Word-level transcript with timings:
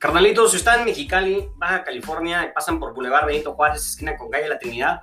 Carnalitos, 0.00 0.52
si 0.52 0.56
están 0.56 0.78
en 0.78 0.86
Mexicali, 0.86 1.46
Baja 1.56 1.84
California, 1.84 2.46
y 2.46 2.54
pasan 2.54 2.80
por 2.80 2.94
Boulevard 2.94 3.26
Benito 3.26 3.52
Juárez, 3.52 3.86
esquina 3.86 4.16
con 4.16 4.30
calle 4.30 4.48
La 4.48 4.58
Trinidad, 4.58 5.02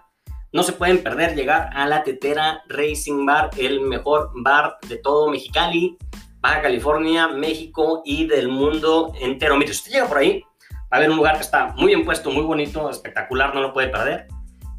no 0.51 0.63
se 0.63 0.73
pueden 0.73 1.03
perder 1.03 1.35
llegar 1.35 1.69
a 1.71 1.85
la 1.85 2.01
Tetera 2.01 2.63
Racing 2.67 3.23
Bar, 3.23 3.51
el 3.57 3.81
mejor 3.81 4.31
bar 4.33 4.79
de 4.87 4.97
todo 4.97 5.29
Mexicali, 5.29 5.99
Baja 6.39 6.63
California, 6.63 7.27
México 7.27 8.01
y 8.05 8.25
del 8.25 8.47
mundo 8.47 9.13
entero. 9.21 9.55
Mire, 9.55 9.71
si 9.71 9.81
usted 9.81 9.91
llega 9.91 10.07
por 10.07 10.17
ahí, 10.17 10.43
va 10.91 10.97
a 10.97 10.99
ver 10.99 11.11
un 11.11 11.17
lugar 11.17 11.35
que 11.35 11.43
está 11.43 11.75
muy 11.77 11.93
bien 11.93 12.03
puesto, 12.03 12.31
muy 12.31 12.43
bonito, 12.43 12.89
espectacular, 12.89 13.53
no 13.53 13.61
lo 13.61 13.73
puede 13.73 13.89
perder. 13.89 14.27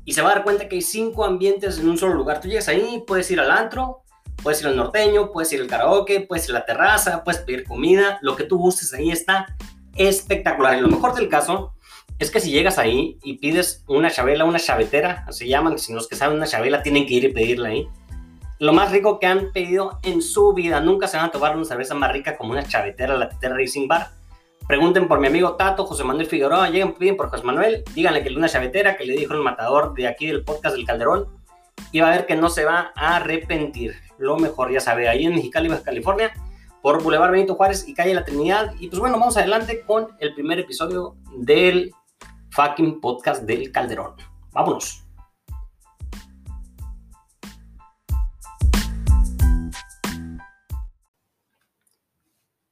Y 0.04 0.14
se 0.14 0.22
va 0.22 0.32
a 0.32 0.34
dar 0.34 0.42
cuenta 0.42 0.68
que 0.68 0.74
hay 0.74 0.82
cinco 0.82 1.24
ambientes 1.24 1.78
en 1.78 1.88
un 1.88 1.96
solo 1.96 2.14
lugar. 2.14 2.40
Tú 2.40 2.48
llegas 2.48 2.66
ahí, 2.66 3.04
puedes 3.06 3.30
ir 3.30 3.38
al 3.38 3.52
antro, 3.52 4.02
puedes 4.42 4.60
ir 4.62 4.66
al 4.66 4.74
norteño, 4.74 5.30
puedes 5.30 5.52
ir 5.52 5.60
al 5.60 5.68
karaoke, 5.68 6.22
puedes 6.22 6.48
ir 6.48 6.56
a 6.56 6.58
la 6.58 6.66
terraza, 6.66 7.22
puedes 7.22 7.40
pedir 7.42 7.62
comida, 7.62 8.18
lo 8.20 8.34
que 8.34 8.42
tú 8.42 8.58
gustes 8.58 8.92
ahí 8.92 9.12
está 9.12 9.46
espectacular. 9.98 10.78
Y 10.78 10.80
lo 10.80 10.88
mejor 10.88 11.14
del 11.14 11.28
caso 11.28 11.74
es 12.18 12.30
que 12.30 12.40
si 12.40 12.50
llegas 12.50 12.78
ahí 12.78 13.18
y 13.22 13.38
pides 13.38 13.84
una 13.86 14.10
chabela, 14.10 14.44
una 14.44 14.58
chavetera, 14.58 15.24
así 15.28 15.46
llaman, 15.46 15.78
si 15.78 15.92
los 15.92 16.08
que 16.08 16.16
saben 16.16 16.36
una 16.36 16.46
chabela 16.46 16.82
tienen 16.82 17.06
que 17.06 17.14
ir 17.14 17.24
y 17.24 17.32
pedirla 17.32 17.68
ahí. 17.68 17.88
Lo 18.58 18.72
más 18.72 18.90
rico 18.90 19.20
que 19.20 19.26
han 19.26 19.52
pedido 19.52 20.00
en 20.02 20.20
su 20.20 20.52
vida, 20.52 20.80
nunca 20.80 21.06
se 21.06 21.16
van 21.16 21.26
a 21.26 21.30
tomar 21.30 21.54
una 21.54 21.64
cerveza 21.64 21.94
más 21.94 22.12
rica 22.12 22.36
como 22.36 22.52
una 22.52 22.64
chavetera, 22.64 23.16
la 23.16 23.28
Tetera 23.28 23.56
Racing 23.56 23.86
Bar. 23.86 24.08
Pregunten 24.66 25.06
por 25.06 25.20
mi 25.20 25.28
amigo 25.28 25.54
Tato, 25.54 25.86
José 25.86 26.02
Manuel 26.02 26.26
Figueroa, 26.26 26.68
lleguen, 26.68 26.92
piden 26.94 27.16
por 27.16 27.30
José 27.30 27.44
Manuel, 27.44 27.84
díganle 27.94 28.24
que 28.24 28.34
una 28.34 28.48
chavetera, 28.48 28.96
que 28.96 29.04
le 29.04 29.14
dijo 29.14 29.34
el 29.34 29.40
matador 29.40 29.94
de 29.94 30.08
aquí 30.08 30.26
del 30.26 30.44
podcast 30.44 30.74
del 30.74 30.84
Calderón, 30.84 31.28
y 31.92 32.00
va 32.00 32.08
a 32.08 32.16
ver 32.16 32.26
que 32.26 32.34
no 32.34 32.50
se 32.50 32.64
va 32.64 32.92
a 32.96 33.16
arrepentir. 33.16 33.94
Lo 34.18 34.36
mejor, 34.36 34.72
ya 34.72 34.80
sabe, 34.80 35.08
ahí 35.08 35.24
en 35.24 35.36
Mexicali, 35.36 35.68
Baja 35.68 35.84
California, 35.84 36.32
por 36.88 37.02
Boulevard 37.02 37.32
Benito 37.32 37.54
Juárez 37.54 37.86
y 37.86 37.92
Calle 37.92 38.14
La 38.14 38.24
Trinidad. 38.24 38.72
Y 38.80 38.88
pues 38.88 38.98
bueno, 38.98 39.18
vamos 39.18 39.36
adelante 39.36 39.82
con 39.82 40.08
el 40.20 40.32
primer 40.32 40.58
episodio 40.58 41.18
del 41.36 41.92
fucking 42.48 42.98
podcast 43.02 43.42
del 43.42 43.70
Calderón. 43.70 44.14
Vámonos. 44.52 45.04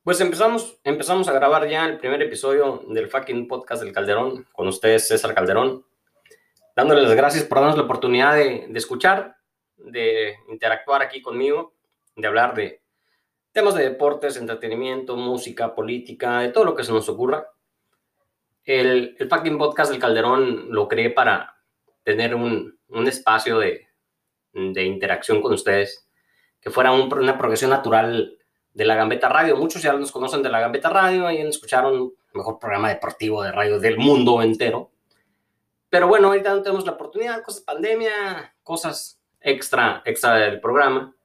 Pues 0.03 0.19
empezamos, 0.22 0.78
empezamos 0.83 1.28
a 1.28 1.34
grabar 1.34 1.69
ya 1.69 1.84
el 1.84 1.98
primer 1.98 2.22
episodio 2.22 2.84
del 2.89 3.11
fucking 3.11 3.47
podcast 3.47 3.83
del 3.83 3.92
Calderón 3.92 4.47
con 4.55 4.67
ustedes, 4.67 5.09
César 5.09 5.34
Calderón, 5.34 5.84
dándoles 6.75 7.05
las 7.05 7.14
gracias 7.14 7.44
por 7.44 7.59
darnos 7.59 7.77
la 7.77 7.84
oportunidad 7.84 8.34
de 8.34 8.67
escuchar, 8.77 9.37
de 9.77 10.39
interactuar 10.48 11.03
aquí 11.03 11.20
conmigo, 11.20 11.75
de 12.17 12.27
hablar 12.27 12.55
de 12.55 12.86
temas 13.57 13.75
de 13.75 13.85
deportes, 13.85 14.37
entretenimiento, 14.37 15.17
música, 15.17 15.75
política, 15.75 16.41
de 16.41 16.51
todo 16.51 16.67
lo 16.67 16.77
que 16.77 16.85
se 16.85 16.93
nos 16.93 17.09
ocurra. 17.09 17.49
El, 18.62 19.17
el 19.19 19.29
fucking 19.31 19.57
podcast 19.57 19.91
del 19.91 19.99
Calderón 19.99 20.67
lo 20.69 20.87
creé 20.87 21.09
para 21.09 21.57
tener 22.03 22.34
un, 22.34 22.79
un 22.89 23.07
espacio 23.07 23.59
de, 23.59 23.89
de, 24.53 24.84
interacción 24.84 25.41
con 25.41 25.55
ustedes, 25.55 26.07
que 26.61 26.69
fuera 26.69 26.93
un, 26.93 27.11
una 27.11 27.39
progresión 27.39 27.71
natural 27.71 28.37
de 28.75 28.84
la 28.84 28.95
Gambeta 28.95 29.31
Radio. 29.31 29.57
Muchos 29.57 29.81
ya 29.81 29.95
nos 29.95 30.12
conocen 30.12 30.43
de 30.43 30.51
la 30.51 30.61
Gambeta 30.61 30.91
Radio, 30.91 31.27
ahí 31.27 31.39
escucharon 31.39 31.95
el 31.95 32.34
mejor 32.34 32.59
programa 32.59 32.91
deportivo 32.91 33.43
de 33.43 33.53
radio 33.53 33.81
del 33.81 33.97
mundo 33.97 34.43
entero. 34.43 34.91
Pero 35.89 36.09
bueno, 36.09 36.29
ahorita 36.29 36.55
no 36.55 36.61
tenemos 36.61 36.84
la 36.84 36.93
oportunidad, 36.93 37.43
cosas 37.43 37.62
pandemia, 37.62 38.55
cosas 38.62 39.19
extra, 39.41 40.03
extra 40.05 40.34
del 40.34 40.61
programa 40.61 41.16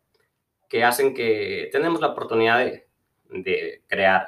que 0.72 0.86
hacen 0.86 1.14
que 1.14 1.68
tenemos 1.70 2.00
la 2.00 2.08
oportunidad 2.08 2.60
de, 2.60 2.88
de 3.26 3.84
crear, 3.88 4.26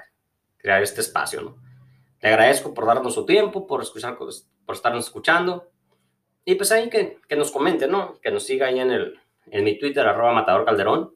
crear 0.58 0.84
este 0.84 1.00
espacio, 1.00 1.42
¿no? 1.42 1.58
Le 2.20 2.28
agradezco 2.28 2.74
por 2.74 2.86
darnos 2.86 3.14
su 3.14 3.26
tiempo, 3.26 3.66
por 3.66 3.82
escuchar, 3.82 4.18
por 4.18 4.76
estarnos 4.76 5.06
escuchando. 5.06 5.72
Y 6.44 6.56
pues 6.56 6.74
ahí 6.74 6.90
que, 6.90 7.22
que 7.30 7.38
nos 7.38 7.50
comente, 7.50 7.88
¿no? 7.88 8.20
Que 8.20 8.30
nos 8.30 8.44
siga 8.44 8.68
ahí 8.68 8.78
en, 8.78 8.92
el, 8.92 9.18
en 9.46 9.64
mi 9.64 9.80
Twitter, 9.80 10.06
arroba 10.06 10.34
Matador 10.34 10.66
Calderón. 10.66 11.16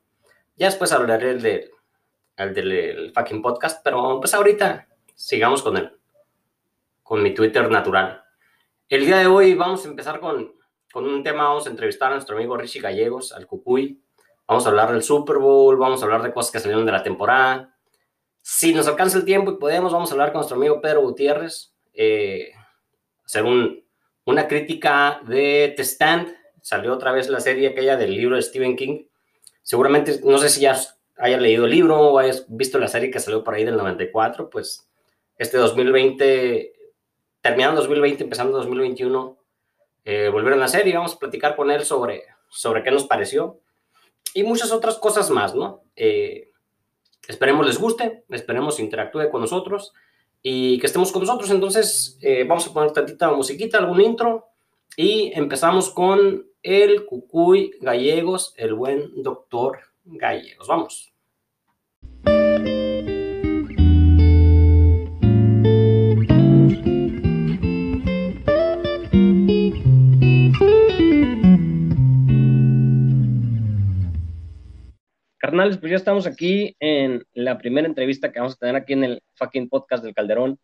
Ya 0.56 0.68
después 0.68 0.94
hablaré 0.94 1.36
del, 1.36 1.72
del, 2.38 2.54
del 2.54 3.12
fucking 3.14 3.42
podcast, 3.42 3.84
pero 3.84 4.22
pues 4.22 4.34
ahorita 4.34 4.88
sigamos 5.14 5.62
con 5.62 5.76
el, 5.76 5.92
con 7.04 7.22
mi 7.22 7.34
Twitter 7.34 7.70
natural. 7.70 8.24
El 8.88 9.06
día 9.06 9.18
de 9.18 9.28
hoy 9.28 9.56
vamos 9.56 9.86
a 9.86 9.90
empezar 9.90 10.22
con, 10.22 10.56
con 10.90 11.06
un 11.06 11.22
tema, 11.22 11.50
vamos 11.50 11.68
a 11.68 11.70
entrevistar 11.70 12.12
a 12.12 12.16
nuestro 12.16 12.38
amigo 12.38 12.56
Richie 12.56 12.80
Gallegos, 12.80 13.34
al 13.34 13.46
Cucuy. 13.46 14.02
Vamos 14.48 14.66
a 14.66 14.70
hablar 14.70 14.94
del 14.94 15.04
Super 15.04 15.40
Bowl, 15.40 15.76
vamos 15.76 16.02
a 16.02 16.06
hablar 16.06 16.24
de 16.24 16.32
cosas 16.32 16.52
que 16.52 16.60
salieron 16.60 16.86
de 16.86 16.94
la 16.94 17.04
temporada. 17.04 17.76
Si 18.42 18.74
nos 18.74 18.88
alcanza 18.88 19.18
el 19.18 19.26
tiempo 19.26 19.52
y 19.52 19.58
podemos, 19.58 19.92
vamos 19.92 20.10
a 20.10 20.14
hablar 20.14 20.32
con 20.32 20.40
nuestro 20.40 20.56
amigo 20.56 20.80
Pedro 20.80 21.02
Gutiérrez, 21.02 21.74
eh, 21.94 22.54
hacer 23.26 23.44
un, 23.44 23.84
una 24.24 24.48
crítica 24.48 25.20
de 25.28 25.74
The 25.76 25.84
Stand. 25.84 26.34
Salió 26.62 26.94
otra 26.94 27.12
vez 27.12 27.28
la 27.28 27.42
serie 27.42 27.68
aquella 27.68 27.98
del 27.98 28.16
libro 28.16 28.38
de 28.38 28.42
Stephen 28.42 28.78
King. 28.78 29.04
Seguramente, 29.64 30.22
no 30.24 30.38
sé 30.38 30.48
si 30.48 30.62
ya 30.62 30.78
hayas 31.18 31.42
leído 31.42 31.66
el 31.66 31.72
libro 31.72 32.00
o 32.00 32.18
hayas 32.18 32.46
visto 32.48 32.80
la 32.80 32.88
serie 32.88 33.12
que 33.12 33.20
salió 33.20 33.44
por 33.44 33.54
ahí 33.54 33.66
del 33.66 33.76
94, 33.76 34.50
pues 34.50 34.90
este 35.38 35.58
2020, 35.58 36.72
terminando 37.42 37.82
2020, 37.82 38.24
empezando 38.24 38.58
2021, 38.60 39.38
eh, 40.06 40.30
volvieron 40.32 40.60
a 40.60 40.64
la 40.64 40.70
serie. 40.70 40.96
Vamos 40.96 41.16
a 41.16 41.20
platicar 41.20 41.58
con 41.58 41.70
él 41.70 41.84
sobre, 41.84 42.24
sobre 42.48 42.82
qué 42.82 42.92
nos 42.92 43.04
pareció 43.04 43.60
y 44.34 44.44
muchas 44.44 44.72
otras 44.72 44.98
cosas 44.98 45.30
más, 45.30 45.56
¿no? 45.56 45.84
Eh, 45.96 46.52
esperemos 47.28 47.66
les 47.66 47.80
guste, 47.80 48.24
esperemos 48.30 48.80
interactúe 48.80 49.30
con 49.30 49.42
nosotros 49.42 49.94
y 50.42 50.80
que 50.80 50.88
estemos 50.88 51.12
con 51.12 51.22
nosotros. 51.22 51.50
Entonces, 51.52 52.18
eh, 52.22 52.46
vamos 52.48 52.68
a 52.68 52.74
poner 52.74 52.92
tantita 52.92 53.32
musiquita, 53.32 53.78
algún 53.78 54.02
intro 54.02 54.48
y 54.96 55.32
empezamos 55.34 55.90
con 55.90 56.48
el 56.64 57.06
Cucuy 57.06 57.72
Gallegos, 57.82 58.54
el 58.58 58.74
buen 58.74 59.22
doctor 59.22 59.80
Gallegos. 60.06 60.68
Vamos. 60.68 61.17
Carnales, 75.48 75.78
pues 75.78 75.92
ya 75.92 75.96
estamos 75.96 76.28
aquí 76.28 76.76
en 76.78 77.26
la 77.34 77.58
primera 77.58 77.88
entrevista 77.88 78.34
que 78.34 78.40
vamos 78.40 78.56
a 78.56 78.58
tener 78.58 78.76
aquí 78.76 78.92
en 78.92 79.06
el 79.06 79.24
fucking 79.36 79.70
podcast 79.70 80.04
del 80.04 80.14
Calderón. 80.14 80.60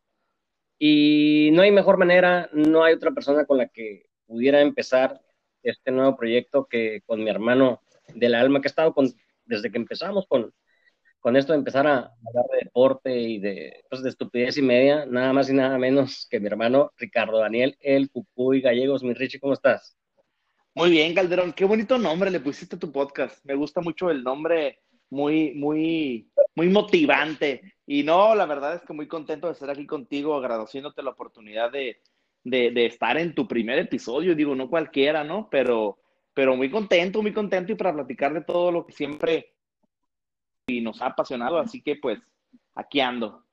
Y 0.78 1.52
no 1.54 1.62
hay 1.62 1.72
mejor 1.72 1.98
manera, 1.98 2.50
no 2.52 2.84
hay 2.84 2.94
otra 2.94 3.12
persona 3.12 3.46
con 3.46 3.60
la 3.60 3.70
que 3.70 4.08
pudiera 4.26 4.60
empezar 4.60 5.22
este 5.62 5.90
nuevo 5.92 6.18
proyecto 6.18 6.68
que 6.70 7.02
con 7.06 7.24
mi 7.24 7.30
hermano 7.30 7.82
del 8.14 8.36
alma, 8.36 8.60
que 8.60 8.68
ha 8.68 8.72
estado 8.72 8.94
con, 8.94 9.08
desde 9.46 9.72
que 9.72 9.78
empezamos 9.78 10.28
con, 10.28 10.54
con 11.22 11.38
esto 11.38 11.54
de 11.54 11.60
empezar 11.60 11.88
a 11.88 12.12
hablar 12.28 12.46
de 12.52 12.66
deporte 12.66 13.18
y 13.18 13.40
de, 13.40 13.86
pues, 13.90 14.04
de 14.04 14.10
estupidez 14.10 14.58
y 14.58 14.64
media, 14.64 15.06
nada 15.06 15.32
más 15.32 15.50
y 15.50 15.54
nada 15.54 15.78
menos 15.78 16.28
que 16.30 16.42
mi 16.42 16.48
hermano 16.48 16.92
Ricardo 16.98 17.40
Daniel, 17.40 17.78
el 17.80 18.12
Cucuy 18.12 18.60
Gallegos. 18.60 19.02
Mi 19.02 19.14
Richie, 19.14 19.40
¿cómo 19.40 19.54
estás? 19.54 19.96
Muy 20.76 20.90
bien, 20.90 21.14
Calderón. 21.14 21.54
Qué 21.54 21.66
bonito 21.66 22.00
nombre 22.00 22.32
le 22.32 22.40
pusiste 22.40 22.76
a 22.76 22.80
tu 22.80 22.92
podcast. 22.92 23.46
Me 23.46 23.54
gusta 23.54 23.80
mucho 23.80 24.10
el 24.10 24.24
nombre, 24.24 24.80
muy, 25.12 25.54
muy, 25.54 26.32
muy 26.56 26.68
motivante. 26.70 27.76
Y 27.86 28.02
no, 28.02 28.34
la 28.34 28.48
verdad 28.48 28.76
es 28.76 28.82
que 28.82 28.94
muy 28.94 29.08
contento 29.08 29.46
de 29.46 29.54
estar 29.54 29.70
aquí 29.70 29.86
contigo, 29.86 30.36
agradeciéndote 30.36 31.04
la 31.04 31.12
oportunidad 31.12 31.72
de, 31.72 32.02
de, 32.44 32.72
de 32.72 32.86
estar 32.88 33.18
en 33.20 33.36
tu 33.36 33.48
primer 33.48 33.78
episodio. 33.78 34.34
Digo, 34.34 34.56
no 34.56 34.68
cualquiera, 34.68 35.24
¿no? 35.24 35.48
Pero, 35.52 36.00
pero 36.34 36.56
muy 36.56 36.72
contento, 36.72 37.22
muy 37.22 37.34
contento 37.34 37.72
y 37.72 37.76
para 37.76 37.94
platicar 37.94 38.34
de 38.34 38.42
todo 38.42 38.72
lo 38.72 38.88
que 38.88 38.94
siempre 38.94 39.54
y 40.66 40.82
nos 40.82 41.04
ha 41.04 41.08
apasionado. 41.08 41.60
Así 41.60 41.84
que, 41.84 41.98
pues, 41.98 42.20
aquí 42.74 43.00
ando. 43.00 43.46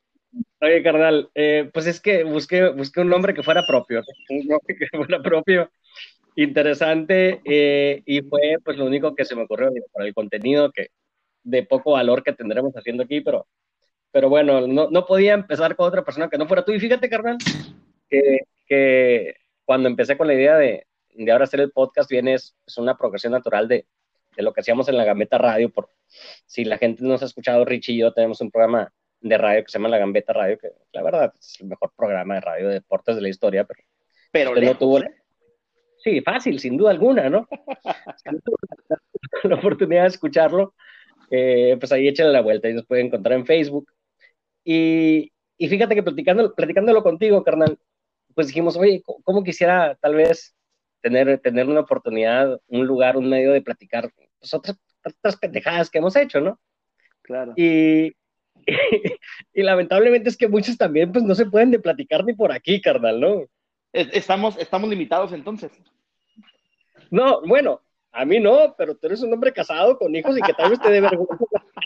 Oye, 0.62 0.82
carnal, 0.82 1.30
eh, 1.34 1.68
pues 1.70 1.86
es 1.86 2.00
que 2.00 2.24
busqué, 2.24 2.70
busqué 2.70 3.00
un 3.00 3.08
nombre 3.08 3.34
que 3.34 3.42
fuera 3.42 3.66
propio, 3.66 4.02
un 4.30 4.46
nombre 4.46 4.76
que 4.78 4.86
fuera 4.96 5.20
propio 5.20 5.70
interesante 6.42 7.40
eh, 7.44 8.02
y 8.06 8.22
fue 8.22 8.56
pues 8.64 8.76
lo 8.76 8.86
único 8.86 9.14
que 9.14 9.24
se 9.24 9.34
me 9.34 9.42
ocurrió 9.42 9.70
para 9.92 10.06
el 10.06 10.14
contenido 10.14 10.70
que 10.72 10.88
de 11.42 11.62
poco 11.64 11.92
valor 11.92 12.22
que 12.22 12.32
tendremos 12.32 12.74
haciendo 12.74 13.02
aquí, 13.02 13.20
pero, 13.20 13.46
pero 14.10 14.28
bueno, 14.28 14.66
no, 14.66 14.90
no 14.90 15.06
podía 15.06 15.34
empezar 15.34 15.76
con 15.76 15.88
otra 15.88 16.04
persona 16.04 16.28
que 16.28 16.38
no 16.38 16.46
fuera 16.46 16.64
tú. 16.64 16.72
Y 16.72 16.80
fíjate, 16.80 17.08
carnal, 17.08 17.38
que, 18.08 18.40
que 18.66 19.34
cuando 19.64 19.88
empecé 19.88 20.16
con 20.16 20.26
la 20.26 20.34
idea 20.34 20.56
de, 20.56 20.86
de 21.14 21.32
ahora 21.32 21.44
hacer 21.44 21.60
el 21.60 21.70
podcast, 21.70 22.10
viene 22.10 22.34
es, 22.34 22.56
es 22.66 22.78
una 22.78 22.96
progresión 22.96 23.32
natural 23.32 23.68
de, 23.68 23.86
de, 24.36 24.42
lo 24.42 24.52
que 24.52 24.60
hacíamos 24.60 24.88
en 24.88 24.96
la 24.96 25.04
Gambeta 25.04 25.38
Radio. 25.38 25.70
Por, 25.70 25.90
si 26.46 26.64
la 26.64 26.78
gente 26.78 27.04
nos 27.04 27.22
ha 27.22 27.26
escuchado, 27.26 27.64
Richie 27.64 27.94
y 27.94 27.98
yo 27.98 28.12
tenemos 28.12 28.40
un 28.40 28.50
programa 28.50 28.92
de 29.20 29.38
radio 29.38 29.64
que 29.64 29.70
se 29.70 29.78
llama 29.78 29.88
La 29.88 29.98
Gambeta 29.98 30.32
Radio, 30.32 30.58
que 30.58 30.68
la 30.92 31.02
verdad 31.02 31.32
es 31.38 31.60
el 31.60 31.68
mejor 31.68 31.92
programa 31.96 32.34
de 32.34 32.40
radio 32.40 32.68
de 32.68 32.74
deportes 32.74 33.16
de 33.16 33.22
la 33.22 33.28
historia, 33.28 33.64
pero, 33.64 33.82
pero 34.32 34.54
no 34.54 34.76
tuvo... 34.76 35.00
¿eh? 35.00 35.19
Sí, 36.02 36.20
fácil, 36.22 36.58
sin 36.58 36.76
duda 36.76 36.90
alguna, 36.90 37.28
¿no? 37.28 37.46
la 39.44 39.54
oportunidad 39.54 40.02
de 40.02 40.08
escucharlo, 40.08 40.74
eh, 41.30 41.76
pues 41.78 41.92
ahí 41.92 42.08
échenle 42.08 42.32
la 42.32 42.40
vuelta 42.40 42.68
y 42.68 42.74
nos 42.74 42.86
pueden 42.86 43.06
encontrar 43.06 43.38
en 43.38 43.46
Facebook. 43.46 43.90
Y, 44.64 45.30
y 45.58 45.68
fíjate 45.68 45.94
que 45.94 46.02
platicando, 46.02 46.54
platicándolo 46.54 47.02
contigo, 47.02 47.44
carnal, 47.44 47.78
pues 48.34 48.48
dijimos, 48.48 48.76
oye, 48.76 49.02
¿cómo 49.24 49.44
quisiera 49.44 49.96
tal 50.00 50.14
vez 50.14 50.54
tener, 51.00 51.38
tener 51.40 51.66
una 51.66 51.80
oportunidad, 51.80 52.60
un 52.68 52.86
lugar, 52.86 53.16
un 53.16 53.28
medio 53.28 53.52
de 53.52 53.62
platicar 53.62 54.10
pues, 54.38 54.54
otras, 54.54 54.78
otras 55.04 55.36
pendejadas 55.36 55.90
que 55.90 55.98
hemos 55.98 56.16
hecho, 56.16 56.40
¿no? 56.40 56.58
Claro. 57.22 57.52
Y, 57.56 58.12
y, 59.54 59.62
lamentablemente 59.62 60.28
es 60.28 60.36
que 60.36 60.48
muchos 60.48 60.76
también 60.76 61.12
pues 61.12 61.24
no 61.24 61.34
se 61.34 61.46
pueden 61.46 61.70
de 61.70 61.78
platicar 61.78 62.24
ni 62.24 62.34
por 62.34 62.52
aquí, 62.52 62.80
carnal, 62.80 63.20
¿no? 63.20 63.44
Estamos, 63.92 64.56
estamos 64.58 64.88
limitados 64.88 65.32
entonces. 65.32 65.72
No, 67.10 67.40
bueno, 67.42 67.80
a 68.12 68.24
mí 68.24 68.38
no, 68.38 68.74
pero 68.76 68.96
tú 68.96 69.06
eres 69.06 69.22
un 69.22 69.32
hombre 69.32 69.52
casado 69.52 69.98
con 69.98 70.14
hijos 70.14 70.36
y 70.36 70.42
que 70.42 70.54
tal 70.54 70.70
vez 70.70 70.80
te 70.80 70.90
dé 70.90 71.00
vergüenza 71.00 71.36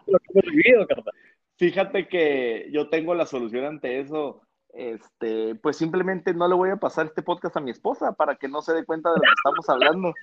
lo 0.06 0.18
que 0.18 0.26
hemos 0.34 0.54
vivido, 0.54 0.86
carnal. 0.86 1.14
Fíjate 1.56 2.08
que 2.08 2.68
yo 2.72 2.88
tengo 2.88 3.14
la 3.14 3.26
solución 3.26 3.64
ante 3.64 4.00
eso. 4.00 4.42
Este, 4.72 5.54
pues 5.54 5.76
simplemente 5.76 6.34
no 6.34 6.48
le 6.48 6.54
voy 6.56 6.70
a 6.70 6.76
pasar 6.76 7.06
este 7.06 7.22
podcast 7.22 7.56
a 7.56 7.60
mi 7.60 7.70
esposa 7.70 8.12
para 8.12 8.34
que 8.34 8.48
no 8.48 8.60
se 8.60 8.74
dé 8.74 8.84
cuenta 8.84 9.10
de 9.10 9.16
lo 9.16 9.22
que 9.22 9.28
estamos 9.36 9.68
hablando. 9.68 10.14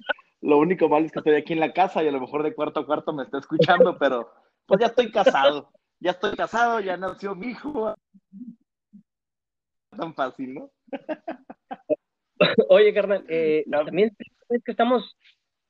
Lo 0.42 0.58
único 0.58 0.90
malo 0.90 1.06
es 1.06 1.12
que 1.12 1.20
estoy 1.20 1.36
aquí 1.36 1.54
en 1.54 1.62
la 1.62 1.72
casa 1.72 2.04
y 2.04 2.10
a 2.10 2.12
lo 2.12 2.20
mejor 2.20 2.44
de 2.44 2.54
cuarto 2.54 2.82
a 2.82 2.86
cuarto 2.86 3.14
me 3.14 3.24
está 3.24 3.38
escuchando, 3.38 3.98
pero 3.98 4.30
pues 4.66 4.82
ya 4.82 4.88
estoy 4.88 5.10
casado. 5.12 5.72
Ya 6.00 6.12
estoy 6.12 6.36
casado, 6.36 6.80
ya 6.80 6.98
nació 6.98 7.36
mi 7.36 7.48
hijo. 7.48 7.96
Tan 9.96 10.14
fácil, 10.14 10.54
¿no? 10.56 10.72
Oye, 12.70 12.94
carnal, 12.94 13.26
eh, 13.30 13.64
también 13.70 14.16
es 14.50 14.64
que 14.64 14.72
estamos 14.72 15.16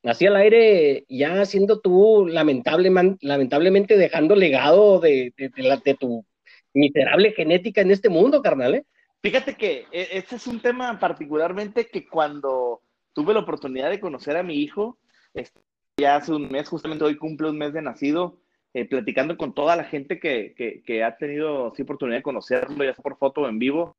así 0.03 0.25
al 0.25 0.35
aire, 0.35 1.05
ya 1.09 1.45
siendo 1.45 1.79
tú 1.79 2.25
lamentable, 2.27 2.91
lamentablemente 3.21 3.97
dejando 3.97 4.35
legado 4.35 4.99
de, 4.99 5.33
de, 5.37 5.97
tu 5.99 6.25
miserable 6.73 7.33
genética 7.33 7.81
en 7.81 7.91
este 7.91 8.09
mundo, 8.09 8.41
carnal. 8.41 8.75
¿eh? 8.75 8.85
Fíjate 9.21 9.55
que 9.55 9.85
este 9.91 10.37
es 10.37 10.47
un 10.47 10.59
tema 10.61 10.99
particularmente 10.99 11.87
que 11.87 12.07
cuando 12.07 12.81
tuve 13.13 13.33
la 13.33 13.41
oportunidad 13.41 13.89
de 13.89 13.99
conocer 13.99 14.37
a 14.37 14.43
mi 14.43 14.55
hijo, 14.55 14.97
este, 15.33 15.59
ya 15.97 16.15
hace 16.15 16.33
un 16.33 16.49
mes, 16.49 16.67
justamente 16.69 17.03
hoy 17.03 17.17
cumple 17.17 17.49
un 17.49 17.57
mes 17.57 17.73
de 17.73 17.81
nacido, 17.81 18.39
eh, 18.73 18.85
platicando 18.85 19.37
con 19.37 19.53
toda 19.53 19.75
la 19.75 19.83
gente 19.83 20.19
que, 20.19 20.53
que, 20.55 20.81
que 20.83 21.03
ha 21.03 21.17
tenido 21.17 21.73
sí, 21.75 21.83
oportunidad 21.83 22.19
de 22.19 22.23
conocerlo, 22.23 22.83
ya 22.83 22.93
sea 22.93 23.03
por 23.03 23.17
foto 23.17 23.41
o 23.41 23.47
en 23.49 23.59
vivo, 23.59 23.97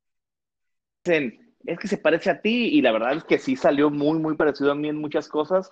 es 1.04 1.78
que 1.78 1.88
se 1.88 1.99
parece 1.99 2.31
a 2.31 2.40
ti 2.40 2.69
y 2.69 2.82
la 2.82 2.93
verdad 2.93 3.14
es 3.14 3.25
que 3.25 3.38
sí 3.38 3.56
salió 3.56 3.90
muy, 3.90 4.19
muy 4.19 4.37
parecido 4.37 4.72
a 4.72 4.75
mí 4.75 4.88
en 4.88 4.96
muchas 4.96 5.28
cosas 5.28 5.70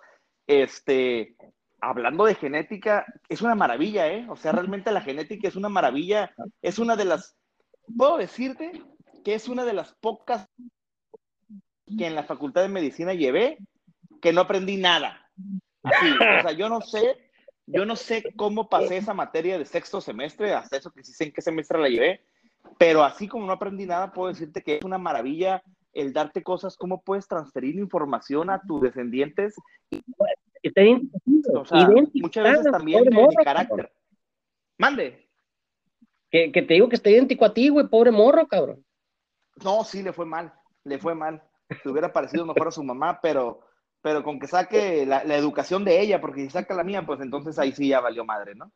este, 0.51 1.37
hablando 1.81 2.25
de 2.25 2.35
genética, 2.35 3.07
es 3.29 3.41
una 3.41 3.55
maravilla, 3.55 4.09
¿eh? 4.09 4.27
O 4.29 4.37
sea, 4.37 4.51
realmente 4.51 4.91
la 4.91 5.01
genética 5.01 5.47
es 5.47 5.55
una 5.55 5.69
maravilla, 5.69 6.35
es 6.61 6.79
una 6.81 6.97
de 6.97 7.05
las, 7.05 7.37
puedo 7.97 8.19
decirte 8.19 8.83
que 9.25 9.35
es 9.35 9.49
una 9.49 9.65
de 9.65 9.73
las 9.73 9.95
pocas 9.95 10.49
que 11.97 12.07
en 12.07 12.15
la 12.15 12.25
Facultad 12.25 12.63
de 12.63 12.69
Medicina 12.69 13.15
llevé 13.15 13.59
que 14.21 14.33
no 14.33 14.41
aprendí 14.43 14.77
nada. 14.77 15.31
Así, 15.83 16.11
o 16.11 16.43
sea, 16.43 16.53
yo 16.53 16.69
no 16.69 16.81
sé, 16.81 17.31
yo 17.67 17.85
no 17.85 17.97
sé 17.97 18.25
cómo 18.37 18.69
pasé 18.69 18.97
esa 18.97 19.15
materia 19.15 19.57
de 19.59 19.65
sexto 19.65 20.01
semestre, 20.01 20.53
hasta 20.53 20.77
eso 20.77 20.91
que 20.91 21.05
sí 21.05 21.13
sé 21.13 21.25
en 21.25 21.33
qué 21.33 21.43
semestre 21.43 21.79
la 21.79 21.89
llevé, 21.89 22.27
pero 22.79 23.03
así 23.05 23.29
como 23.29 23.47
no 23.47 23.53
aprendí 23.53 23.87
nada, 23.87 24.13
puedo 24.13 24.29
decirte 24.29 24.63
que 24.63 24.77
es 24.77 24.85
una 24.85 24.99
maravilla 24.99 25.63
el 25.93 26.13
darte 26.13 26.43
cosas, 26.43 26.77
cómo 26.77 27.03
puedes 27.03 27.27
transferir 27.27 27.77
información 27.77 28.49
a 28.49 28.61
tus 28.63 28.81
descendientes 28.81 29.57
está 30.63 30.83
o 31.55 31.65
sea, 31.65 31.89
muchas 32.15 32.45
veces 32.45 32.73
también 32.73 33.05
de, 33.05 33.11
morro, 33.11 33.31
carácter. 33.43 33.93
Mande. 34.79 35.29
Que, 36.31 36.53
que, 36.53 36.63
te 36.63 36.75
digo 36.75 36.89
que 36.89 36.97
está 36.97 37.11
idéntico 37.11 37.45
a 37.45 37.55
ti, 37.55 37.69
güey, 37.69 37.89
pobre 37.89 38.11
morro, 38.11 38.47
cabrón. 38.47 38.85
No, 39.65 39.85
sí, 39.85 40.03
le 40.03 40.13
fue 40.13 40.27
mal, 40.27 40.53
le 40.85 40.99
fue 40.99 41.15
mal. 41.15 41.43
Se 41.83 41.89
hubiera 41.89 42.13
parecido 42.13 42.47
mejor 42.47 42.69
a 42.69 42.73
su 42.73 42.83
mamá, 42.83 43.21
pero, 43.21 43.61
pero 44.01 44.23
con 44.23 44.39
que 44.39 44.47
saque 44.47 45.07
la, 45.07 45.25
la, 45.25 45.37
educación 45.37 45.85
de 45.85 46.01
ella, 46.01 46.21
porque 46.21 46.43
si 46.43 46.51
saca 46.51 46.75
la 46.75 46.85
mía, 46.85 47.05
pues 47.05 47.21
entonces 47.21 47.59
ahí 47.59 47.73
sí 47.73 47.89
ya 47.89 48.01
valió 48.01 48.25
madre, 48.25 48.55
¿no? 48.55 48.73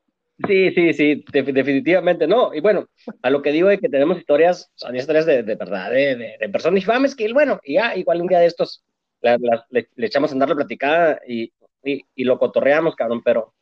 Sí, 0.47 0.73
sí, 0.73 0.93
sí, 0.95 1.25
definitivamente 1.33 2.27
no. 2.27 2.53
Y 2.53 2.61
bueno, 2.61 2.87
a 3.23 3.31
lo 3.31 3.41
que 3.41 3.53
digo 3.53 3.71
es 3.71 3.81
que 3.81 3.89
tenemos 3.89 4.19
historias, 4.19 4.71
son 4.75 4.97
historias 4.97 5.27
de, 5.27 5.43
de 5.45 5.55
verdad, 5.55 5.91
de, 5.91 6.17
de, 6.17 6.37
de, 6.41 6.49
personas 6.49 6.81
infames 6.81 7.15
que, 7.15 7.33
bueno, 7.33 7.61
y 7.63 7.75
ya, 7.75 7.97
igual 7.97 8.21
un 8.21 8.27
día 8.27 8.41
de 8.41 8.47
estos 8.47 8.85
la, 9.21 9.39
la, 9.41 9.65
le, 9.71 9.89
le, 9.95 10.07
echamos 10.07 10.31
a 10.31 10.35
andar 10.35 10.49
la 10.49 10.57
platicada 10.57 11.21
y 11.27 11.53
y, 11.85 12.25
lo 12.25 12.39
cotorreamos, 12.39 12.97
cabrón, 12.97 13.23
pero 13.23 13.55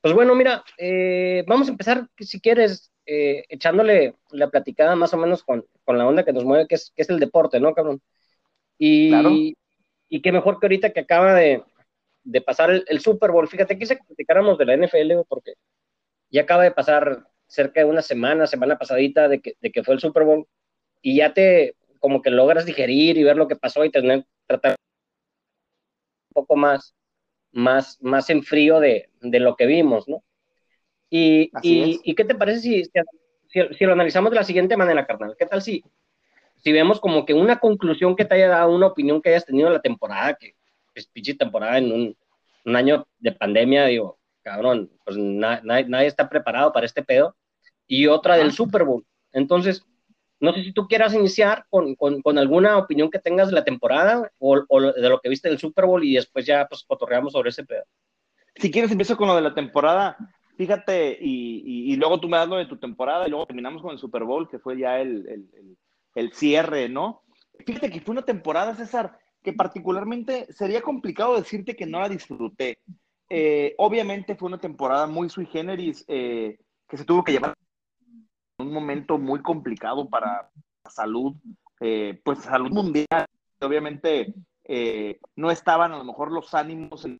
pues 0.00 0.14
bueno, 0.14 0.34
mira, 0.34 0.64
eh, 0.76 1.44
vamos 1.46 1.68
a 1.68 1.72
empezar, 1.72 2.08
si 2.18 2.40
quieres, 2.40 2.92
eh, 3.06 3.44
echándole 3.48 4.14
la 4.30 4.48
platicada 4.50 4.94
más 4.94 5.12
o 5.14 5.16
menos 5.16 5.42
con, 5.42 5.64
con, 5.84 5.98
la 5.98 6.06
onda 6.06 6.24
que 6.24 6.32
nos 6.32 6.44
mueve, 6.44 6.66
que 6.68 6.76
es, 6.76 6.92
que 6.94 7.02
es 7.02 7.10
el 7.10 7.18
deporte, 7.18 7.58
¿no, 7.58 7.74
cabrón? 7.74 8.00
Y, 8.78 9.56
y 10.08 10.22
qué 10.22 10.30
mejor 10.30 10.60
que 10.60 10.66
ahorita 10.66 10.92
que 10.92 11.00
acaba 11.00 11.34
de, 11.34 11.64
de 12.22 12.40
pasar 12.40 12.70
el, 12.70 12.84
el, 12.86 13.00
Super 13.00 13.32
Bowl. 13.32 13.48
Fíjate, 13.48 13.76
quise 13.76 13.96
que 13.96 14.04
platicáramos 14.04 14.56
de 14.56 14.66
la 14.66 14.76
NFL, 14.76 15.24
porque 15.28 15.54
ya 16.30 16.42
acaba 16.42 16.64
de 16.64 16.70
pasar 16.72 17.26
cerca 17.46 17.80
de 17.80 17.86
una 17.86 18.02
semana, 18.02 18.46
semana 18.46 18.78
pasadita 18.78 19.28
de 19.28 19.40
que, 19.40 19.54
de 19.60 19.72
que 19.72 19.82
fue 19.82 19.94
el 19.94 20.00
Super 20.00 20.24
Bowl, 20.24 20.46
y 21.02 21.16
ya 21.16 21.32
te, 21.34 21.76
como 22.00 22.22
que 22.22 22.30
logras 22.30 22.66
digerir 22.66 23.16
y 23.18 23.24
ver 23.24 23.36
lo 23.36 23.48
que 23.48 23.56
pasó 23.56 23.84
y 23.84 23.90
tener, 23.90 24.26
tratar 24.46 24.76
un 26.30 26.34
poco 26.34 26.56
más 26.56 26.94
más, 27.52 27.98
más 28.00 28.30
en 28.30 28.42
frío 28.42 28.80
de, 28.80 29.10
de 29.20 29.40
lo 29.40 29.56
que 29.56 29.66
vimos, 29.66 30.08
¿no? 30.08 30.22
Y, 31.10 31.50
y, 31.62 32.00
y, 32.04 32.14
qué 32.14 32.24
te 32.24 32.34
parece 32.34 32.60
si, 32.60 32.84
si, 32.84 33.60
si, 33.76 33.84
lo 33.86 33.92
analizamos 33.92 34.30
de 34.30 34.36
la 34.36 34.44
siguiente 34.44 34.76
manera, 34.76 35.06
carnal? 35.06 35.34
¿Qué 35.38 35.46
tal 35.46 35.62
si, 35.62 35.82
si 36.56 36.70
vemos 36.70 37.00
como 37.00 37.24
que 37.24 37.32
una 37.32 37.60
conclusión 37.60 38.14
que 38.14 38.26
te 38.26 38.34
haya 38.34 38.48
dado, 38.48 38.74
una 38.74 38.88
opinión 38.88 39.22
que 39.22 39.30
hayas 39.30 39.46
tenido 39.46 39.68
en 39.68 39.74
la 39.74 39.80
temporada, 39.80 40.34
que 40.34 40.54
es 40.94 41.06
pinche 41.06 41.34
temporada 41.34 41.78
en 41.78 41.92
un, 41.92 42.16
un, 42.66 42.76
año 42.76 43.06
de 43.18 43.32
pandemia, 43.32 43.86
digo, 43.86 44.17
cabrón, 44.48 44.90
pues 45.04 45.16
na, 45.16 45.60
na, 45.62 45.82
nadie 45.82 46.06
está 46.06 46.28
preparado 46.28 46.72
para 46.72 46.86
este 46.86 47.02
pedo, 47.02 47.36
y 47.86 48.06
otra 48.06 48.36
del 48.36 48.52
Super 48.52 48.84
Bowl. 48.84 49.04
Entonces, 49.32 49.84
no 50.40 50.52
sé 50.52 50.62
si 50.62 50.72
tú 50.72 50.86
quieras 50.88 51.14
iniciar 51.14 51.66
con, 51.68 51.94
con, 51.96 52.22
con, 52.22 52.38
alguna 52.38 52.78
opinión 52.78 53.10
que 53.10 53.18
tengas 53.18 53.48
de 53.48 53.54
la 53.54 53.64
temporada 53.64 54.30
o, 54.38 54.64
o, 54.68 54.80
de 54.80 55.08
lo 55.08 55.20
que 55.20 55.28
viste 55.28 55.48
del 55.48 55.58
Super 55.58 55.84
Bowl 55.84 56.02
y 56.02 56.14
después 56.14 56.46
ya 56.46 56.66
pues 56.66 56.84
cotorreamos 56.86 57.32
sobre 57.32 57.50
ese 57.50 57.64
pedo. 57.64 57.84
Si 58.56 58.70
quieres 58.70 58.90
empiezo 58.90 59.16
con 59.16 59.28
lo 59.28 59.36
de 59.36 59.42
la 59.42 59.54
temporada. 59.54 60.16
Fíjate, 60.56 61.18
y, 61.20 61.62
y, 61.64 61.92
y, 61.92 61.96
luego 61.96 62.18
tú 62.18 62.28
me 62.28 62.36
das 62.36 62.48
lo 62.48 62.56
de 62.56 62.66
tu 62.66 62.76
temporada 62.78 63.26
y 63.26 63.30
luego 63.30 63.46
terminamos 63.46 63.80
con 63.80 63.92
el 63.92 63.98
Super 63.98 64.24
Bowl, 64.24 64.48
que 64.48 64.58
fue 64.58 64.76
ya 64.76 65.00
el, 65.00 65.28
el, 65.28 65.48
el, 65.52 65.78
el 66.16 66.32
cierre, 66.32 66.88
¿no? 66.88 67.22
Fíjate 67.64 67.90
que 67.90 68.00
fue 68.00 68.12
una 68.12 68.24
temporada, 68.24 68.74
César, 68.74 69.18
que 69.42 69.52
particularmente 69.52 70.52
sería 70.52 70.82
complicado 70.82 71.36
decirte 71.36 71.76
que 71.76 71.86
no 71.86 72.00
la 72.00 72.08
disfruté. 72.08 72.78
Eh, 73.30 73.74
obviamente 73.78 74.34
fue 74.34 74.46
una 74.46 74.58
temporada 74.58 75.06
muy 75.06 75.28
sui 75.28 75.46
generis 75.46 76.04
eh, 76.08 76.58
que 76.88 76.96
se 76.96 77.04
tuvo 77.04 77.22
que 77.22 77.32
llevar 77.32 77.54
un 78.58 78.72
momento 78.72 79.18
muy 79.18 79.42
complicado 79.42 80.08
para 80.08 80.50
la 80.82 80.90
salud, 80.90 81.34
eh, 81.80 82.20
pues 82.24 82.40
salud 82.40 82.70
mundial. 82.70 83.26
Obviamente 83.60 84.34
no 85.36 85.50
estaban 85.50 85.92
a 85.92 85.98
lo 85.98 86.04
mejor 86.04 86.30
los 86.30 86.52
ánimos 86.54 87.04
en, 87.04 87.18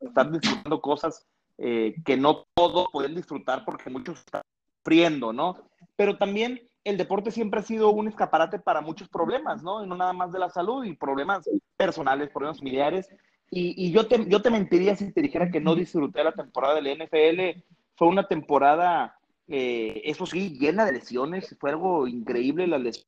estar 0.00 0.30
disfrutando 0.30 0.80
cosas 0.80 1.26
que 1.56 2.16
no 2.16 2.44
todos 2.54 2.86
pueden 2.92 3.14
disfrutar 3.14 3.64
porque 3.64 3.90
muchos 3.90 4.18
están 4.18 4.42
sufriendo, 4.78 5.32
¿no? 5.32 5.68
Pero 5.96 6.18
también 6.18 6.60
el 6.84 6.96
deporte 6.96 7.30
siempre 7.30 7.60
ha 7.60 7.62
sido 7.62 7.90
un 7.90 8.08
escaparate 8.08 8.58
para 8.58 8.80
muchos 8.80 9.08
problemas, 9.08 9.62
¿no? 9.62 9.84
No 9.86 9.96
nada 9.96 10.12
más 10.12 10.32
de 10.32 10.38
la 10.38 10.50
salud 10.50 10.84
y 10.84 10.96
problemas 10.96 11.48
personales, 11.76 12.30
problemas 12.30 12.58
familiares. 12.58 13.08
Y, 13.54 13.74
y 13.76 13.92
yo, 13.92 14.08
te, 14.08 14.26
yo 14.28 14.40
te 14.40 14.50
mentiría 14.50 14.96
si 14.96 15.12
te 15.12 15.20
dijera 15.20 15.50
que 15.50 15.60
no 15.60 15.74
disfruté 15.74 16.24
la 16.24 16.32
temporada 16.32 16.74
de 16.74 16.82
la 16.82 17.04
NFL. 17.04 17.62
Fue 17.94 18.08
una 18.08 18.26
temporada 18.26 19.18
eh, 19.54 20.00
eso 20.04 20.24
sí, 20.24 20.56
llena 20.58 20.86
de 20.86 20.92
lesiones, 20.92 21.54
fue 21.60 21.70
algo 21.70 22.06
increíble 22.06 22.66
la 22.66 22.78
lesión. 22.78 23.06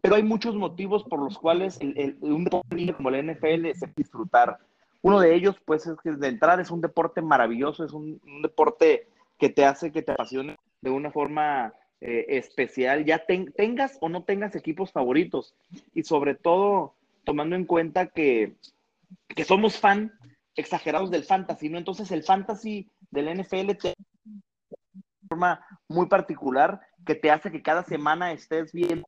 Pero 0.00 0.16
hay 0.16 0.22
muchos 0.24 0.56
motivos 0.56 1.04
por 1.04 1.20
los 1.20 1.38
cuales 1.38 1.80
el, 1.80 1.96
el, 1.96 2.16
un 2.20 2.44
deporte 2.44 2.94
como 2.94 3.10
la 3.10 3.22
NFL 3.22 3.66
es 3.66 3.80
disfrutar. 3.94 4.58
Uno 5.02 5.20
de 5.20 5.34
ellos, 5.34 5.56
pues, 5.64 5.86
es 5.86 5.96
que 6.02 6.10
de 6.12 6.28
entrada 6.28 6.60
es 6.60 6.70
un 6.72 6.80
deporte 6.80 7.22
maravilloso, 7.22 7.84
es 7.84 7.92
un, 7.92 8.20
un 8.24 8.42
deporte 8.42 9.08
que 9.38 9.50
te 9.50 9.64
hace 9.64 9.92
que 9.92 10.02
te 10.02 10.12
apasione 10.12 10.56
de 10.80 10.90
una 10.90 11.10
forma 11.12 11.72
eh, 12.04 12.36
especial, 12.36 13.04
ya 13.04 13.24
ten, 13.24 13.52
tengas 13.52 13.96
o 14.00 14.08
no 14.08 14.24
tengas 14.24 14.56
equipos 14.56 14.90
favoritos. 14.90 15.54
Y 15.94 16.02
sobre 16.02 16.34
todo, 16.34 16.94
tomando 17.24 17.54
en 17.54 17.64
cuenta 17.64 18.08
que, 18.08 18.56
que 19.28 19.44
somos 19.44 19.78
fan 19.78 20.12
exagerados 20.56 21.10
del 21.10 21.24
fantasy, 21.24 21.68
¿no? 21.68 21.78
Entonces 21.78 22.10
el 22.10 22.24
fantasy 22.24 22.90
del 23.10 23.40
NFL 23.40 23.72
te 23.80 23.94
forma 25.28 25.64
muy 25.88 26.06
particular 26.06 26.80
que 27.06 27.14
te 27.14 27.30
hace 27.30 27.52
que 27.52 27.62
cada 27.62 27.84
semana 27.84 28.32
estés 28.32 28.72
bien 28.72 29.04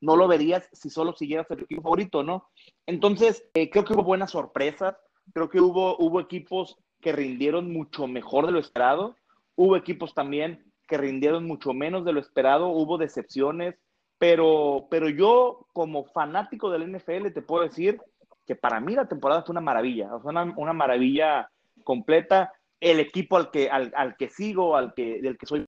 no 0.00 0.16
lo 0.16 0.28
verías 0.28 0.68
si 0.72 0.90
solo 0.90 1.12
siguieras 1.12 1.50
el 1.50 1.62
equipo 1.62 1.82
favorito, 1.82 2.22
¿no? 2.22 2.48
Entonces, 2.86 3.44
eh, 3.54 3.70
creo 3.70 3.84
que 3.84 3.94
hubo 3.94 4.04
buenas 4.04 4.30
sorpresas, 4.30 4.96
creo 5.32 5.48
que 5.48 5.60
hubo, 5.60 5.96
hubo 5.98 6.20
equipos 6.20 6.76
que 7.00 7.12
rindieron 7.12 7.72
mucho 7.72 8.06
mejor 8.06 8.46
de 8.46 8.52
lo 8.52 8.58
esperado, 8.58 9.16
hubo 9.58 9.76
equipos 9.76 10.14
también 10.14 10.64
que 10.86 10.96
rindieron 10.96 11.44
mucho 11.44 11.74
menos 11.74 12.04
de 12.04 12.12
lo 12.12 12.20
esperado, 12.20 12.68
hubo 12.68 12.96
decepciones, 12.96 13.74
pero, 14.16 14.86
pero 14.88 15.08
yo 15.08 15.66
como 15.72 16.04
fanático 16.06 16.70
del 16.70 16.90
NFL 16.90 17.32
te 17.34 17.42
puedo 17.42 17.64
decir 17.64 18.00
que 18.46 18.54
para 18.54 18.80
mí 18.80 18.94
la 18.94 19.08
temporada 19.08 19.42
fue 19.42 19.52
una 19.52 19.60
maravilla, 19.60 20.10
una, 20.22 20.44
una 20.56 20.72
maravilla 20.72 21.50
completa. 21.84 22.52
El 22.80 23.00
equipo 23.00 23.36
al 23.36 23.50
que, 23.50 23.68
al, 23.68 23.92
al 23.96 24.16
que 24.16 24.28
sigo, 24.28 24.76
al 24.76 24.94
que, 24.94 25.20
del 25.20 25.36
que 25.36 25.46
soy 25.46 25.66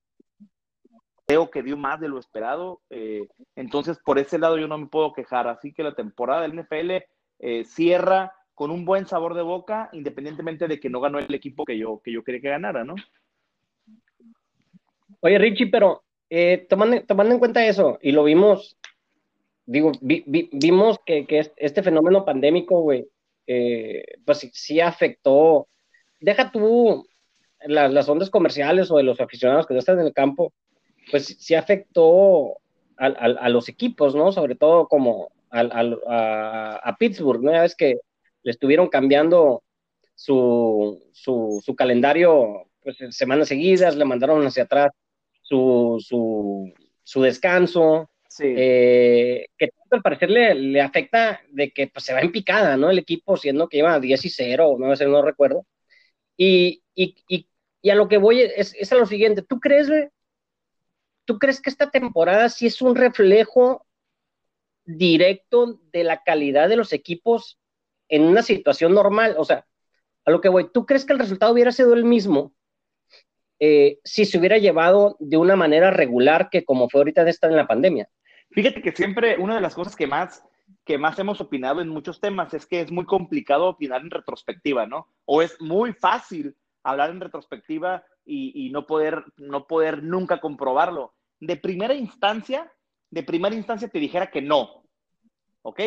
creo 1.27 1.51
que 1.51 1.63
dio 1.63 1.77
más 1.77 2.01
de 2.01 2.09
lo 2.09 2.19
esperado. 2.19 2.81
Eh, 2.91 3.29
entonces, 3.57 3.99
por 4.05 4.19
ese 4.19 4.39
lado 4.39 4.57
yo 4.57 4.69
no 4.69 4.79
me 4.79 4.87
puedo 4.87 5.13
quejar. 5.13 5.49
Así 5.49 5.73
que 5.73 5.83
la 5.83 5.95
temporada 5.95 6.43
del 6.43 6.55
NFL 6.55 6.91
eh, 7.41 7.65
cierra 7.65 8.33
con 8.55 8.71
un 8.71 8.85
buen 8.85 9.07
sabor 9.07 9.35
de 9.35 9.43
boca, 9.43 9.89
independientemente 9.93 10.69
de 10.69 10.79
que 10.79 10.91
no 10.91 11.01
ganó 11.01 11.19
el 11.19 11.35
equipo 11.35 11.65
que 11.65 11.77
yo, 11.77 12.01
que 12.05 12.13
yo 12.13 12.23
quería 12.23 12.41
que 12.41 12.49
ganara, 12.49 12.85
¿no? 12.85 12.95
Oye, 15.21 15.39
Richie, 15.39 15.67
pero 15.67 16.03
eh, 16.31 16.67
tomando, 16.69 17.03
tomando, 17.05 17.35
en 17.35 17.39
cuenta 17.39 17.67
eso, 17.67 17.99
y 18.03 18.13
lo 18.13 18.25
vimos, 18.25 18.77
digo, 19.67 19.93
vimos 20.01 20.99
que, 21.05 21.27
que, 21.27 21.51
este 21.57 21.83
fenómeno 21.83 22.25
pandémico, 22.25 22.81
güey, 22.81 23.07
eh, 23.47 24.05
pues 24.25 24.49
sí, 24.53 24.81
afectó, 24.81 25.69
deja 26.21 26.51
tú 26.51 27.07
las, 27.67 27.93
las, 27.93 28.09
ondas 28.09 28.31
comerciales 28.31 28.91
o 28.91 28.97
de 28.97 29.03
los 29.03 29.21
aficionados 29.21 29.67
que 29.67 29.75
no 29.75 29.81
están 29.81 29.99
en 30.01 30.07
el 30.07 30.13
campo, 30.15 30.53
pues 31.11 31.37
sí 31.39 31.55
afectó 31.55 32.59
a, 32.97 33.07
a, 33.07 33.25
a 33.41 33.49
los 33.49 33.69
equipos, 33.69 34.15
¿no? 34.15 34.33
Sobre 34.33 34.55
todo 34.55 34.89
como 34.89 35.33
a, 35.51 36.81
a, 36.83 36.97
Pittsburgh, 36.97 37.43
¿no? 37.43 37.53
Ya 37.53 37.63
ves 37.63 37.75
que 37.75 37.97
le 38.43 38.51
estuvieron 38.51 38.89
cambiando 38.89 39.63
su, 40.15 41.03
su, 41.13 41.61
su 41.65 41.75
calendario 41.75 42.67
pues, 42.83 42.97
semanas 43.11 43.49
seguidas, 43.49 43.97
le 43.97 44.05
mandaron 44.05 44.47
hacia 44.47 44.65
atrás 44.65 44.93
su, 45.51 45.97
su, 46.07 46.73
su 47.03 47.23
descanso, 47.23 48.09
eh, 48.39 49.47
que 49.59 49.71
al 49.91 50.03
parecer 50.03 50.31
le, 50.31 50.55
le, 50.55 50.81
afecta 50.81 51.41
de 51.51 51.73
que 51.73 51.89
pues, 51.89 52.05
se 52.05 52.15
va 52.15 52.21
en 52.21 52.31
picada, 52.31 52.77
¿no? 52.77 52.91
El 52.91 52.99
equipo, 52.99 53.37
siendo 53.37 53.69
que 53.69 53.79
lleva 53.79 53.99
10 53.99 54.25
y 54.25 54.31
0, 54.31 54.77
no, 54.79 54.95
sé, 54.95 55.07
no 55.07 55.23
recuerdo. 55.23 55.67
Y, 56.37 56.83
y, 56.95 57.17
y, 57.29 57.49
y, 57.83 57.91
a 57.91 57.97
lo 57.97 58.09
que 58.09 58.19
voy 58.19 58.41
es, 58.43 58.75
es 58.79 58.93
a 58.93 58.97
lo 58.97 59.07
siguiente, 59.07 59.43
¿tú 59.43 59.59
crees, 59.61 59.89
¿Tú 61.25 61.39
crees 61.39 61.61
que 61.61 61.71
esta 61.71 61.91
temporada 61.91 62.49
sí 62.49 62.67
es 62.67 62.81
un 62.83 62.95
reflejo 62.95 63.87
directo 64.85 65.81
de 65.93 66.05
la 66.05 66.23
calidad 66.23 66.69
de 66.69 66.77
los 66.77 66.93
equipos 66.93 67.59
en 68.09 68.23
una 68.23 68.43
situación 68.43 68.95
normal. 68.95 69.37
O 69.39 69.45
sea, 69.45 69.67
a 70.25 70.31
lo 70.31 70.41
que 70.41 70.49
voy, 70.49 70.71
¿tú 70.73 70.87
crees 70.87 71.05
que 71.05 71.13
el 71.13 71.19
resultado 71.19 71.53
hubiera 71.53 71.73
sido 71.73 71.95
el 71.95 72.05
mismo 72.05 72.55
eh, 73.61 73.99
si 74.05 74.25
se 74.25 74.39
hubiera 74.39 74.59
llevado 74.59 75.17
de 75.21 75.37
una 75.37 75.55
manera 75.55 75.91
regular 75.91 76.49
que 76.51 76.65
como 76.65 76.89
fue 76.89 77.03
ahorita 77.03 77.25
de 77.25 77.31
estar 77.31 77.51
en 77.51 77.59
la 77.59 77.67
pandemia? 77.67 78.09
Fíjate 78.51 78.83
que 78.83 78.93
siempre 78.93 79.37
una 79.39 79.55
de 79.55 79.61
las 79.61 79.75
cosas 79.75 79.95
que 79.95 80.07
más, 80.07 80.43
que 80.85 80.99
más 80.99 81.19
hemos 81.19 81.41
opinado 81.41 81.81
en 81.81 81.89
muchos 81.89 82.21
temas 82.21 82.55
es 82.55 82.67
que 82.67 82.81
es 82.81 82.91
muy 82.91 83.05
complicado 83.05 83.69
opinar 83.69 84.01
en 84.01 84.11
retrospectiva, 84.11 84.87
¿no? 84.87 85.07
O 85.27 85.43
es 85.43 85.61
muy 85.61 85.93
fácil 85.93 86.57
hablar 86.83 87.11
en 87.11 87.21
retrospectiva 87.21 88.03
y, 88.25 88.67
y 88.67 88.71
no, 88.71 88.87
poder, 88.87 89.25
no 89.37 89.67
poder 89.67 90.03
nunca 90.03 90.41
comprobarlo. 90.41 91.15
De 91.39 91.57
primera 91.57 91.95
instancia, 91.95 92.73
de 93.11 93.23
primera 93.23 93.55
instancia 93.55 93.89
te 93.89 93.99
dijera 93.99 94.31
que 94.31 94.41
no, 94.41 94.85
¿ok? 95.63 95.81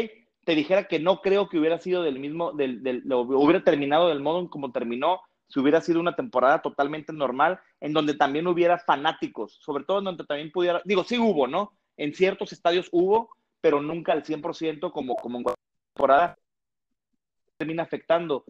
Te 0.46 0.56
dijera 0.56 0.88
que 0.88 1.00
no 1.00 1.22
creo 1.22 1.50
que 1.50 1.58
hubiera 1.58 1.80
sido 1.80 2.04
del 2.04 2.20
mismo, 2.20 2.52
del, 2.52 2.84
del, 2.84 3.02
lo 3.06 3.22
hubiera 3.22 3.64
terminado 3.64 4.10
del 4.10 4.20
modo 4.20 4.40
en 4.40 4.48
como 4.48 4.72
terminó, 4.72 5.22
si 5.54 5.60
hubiera 5.60 5.82
sido 5.82 6.00
una 6.00 6.16
temporada 6.16 6.62
totalmente 6.62 7.14
normal, 7.14 7.60
en 7.80 7.94
donde 7.94 8.16
también 8.16 8.48
hubiera 8.48 8.80
fanáticos, 8.80 9.58
sobre 9.62 9.84
todo 9.84 10.00
en 10.00 10.06
donde 10.06 10.26
también 10.26 10.52
pudiera, 10.52 10.82
digo, 10.84 11.04
sí 11.04 11.20
hubo, 11.20 11.48
¿no? 11.48 11.74
En 11.96 12.14
ciertos 12.14 12.52
estadios 12.54 12.90
hubo, 12.92 13.30
pero 13.62 13.82
nunca 13.82 14.14
al 14.14 14.24
100% 14.24 14.92
como, 14.92 15.16
como 15.16 15.38
en 15.38 15.46
temporada 15.94 16.38
termina 17.58 17.84
afectando. 17.84 18.46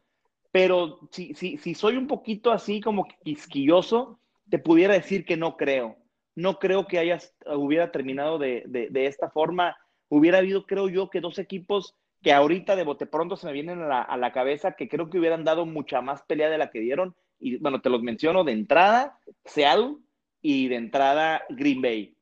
Pero 0.51 0.99
si, 1.11 1.33
si, 1.33 1.57
si 1.57 1.75
soy 1.75 1.97
un 1.97 2.07
poquito 2.07 2.51
así 2.51 2.79
como 2.79 3.05
quisquilloso, 3.23 4.19
te 4.49 4.59
pudiera 4.59 4.93
decir 4.93 5.25
que 5.25 5.35
no 5.35 5.57
creo 5.57 5.97
no 6.35 6.59
creo 6.59 6.87
que 6.87 6.99
hayas, 6.99 7.35
hubiera 7.45 7.91
terminado 7.91 8.37
de, 8.39 8.63
de, 8.67 9.05
esta 9.05 9.29
forma. 9.29 9.77
Hubiera 10.09 10.39
habido, 10.39 10.65
creo 10.65 10.89
yo, 10.89 11.09
que 11.09 11.21
dos 11.21 11.39
equipos 11.39 11.95
que 12.23 12.31
ahorita 12.31 12.75
de 12.75 12.83
bote 12.83 13.05
pronto 13.05 13.35
se 13.35 13.45
me 13.45 13.53
vienen 13.53 13.81
a 13.81 14.17
la, 14.17 14.31
cabeza, 14.31 14.71
que 14.71 14.87
creo 14.87 15.09
que 15.09 15.19
hubieran 15.19 15.43
dado 15.43 15.65
mucha 15.65 16.01
más 16.01 16.23
pelea 16.23 16.49
de 16.49 16.57
la 16.57 16.71
que 16.71 16.79
dieron. 16.79 17.15
Y 17.39 17.57
bueno, 17.57 17.81
te 17.81 17.89
los 17.89 18.01
menciono 18.01 18.45
de 18.45 18.53
entrada, 18.53 19.19
Seattle 19.43 19.97
y 20.41 20.69
de 20.69 20.75
entrada 20.77 21.43
Green 21.49 21.81
Bay. 21.81 22.15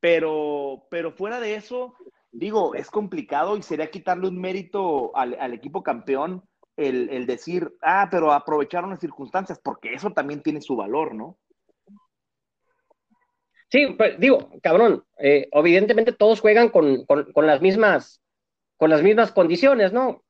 Pero, 0.00 0.86
pero 0.90 1.12
fuera 1.12 1.38
de 1.38 1.54
eso, 1.54 1.94
digo, 2.30 2.74
es 2.74 2.90
complicado 2.90 3.56
y 3.58 3.62
sería 3.62 3.90
quitarle 3.90 4.28
un 4.28 4.40
mérito 4.40 5.14
al, 5.14 5.36
al 5.38 5.52
equipo 5.52 5.82
campeón 5.82 6.42
el, 6.76 7.10
el, 7.10 7.26
decir, 7.26 7.70
ah, 7.82 8.08
pero 8.10 8.32
aprovecharon 8.32 8.90
las 8.90 9.00
circunstancias, 9.00 9.60
porque 9.62 9.92
eso 9.92 10.10
también 10.10 10.42
tiene 10.42 10.62
su 10.62 10.74
valor, 10.74 11.14
¿no? 11.14 11.36
Sí, 13.68 13.86
pues 13.96 14.18
digo, 14.18 14.50
cabrón, 14.62 15.04
eh, 15.18 15.48
evidentemente 15.52 16.12
todos 16.12 16.40
juegan 16.40 16.70
con, 16.70 17.04
con, 17.04 17.32
con, 17.32 17.46
las 17.46 17.60
mismas, 17.60 18.21
con 18.76 18.90
las 18.90 19.02
mismas 19.02 19.32
condiciones, 19.32 19.92
¿no? 19.92 20.24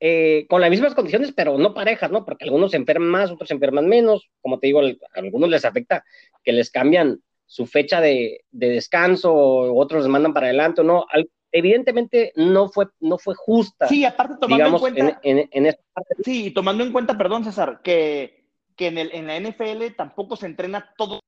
Eh, 0.00 0.46
con 0.48 0.60
las 0.60 0.70
mismas 0.70 0.94
condiciones, 0.94 1.32
pero 1.32 1.58
no 1.58 1.74
parejas, 1.74 2.10
¿no? 2.10 2.24
Porque 2.24 2.44
algunos 2.44 2.70
se 2.70 2.76
enferman 2.76 3.08
más, 3.08 3.30
otros 3.30 3.48
se 3.48 3.54
enferman 3.54 3.88
menos. 3.88 4.30
Como 4.40 4.58
te 4.58 4.68
digo, 4.68 4.80
a 4.80 4.92
algunos 5.14 5.50
les 5.50 5.64
afecta 5.64 6.04
que 6.44 6.52
les 6.52 6.70
cambian 6.70 7.20
su 7.46 7.66
fecha 7.66 8.00
de, 8.00 8.44
de 8.50 8.68
descanso, 8.68 9.34
otros 9.34 10.02
les 10.02 10.10
mandan 10.10 10.34
para 10.34 10.46
adelante, 10.46 10.84
¿no? 10.84 11.04
Al, 11.10 11.28
evidentemente 11.50 12.32
no 12.36 12.68
fue, 12.68 12.86
no 13.00 13.18
fue 13.18 13.34
justa. 13.34 13.88
Sí, 13.88 14.04
aparte 14.04 14.34
tomando 14.40 14.56
digamos, 14.64 14.82
en 14.86 14.94
cuenta. 14.94 15.20
En, 15.22 15.38
en, 15.38 15.48
en 15.50 15.66
esta 15.66 15.82
parte. 15.92 16.14
Sí, 16.24 16.50
tomando 16.50 16.84
en 16.84 16.92
cuenta, 16.92 17.18
perdón, 17.18 17.44
César, 17.44 17.80
que, 17.82 18.44
que 18.76 18.88
en, 18.88 18.98
el, 18.98 19.10
en 19.12 19.26
la 19.26 19.40
NFL 19.40 19.94
tampoco 19.96 20.36
se 20.36 20.46
entrena 20.46 20.92
todo 20.96 21.20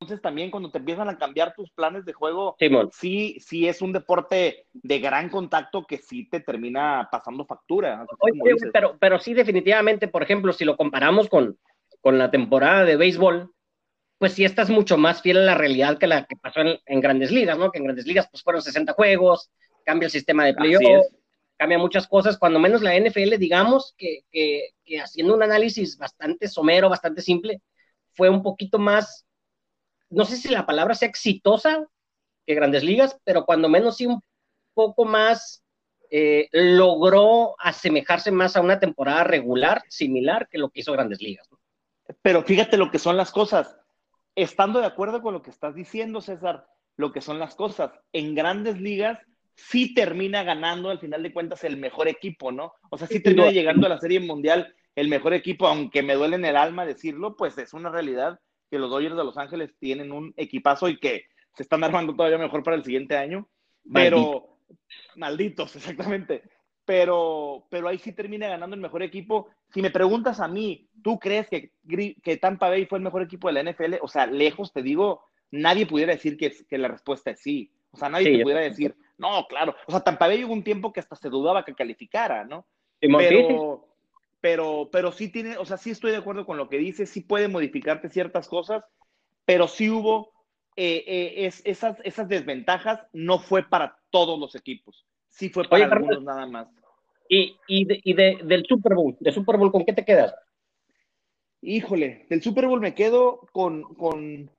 entonces 0.00 0.22
también 0.22 0.50
cuando 0.50 0.70
te 0.70 0.78
empiezan 0.78 1.10
a 1.10 1.18
cambiar 1.18 1.52
tus 1.54 1.70
planes 1.72 2.06
de 2.06 2.14
juego, 2.14 2.56
Simón. 2.58 2.88
sí, 2.90 3.36
sí 3.38 3.68
es 3.68 3.82
un 3.82 3.92
deporte 3.92 4.66
de 4.72 4.98
gran 4.98 5.28
contacto 5.28 5.84
que 5.84 5.98
sí 5.98 6.26
te 6.26 6.40
termina 6.40 7.06
pasando 7.12 7.44
factura. 7.44 8.06
Oye, 8.20 8.56
pero, 8.72 8.96
pero 8.98 9.18
sí, 9.18 9.34
definitivamente, 9.34 10.08
por 10.08 10.22
ejemplo, 10.22 10.54
si 10.54 10.64
lo 10.64 10.78
comparamos 10.78 11.28
con, 11.28 11.58
con 12.00 12.16
la 12.16 12.30
temporada 12.30 12.86
de 12.86 12.96
béisbol, 12.96 13.52
pues 14.16 14.32
sí 14.32 14.44
estás 14.46 14.70
mucho 14.70 14.96
más 14.96 15.20
fiel 15.20 15.36
a 15.36 15.42
la 15.42 15.54
realidad 15.54 15.98
que 15.98 16.06
la 16.06 16.24
que 16.24 16.36
pasó 16.36 16.60
en, 16.60 16.78
en 16.86 17.00
grandes 17.00 17.30
ligas, 17.30 17.58
¿no? 17.58 17.70
Que 17.70 17.78
en 17.78 17.84
grandes 17.84 18.06
ligas 18.06 18.26
pues 18.30 18.42
fueron 18.42 18.62
60 18.62 18.94
juegos, 18.94 19.50
cambia 19.84 20.06
el 20.06 20.12
sistema 20.12 20.46
de 20.46 20.54
playoff, 20.54 21.06
cambia 21.58 21.76
muchas 21.76 22.08
cosas, 22.08 22.38
cuando 22.38 22.58
menos 22.58 22.80
la 22.80 22.96
NFL, 22.96 23.36
digamos 23.36 23.94
que, 23.98 24.20
que, 24.32 24.70
que 24.82 24.98
haciendo 24.98 25.34
un 25.34 25.42
análisis 25.42 25.98
bastante 25.98 26.48
somero, 26.48 26.88
bastante 26.88 27.20
simple, 27.20 27.60
fue 28.14 28.30
un 28.30 28.42
poquito 28.42 28.78
más 28.78 29.26
no 30.10 30.24
sé 30.24 30.36
si 30.36 30.48
la 30.48 30.66
palabra 30.66 30.94
sea 30.94 31.08
exitosa 31.08 31.86
que 32.46 32.54
Grandes 32.54 32.84
Ligas, 32.84 33.18
pero 33.24 33.44
cuando 33.44 33.68
menos 33.68 33.96
sí 33.96 34.06
un 34.06 34.20
poco 34.74 35.04
más 35.04 35.64
eh, 36.10 36.48
logró 36.52 37.54
asemejarse 37.58 38.32
más 38.32 38.56
a 38.56 38.60
una 38.60 38.80
temporada 38.80 39.24
regular, 39.24 39.82
similar 39.88 40.48
que 40.50 40.58
lo 40.58 40.70
que 40.70 40.80
hizo 40.80 40.92
Grandes 40.92 41.22
Ligas. 41.22 41.48
¿no? 41.50 41.58
Pero 42.22 42.42
fíjate 42.42 42.76
lo 42.76 42.90
que 42.90 42.98
son 42.98 43.16
las 43.16 43.30
cosas. 43.30 43.76
Estando 44.34 44.80
de 44.80 44.86
acuerdo 44.86 45.22
con 45.22 45.34
lo 45.34 45.42
que 45.42 45.50
estás 45.50 45.74
diciendo, 45.74 46.20
César, 46.20 46.66
lo 46.96 47.12
que 47.12 47.20
son 47.20 47.38
las 47.38 47.54
cosas. 47.54 47.92
En 48.12 48.34
Grandes 48.34 48.80
Ligas 48.80 49.18
sí 49.54 49.94
termina 49.94 50.42
ganando 50.42 50.90
al 50.90 50.98
final 50.98 51.22
de 51.22 51.32
cuentas 51.32 51.62
el 51.64 51.76
mejor 51.76 52.08
equipo, 52.08 52.50
¿no? 52.50 52.72
O 52.90 52.98
sea, 52.98 53.06
sí 53.06 53.20
termina 53.20 53.50
llegando 53.50 53.86
a 53.86 53.90
la 53.90 53.98
Serie 53.98 54.20
Mundial 54.20 54.74
el 54.96 55.08
mejor 55.08 55.34
equipo, 55.34 55.66
aunque 55.66 56.02
me 56.02 56.14
duele 56.14 56.36
en 56.36 56.44
el 56.44 56.56
alma 56.56 56.84
decirlo, 56.84 57.36
pues 57.36 57.56
es 57.58 57.72
una 57.72 57.90
realidad 57.90 58.40
que 58.70 58.78
los 58.78 58.90
Dodgers 58.90 59.16
de 59.16 59.24
Los 59.24 59.36
Ángeles 59.36 59.74
tienen 59.78 60.12
un 60.12 60.32
equipazo 60.36 60.88
y 60.88 60.98
que 60.98 61.24
se 61.54 61.62
están 61.62 61.82
armando 61.82 62.14
todavía 62.14 62.38
mejor 62.38 62.62
para 62.62 62.76
el 62.76 62.84
siguiente 62.84 63.16
año. 63.16 63.48
Pero, 63.92 64.58
malditos, 65.16 65.74
exactamente. 65.76 66.42
Pero, 66.84 67.66
pero 67.70 67.88
ahí 67.88 67.98
sí 67.98 68.12
termina 68.12 68.48
ganando 68.48 68.74
el 68.74 68.82
mejor 68.82 69.02
equipo. 69.02 69.48
Si 69.72 69.82
me 69.82 69.90
preguntas 69.90 70.40
a 70.40 70.48
mí, 70.48 70.88
¿tú 71.02 71.18
crees 71.18 71.48
que, 71.48 71.72
que 72.22 72.36
Tampa 72.36 72.68
Bay 72.68 72.86
fue 72.86 72.98
el 72.98 73.04
mejor 73.04 73.22
equipo 73.22 73.48
de 73.48 73.54
la 73.62 73.70
NFL? 73.70 73.96
O 74.02 74.08
sea, 74.08 74.26
lejos 74.26 74.72
te 74.72 74.82
digo, 74.82 75.22
nadie 75.50 75.86
pudiera 75.86 76.12
decir 76.12 76.36
que, 76.36 76.52
que 76.68 76.78
la 76.78 76.88
respuesta 76.88 77.30
es 77.30 77.40
sí. 77.40 77.72
O 77.92 77.96
sea, 77.96 78.08
nadie 78.08 78.26
sí, 78.26 78.36
te 78.38 78.42
pudiera 78.42 78.60
decir, 78.60 78.94
no, 79.18 79.46
claro. 79.48 79.74
O 79.86 79.90
sea, 79.90 80.00
Tampa 80.00 80.26
Bay 80.26 80.44
hubo 80.44 80.52
un 80.52 80.64
tiempo 80.64 80.92
que 80.92 81.00
hasta 81.00 81.16
se 81.16 81.28
dudaba 81.28 81.64
que 81.64 81.74
calificara, 81.74 82.44
¿no? 82.44 82.66
Pero, 83.00 83.88
pero, 84.40 84.88
pero 84.92 85.12
sí 85.12 85.28
tiene, 85.28 85.56
o 85.58 85.64
sea, 85.64 85.76
sí 85.76 85.90
estoy 85.90 86.12
de 86.12 86.18
acuerdo 86.18 86.46
con 86.46 86.56
lo 86.56 86.68
que 86.68 86.78
dice, 86.78 87.06
sí 87.06 87.20
puede 87.20 87.48
modificarte 87.48 88.08
ciertas 88.08 88.48
cosas, 88.48 88.84
pero 89.44 89.68
sí 89.68 89.90
hubo 89.90 90.32
eh, 90.76 91.04
eh, 91.06 91.46
es, 91.46 91.62
esas, 91.64 91.98
esas 92.04 92.28
desventajas, 92.28 93.00
no 93.12 93.38
fue 93.38 93.62
para 93.62 93.98
todos 94.10 94.38
los 94.38 94.54
equipos, 94.54 95.04
sí 95.28 95.48
fue 95.50 95.64
para 95.64 95.84
Oye, 95.84 95.92
algunos 95.92 96.22
nada 96.22 96.46
más. 96.46 96.68
Y, 97.28 97.56
y, 97.68 97.84
de, 97.84 98.00
y 98.02 98.14
de, 98.14 98.38
del 98.44 98.64
Super 98.66 98.94
Bowl, 98.94 99.16
de 99.20 99.32
Super 99.32 99.56
Bowl, 99.56 99.70
¿con 99.70 99.84
qué 99.84 99.92
te 99.92 100.04
quedas? 100.04 100.34
Híjole, 101.62 102.26
del 102.30 102.42
Super 102.42 102.66
Bowl 102.66 102.80
me 102.80 102.94
quedo 102.94 103.46
con, 103.52 103.82
con, 103.94 104.50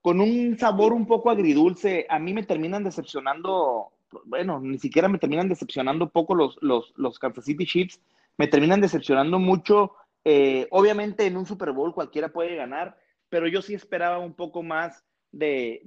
con 0.00 0.20
un 0.20 0.56
sabor 0.58 0.92
un 0.92 1.06
poco 1.06 1.30
agridulce. 1.30 2.06
A 2.08 2.18
mí 2.18 2.32
me 2.32 2.44
terminan 2.44 2.84
decepcionando, 2.84 3.88
bueno, 4.24 4.60
ni 4.60 4.78
siquiera 4.78 5.08
me 5.08 5.18
terminan 5.18 5.48
decepcionando 5.48 6.08
poco 6.08 6.34
los, 6.34 6.56
los, 6.62 6.92
los 6.96 7.18
Kansas 7.18 7.44
City 7.44 7.66
Chiefs, 7.66 8.00
me 8.38 8.46
terminan 8.46 8.80
decepcionando 8.80 9.38
mucho. 9.38 9.92
Eh, 10.24 10.66
obviamente 10.70 11.26
en 11.26 11.36
un 11.36 11.46
Super 11.46 11.72
Bowl 11.72 11.94
cualquiera 11.94 12.30
puede 12.32 12.56
ganar, 12.56 12.96
pero 13.28 13.46
yo 13.48 13.60
sí 13.60 13.74
esperaba 13.74 14.18
un 14.18 14.34
poco 14.34 14.62
más 14.62 15.04
de, 15.30 15.82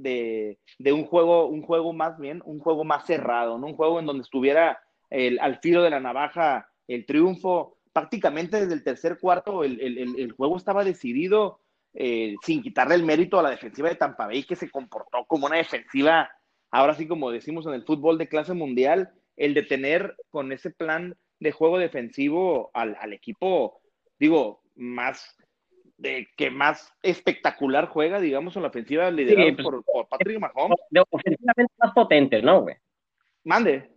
de, 0.77 0.93
un 0.93 1.05
juego, 1.05 1.47
un 1.47 1.63
juego 1.63 1.93
más 1.93 2.19
bien, 2.19 2.41
un 2.45 2.59
juego 2.59 2.83
más 2.83 3.05
cerrado, 3.05 3.57
¿no? 3.57 3.67
Un 3.67 3.75
juego 3.75 3.99
en 3.99 4.05
donde 4.05 4.23
estuviera 4.23 4.79
el, 5.09 5.39
al 5.39 5.59
filo 5.59 5.81
de 5.81 5.89
la 5.89 5.99
navaja 5.99 6.67
el 6.87 7.05
triunfo. 7.05 7.77
Prácticamente 7.91 8.59
desde 8.59 8.73
el 8.73 8.83
tercer 8.83 9.17
cuarto 9.19 9.63
el, 9.63 9.81
el, 9.81 10.19
el 10.19 10.31
juego 10.33 10.57
estaba 10.57 10.83
decidido 10.83 11.61
eh, 11.93 12.35
sin 12.43 12.61
quitarle 12.61 12.95
el 12.95 13.03
mérito 13.03 13.37
a 13.37 13.43
la 13.43 13.49
defensiva 13.49 13.89
de 13.89 13.95
Tampa 13.95 14.27
Bay, 14.27 14.43
que 14.43 14.55
se 14.55 14.69
comportó 14.69 15.25
como 15.27 15.47
una 15.47 15.57
defensiva, 15.57 16.29
ahora 16.69 16.95
sí 16.95 17.07
como 17.07 17.31
decimos 17.31 17.65
en 17.65 17.73
el 17.73 17.83
fútbol 17.83 18.17
de 18.17 18.29
clase 18.29 18.53
mundial, 18.53 19.11
el 19.35 19.53
de 19.53 19.63
tener 19.63 20.15
con 20.29 20.51
ese 20.53 20.69
plan 20.69 21.17
de 21.41 21.51
juego 21.51 21.79
defensivo 21.79 22.69
al, 22.73 22.95
al 23.01 23.13
equipo, 23.13 23.81
digo, 24.19 24.61
más 24.75 25.35
de 25.97 26.27
que 26.37 26.51
más 26.51 26.93
espectacular 27.01 27.87
juega, 27.87 28.19
digamos, 28.19 28.55
en 28.55 28.61
la 28.61 28.69
ofensiva 28.69 29.09
liderada 29.09 29.49
sí, 29.49 29.53
pues, 29.53 29.65
por, 29.65 29.83
por, 29.83 30.07
Patrick 30.07 30.39
Mahomes. 30.39 30.77
Ofensivamente 31.09 31.73
más 31.79 31.93
potente, 31.93 32.41
¿no, 32.41 32.61
güey? 32.61 32.75
Mande. 33.43 33.89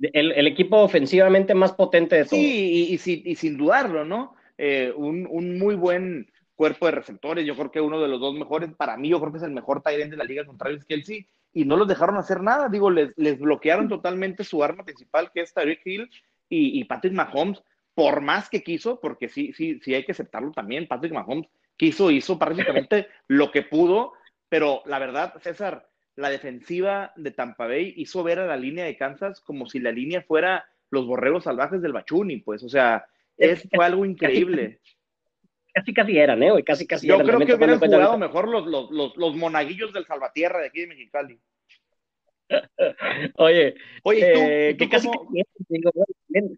El, 0.00 0.32
el, 0.32 0.46
equipo 0.46 0.78
ofensivamente 0.78 1.54
más 1.54 1.72
potente 1.72 2.16
de 2.16 2.24
todos. 2.24 2.38
Sí, 2.38 2.90
y, 2.90 2.94
y, 2.94 3.30
y 3.30 3.36
sin 3.36 3.56
dudarlo, 3.56 4.04
¿no? 4.04 4.34
Eh, 4.58 4.92
un, 4.94 5.26
un, 5.30 5.58
muy 5.58 5.76
buen 5.76 6.30
cuerpo 6.54 6.86
de 6.86 6.92
receptores. 6.92 7.46
Yo 7.46 7.56
creo 7.56 7.70
que 7.70 7.80
uno 7.80 8.00
de 8.00 8.08
los 8.08 8.20
dos 8.20 8.34
mejores, 8.34 8.70
para 8.74 8.98
mí, 8.98 9.08
yo 9.08 9.18
creo 9.18 9.32
que 9.32 9.38
es 9.38 9.44
el 9.44 9.52
mejor 9.52 9.82
Tyrant 9.82 10.10
de 10.10 10.16
la 10.16 10.24
liga 10.24 10.44
con 10.44 10.58
Travis 10.58 10.84
Kelsey, 10.84 11.26
y 11.54 11.64
no 11.64 11.76
los 11.76 11.88
dejaron 11.88 12.16
hacer 12.16 12.42
nada. 12.42 12.68
Digo, 12.68 12.90
les, 12.90 13.12
les 13.16 13.38
bloquearon 13.38 13.88
totalmente 13.88 14.44
su 14.44 14.62
arma 14.62 14.84
principal, 14.84 15.30
que 15.32 15.40
es 15.40 15.54
Tyreek 15.54 15.86
Hill 15.86 16.10
y, 16.54 16.80
y 16.80 16.84
Patrick 16.84 17.12
Mahomes 17.12 17.62
por 17.94 18.20
más 18.20 18.48
que 18.50 18.62
quiso, 18.62 19.00
porque 19.00 19.28
sí, 19.28 19.52
sí, 19.52 19.80
sí 19.80 19.94
hay 19.94 20.04
que 20.04 20.12
aceptarlo 20.12 20.50
también, 20.52 20.88
Patrick 20.88 21.12
Mahomes 21.12 21.48
quiso, 21.76 22.10
hizo 22.10 22.38
prácticamente 22.38 23.08
lo 23.28 23.50
que 23.50 23.62
pudo, 23.62 24.12
pero 24.48 24.82
la 24.86 24.98
verdad, 24.98 25.34
César, 25.40 25.88
la 26.16 26.30
defensiva 26.30 27.12
de 27.16 27.30
Tampa 27.30 27.66
Bay 27.66 27.94
hizo 27.96 28.22
ver 28.22 28.38
a 28.40 28.46
la 28.46 28.56
línea 28.56 28.84
de 28.84 28.96
Kansas 28.96 29.40
como 29.40 29.66
si 29.66 29.78
la 29.78 29.92
línea 29.92 30.22
fuera 30.22 30.66
los 30.90 31.06
borregos 31.06 31.44
salvajes 31.44 31.82
del 31.82 31.92
Bachuni, 31.92 32.38
pues, 32.38 32.62
o 32.62 32.68
sea, 32.68 33.06
es, 33.36 33.68
fue 33.72 33.84
algo 33.84 34.04
increíble. 34.04 34.80
Casi, 35.72 35.92
casi 35.92 36.16
eran, 36.16 36.40
¿eh? 36.40 36.62
Casi, 36.64 36.86
casi 36.86 37.08
Yo 37.08 37.16
eran. 37.16 37.26
creo 37.26 37.40
que 37.40 37.54
hubieran 37.54 37.80
jugado 37.80 38.16
mejor 38.16 38.48
los, 38.48 38.64
los, 38.66 38.92
los, 38.92 39.16
los 39.16 39.36
monaguillos 39.36 39.92
del 39.92 40.06
Salvatierra 40.06 40.60
de 40.60 40.66
aquí 40.66 40.82
de 40.82 40.86
Mexicali. 40.86 41.40
Oye, 43.36 43.74
Oye, 44.02 44.32
¿tú, 44.32 44.40
eh, 44.40 44.76
tú 44.78 44.84
que 44.84 44.90
casi 44.90 45.08
cómo? 45.08 45.30
digo, 45.68 45.90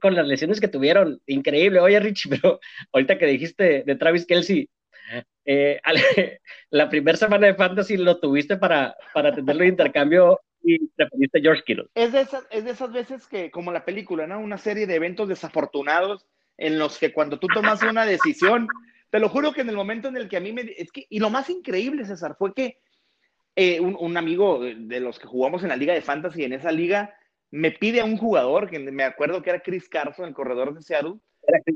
con 0.00 0.14
las 0.14 0.26
lesiones 0.26 0.60
que 0.60 0.68
tuvieron, 0.68 1.20
increíble. 1.26 1.80
Oye, 1.80 2.00
Rich, 2.00 2.28
pero 2.28 2.60
ahorita 2.92 3.18
que 3.18 3.26
dijiste 3.26 3.84
de 3.84 3.96
Travis 3.96 4.26
Kelsey, 4.26 4.68
eh, 5.44 5.80
la 6.70 6.88
primera 6.88 7.16
semana 7.16 7.46
de 7.46 7.54
Fantasy 7.54 7.96
lo 7.96 8.18
tuviste 8.18 8.56
para, 8.56 8.96
para 9.14 9.34
tenerlo 9.34 9.62
de 9.62 9.68
intercambio 9.68 10.40
y 10.62 10.88
te 10.88 11.06
pediste 11.06 11.40
George 11.40 11.62
Kittle. 11.64 11.86
Es 11.94 12.12
de, 12.12 12.22
esas, 12.22 12.46
es 12.50 12.64
de 12.64 12.72
esas 12.72 12.92
veces 12.92 13.26
que, 13.28 13.50
como 13.50 13.70
la 13.70 13.84
película, 13.84 14.26
¿no? 14.26 14.40
Una 14.40 14.58
serie 14.58 14.86
de 14.86 14.96
eventos 14.96 15.28
desafortunados 15.28 16.26
en 16.58 16.78
los 16.78 16.98
que 16.98 17.12
cuando 17.12 17.38
tú 17.38 17.46
tomas 17.46 17.82
una 17.82 18.04
decisión, 18.04 18.66
te 19.10 19.20
lo 19.20 19.28
juro 19.28 19.52
que 19.52 19.60
en 19.60 19.68
el 19.68 19.76
momento 19.76 20.08
en 20.08 20.16
el 20.16 20.28
que 20.28 20.38
a 20.38 20.40
mí 20.40 20.52
me... 20.52 20.62
Es 20.76 20.90
que, 20.90 21.06
y 21.08 21.20
lo 21.20 21.30
más 21.30 21.48
increíble, 21.50 22.04
César, 22.04 22.34
fue 22.36 22.52
que 22.52 22.78
eh, 23.56 23.80
un, 23.80 23.96
un, 23.98 24.16
amigo 24.16 24.60
de 24.62 25.00
los 25.00 25.18
que 25.18 25.26
jugamos 25.26 25.62
en 25.62 25.70
la 25.70 25.76
liga 25.76 25.94
de 25.94 26.02
fantasy, 26.02 26.44
en 26.44 26.52
esa 26.52 26.70
liga, 26.70 27.16
me 27.50 27.70
pide 27.70 28.00
a 28.00 28.04
un 28.04 28.18
jugador, 28.18 28.68
que 28.68 28.78
me 28.78 29.02
acuerdo 29.02 29.42
que 29.42 29.50
era 29.50 29.60
Chris 29.60 29.88
Carson, 29.88 30.28
el 30.28 30.34
corredor 30.34 30.74
de 30.74 30.82
Seattle, 30.82 31.14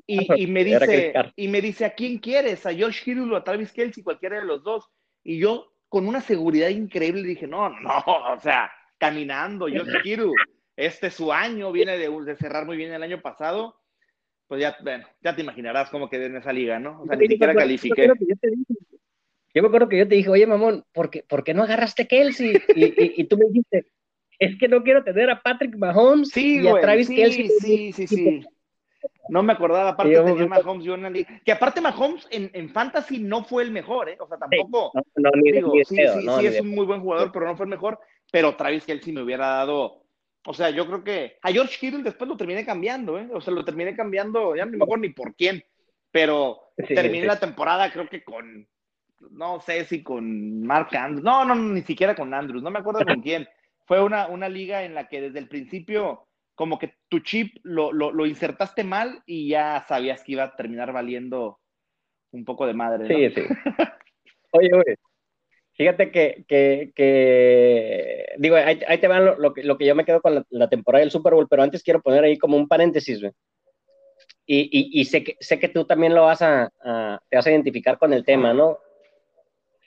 y, 0.07 0.43
y, 0.43 0.47
me 0.47 0.65
dice, 0.65 1.13
y 1.37 1.49
me 1.49 1.61
dice, 1.61 1.85
¿a 1.85 1.95
quién 1.95 2.19
quieres? 2.19 2.67
¿A 2.67 2.73
Josh 2.77 3.09
Hill 3.09 3.33
o 3.33 3.37
a 3.37 3.45
Travis 3.45 3.73
Kelsey? 3.73 4.03
Cualquiera 4.03 4.41
de 4.41 4.45
los 4.45 4.63
dos. 4.65 4.89
Y 5.23 5.39
yo, 5.39 5.73
con 5.89 6.07
una 6.09 6.21
seguridad 6.21 6.69
increíble, 6.69 7.23
dije, 7.23 7.47
no, 7.47 7.69
no, 7.69 8.05
o 8.07 8.41
sea, 8.41 8.71
caminando, 8.99 9.67
Josh 9.67 9.89
Hill, 10.05 10.33
este 10.77 11.07
es 11.09 11.15
su 11.15 11.33
año, 11.33 11.73
viene 11.73 11.97
de, 11.99 12.11
de, 12.11 12.37
cerrar 12.37 12.67
muy 12.67 12.77
bien 12.77 12.93
el 12.93 13.03
año 13.03 13.21
pasado, 13.21 13.77
pues 14.49 14.61
ya, 14.61 14.77
bueno, 14.83 15.07
ya 15.23 15.35
te 15.35 15.43
imaginarás 15.43 15.91
cómo 15.91 16.11
quedé 16.11 16.27
en 16.27 16.37
esa 16.37 16.53
liga, 16.53 16.79
¿no? 16.81 17.03
O 17.03 17.07
sea, 17.07 17.17
ni 17.17 17.29
siquiera 17.29 17.55
califiqué. 17.55 18.09
Yo 18.09 18.15
me 19.55 19.69
acuerdo 19.69 19.89
que 19.89 19.99
yo 19.99 20.09
te 20.09 20.15
dije, 20.15 20.29
oye, 20.29 20.47
mamón, 20.47 20.85
¿por 20.93 21.11
qué, 21.11 21.25
¿por 21.29 21.43
qué 21.45 21.55
no 21.55 21.63
agarraste 21.63 22.07
Kelsey? 22.07 22.61
Y, 22.75 22.85
y, 22.85 23.15
y, 23.17 23.25
tú 23.25 23.37
me 23.37 23.47
dijiste, 23.47 23.87
es 24.39 24.57
que 24.59 24.69
no 24.69 24.83
quiero 24.83 25.05
tener 25.05 25.31
a 25.31 25.41
Patrick 25.41 25.77
Mahomes 25.77 26.31
sí, 26.31 26.61
y 26.63 26.69
a 26.69 26.81
Travis 26.81 27.09
sí, 27.09 27.17
Kelsey. 27.17 27.49
Sí, 27.61 27.93
sí, 27.93 28.07
sí. 28.07 28.45
No 29.29 29.43
me 29.43 29.53
acordaba, 29.53 29.91
aparte 29.91 30.13
yo, 30.13 30.25
tenía 30.25 30.47
Mahomes 30.47 30.85
yo 30.85 30.97
liga. 30.97 31.41
Que 31.45 31.53
aparte 31.53 31.81
Mahomes 31.81 32.27
en, 32.31 32.51
en, 32.53 32.71
Fantasy 32.71 33.19
no 33.19 33.45
fue 33.45 33.63
el 33.63 33.71
mejor, 33.71 34.09
¿eh? 34.09 34.17
O 34.19 34.27
sea, 34.27 34.39
tampoco. 34.39 34.93
Sí, 34.93 35.01
no, 35.17 35.31
no, 35.31 35.43
digo, 35.43 35.73
sí, 35.85 35.97
sí, 35.97 36.25
no, 36.25 36.39
sí, 36.39 36.47
es 36.47 36.61
un 36.61 36.71
muy 36.71 36.87
buen 36.87 37.01
jugador, 37.01 37.31
pero 37.33 37.47
no 37.47 37.57
fue 37.57 37.67
el 37.67 37.71
mejor. 37.71 38.01
Pero 38.33 38.57
Travis 38.57 38.85
Kelsey 38.85 39.13
me 39.13 39.23
hubiera 39.23 39.47
dado. 39.47 40.05
O 40.47 40.55
sea, 40.55 40.71
yo 40.71 40.87
creo 40.87 41.05
que 41.05 41.37
a 41.43 41.53
George 41.53 41.77
Kittle 41.79 42.03
después 42.03 42.29
lo 42.29 42.37
terminé 42.37 42.65
cambiando, 42.65 43.19
¿eh? 43.19 43.29
O 43.33 43.41
sea, 43.41 43.53
lo 43.53 43.65
terminé 43.65 43.95
cambiando, 43.95 44.57
ya 44.57 44.65
no 44.65 44.77
me 44.77 44.85
acuerdo 44.85 45.03
ni 45.03 45.11
por 45.11 45.35
quién. 45.35 45.63
Pero 46.11 46.73
terminé 46.77 47.27
la 47.27 47.39
temporada, 47.39 47.93
creo 47.93 48.09
que 48.09 48.25
con. 48.25 48.67
No 49.31 49.61
sé 49.61 49.85
si 49.85 50.03
con 50.03 50.63
Mark 50.63 50.89
Andrews. 50.97 51.23
No, 51.23 51.45
no, 51.45 51.55
ni 51.55 51.83
siquiera 51.83 52.15
con 52.15 52.33
Andrews. 52.33 52.63
No 52.63 52.71
me 52.71 52.79
acuerdo 52.79 53.05
con 53.05 53.21
quién. 53.21 53.49
Fue 53.87 54.03
una, 54.03 54.29
una 54.29 54.49
liga 54.49 54.85
en 54.85 54.95
la 54.95 55.09
que 55.09 55.21
desde 55.21 55.39
el 55.39 55.49
principio 55.49 56.27
como 56.55 56.79
que 56.79 56.95
tu 57.09 57.21
chip 57.21 57.57
lo, 57.63 57.91
lo, 57.91 58.13
lo, 58.13 58.27
insertaste 58.27 58.85
mal 58.85 59.23
y 59.25 59.49
ya 59.49 59.83
sabías 59.89 60.23
que 60.23 60.33
iba 60.33 60.45
a 60.45 60.57
terminar 60.57 60.93
valiendo 60.93 61.59
un 62.33 62.45
poco 62.45 62.67
de 62.67 62.75
madre. 62.75 63.07
Sí, 63.07 63.35
sí. 63.35 63.47
Oye, 64.53 64.71
oye, 64.75 64.97
fíjate 65.73 66.11
que, 66.11 66.45
que, 66.47 66.93
que 66.95 68.27
digo, 68.37 68.57
ahí, 68.57 68.81
ahí, 68.87 68.99
te 68.99 69.09
van 69.09 69.25
lo, 69.25 69.39
lo, 69.39 69.55
que, 69.55 69.63
lo 69.63 69.79
que 69.79 69.87
yo 69.87 69.95
me 69.95 70.05
quedo 70.05 70.21
con 70.21 70.45
la, 70.51 70.69
temporada 70.69 71.01
del 71.01 71.11
Super 71.11 71.33
Bowl, 71.33 71.49
pero 71.49 71.63
antes 71.63 71.83
quiero 71.83 72.03
poner 72.03 72.25
ahí 72.25 72.37
como 72.37 72.59
un 72.59 72.69
paréntesis, 72.69 73.21
güey. 73.21 73.33
Y, 74.45 74.63
y, 74.71 75.01
y 75.01 75.05
sé, 75.07 75.25
que, 75.25 75.37
sé 75.41 75.59
que 75.59 75.69
tú 75.69 75.87
también 75.87 76.15
lo 76.15 76.25
vas 76.25 76.43
a, 76.43 76.71
a, 76.85 77.23
te 77.31 77.37
vas 77.37 77.47
a 77.47 77.51
identificar 77.51 77.97
con 77.97 78.13
el 78.13 78.25
tema, 78.25 78.53
¿no? 78.53 78.79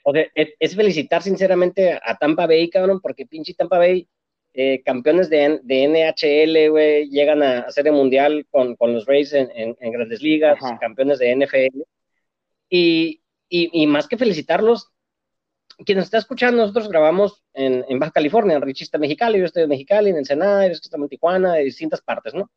O 0.06 0.12
sea, 0.12 0.26
es, 0.34 0.50
es 0.58 0.76
felicitar 0.76 1.22
sinceramente 1.22 1.98
a 2.02 2.16
Tampa 2.16 2.46
Bay, 2.46 2.68
cabrón, 2.68 3.00
porque 3.00 3.26
pinche 3.26 3.54
Tampa 3.54 3.78
Bay 3.78 4.06
eh, 4.52 4.82
campeones 4.84 5.28
de, 5.30 5.60
de 5.64 5.88
NHL, 5.88 6.70
güey, 6.70 7.08
llegan 7.08 7.42
a 7.42 7.60
hacer 7.60 7.88
el 7.88 7.94
mundial 7.94 8.46
con, 8.50 8.76
con 8.76 8.94
los 8.94 9.04
Rays 9.04 9.32
en, 9.32 9.50
en, 9.52 9.76
en 9.80 9.92
grandes 9.92 10.22
ligas, 10.22 10.58
Ajá. 10.62 10.78
campeones 10.78 11.18
de 11.18 11.34
NFL. 11.34 11.80
Y, 12.68 13.20
y, 13.48 13.82
y, 13.82 13.86
más 13.88 14.06
que 14.06 14.16
felicitarlos, 14.16 14.92
quien 15.84 15.98
nos 15.98 16.04
está 16.04 16.18
escuchando, 16.18 16.62
nosotros 16.62 16.88
grabamos 16.88 17.42
en, 17.52 17.84
en 17.88 17.98
Baja 17.98 18.12
California, 18.12 18.56
en 18.56 19.00
Mexicali, 19.00 19.38
yo 19.40 19.44
estoy 19.44 19.64
en 19.64 19.70
Mexicali, 19.70 20.10
en 20.10 20.18
Ensenada, 20.18 20.66
que 20.66 20.72
están 20.72 21.02
en 21.02 21.08
Tijuana, 21.08 21.54
de 21.54 21.64
distintas 21.64 22.00
partes, 22.00 22.32
¿no? 22.32 22.48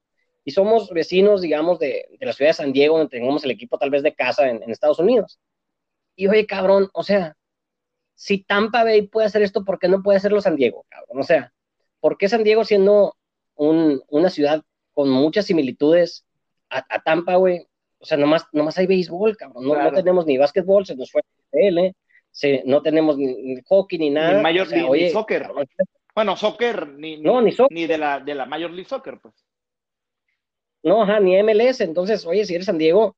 Y 0.45 0.51
somos 0.51 0.91
vecinos, 0.91 1.41
digamos, 1.41 1.79
de, 1.79 2.05
de 2.19 2.25
la 2.25 2.33
ciudad 2.33 2.49
de 2.49 2.55
San 2.55 2.73
Diego, 2.73 2.97
donde 2.99 3.17
tenemos 3.17 3.43
el 3.43 3.51
equipo 3.51 3.79
tal 3.79 3.89
vez 3.89 4.03
de 4.03 4.13
casa 4.13 4.47
en, 4.47 4.62
en 4.62 4.69
Estados 4.69 4.99
Unidos. 4.99 5.39
Y 6.17 6.27
oye, 6.27 6.45
cabrón, 6.45 6.89
o 6.93 7.03
sea, 7.03 7.38
si 8.15 8.39
Tampa 8.43 8.84
Bay 8.84 9.03
puede 9.03 9.27
hacer 9.27 9.43
esto, 9.43 9.63
¿por 9.63 9.80
qué 9.80 9.88
no 9.88 10.01
puede 10.01 10.17
hacerlo 10.17 10.41
San 10.41 10.56
Diego, 10.56 10.86
cabrón? 10.89 11.19
O 11.19 11.23
sea, 11.23 11.53
¿por 12.01 12.17
qué 12.17 12.27
San 12.27 12.43
Diego 12.43 12.65
siendo 12.65 13.15
un, 13.56 14.01
una 14.10 14.30
ciudad 14.30 14.63
con 14.93 15.10
muchas 15.10 15.45
similitudes 15.45 16.25
a, 16.69 16.84
a 16.89 17.03
Tampa, 17.03 17.36
güey? 17.36 17.67
O 17.99 18.06
sea, 18.06 18.17
nomás, 18.17 18.47
nomás 18.51 18.77
hay 18.80 18.88
béisbol, 18.88 19.38
cabrón. 19.38 19.63
No, 19.63 19.73
claro. 19.73 19.91
no 19.91 19.95
tenemos 19.95 20.25
ni 20.25 20.38
básquetbol, 20.38 20.88
se 20.88 20.95
nos 20.95 21.12
fue 21.12 21.21
el 21.51 21.77
¿eh? 21.77 21.95
se, 22.32 22.63
no 22.65 22.82
tenemos 22.82 23.17
ni, 23.17 23.27
ni, 23.36 23.62
hockey 23.63 23.99
ni 23.99 24.10
nada. 24.10 24.38
Ni 24.38 24.43
mayor, 24.43 24.65
o 24.65 24.69
sea, 24.69 24.77
ni, 24.80 24.89
oye, 24.89 25.06
ni 25.06 25.12
soccer. 25.12 25.43
Cabrón. 25.43 25.67
Bueno, 26.15 26.36
soccer, 26.36 26.88
ni, 26.88 27.17
no, 27.17 27.41
ni, 27.41 27.51
soccer. 27.51 27.75
ni 27.75 27.86
de, 27.86 27.97
la, 27.99 28.19
de 28.19 28.34
la 28.34 28.47
Major 28.47 28.71
League 28.71 28.89
Soccer, 28.89 29.19
pues. 29.21 29.36
No, 30.82 31.03
ajá, 31.03 31.19
ni 31.19 31.41
MLS. 31.43 31.82
Entonces, 31.82 32.25
oye, 32.25 32.43
si 32.43 32.56
eres 32.56 32.65
San 32.65 32.80
Diego, 32.80 33.15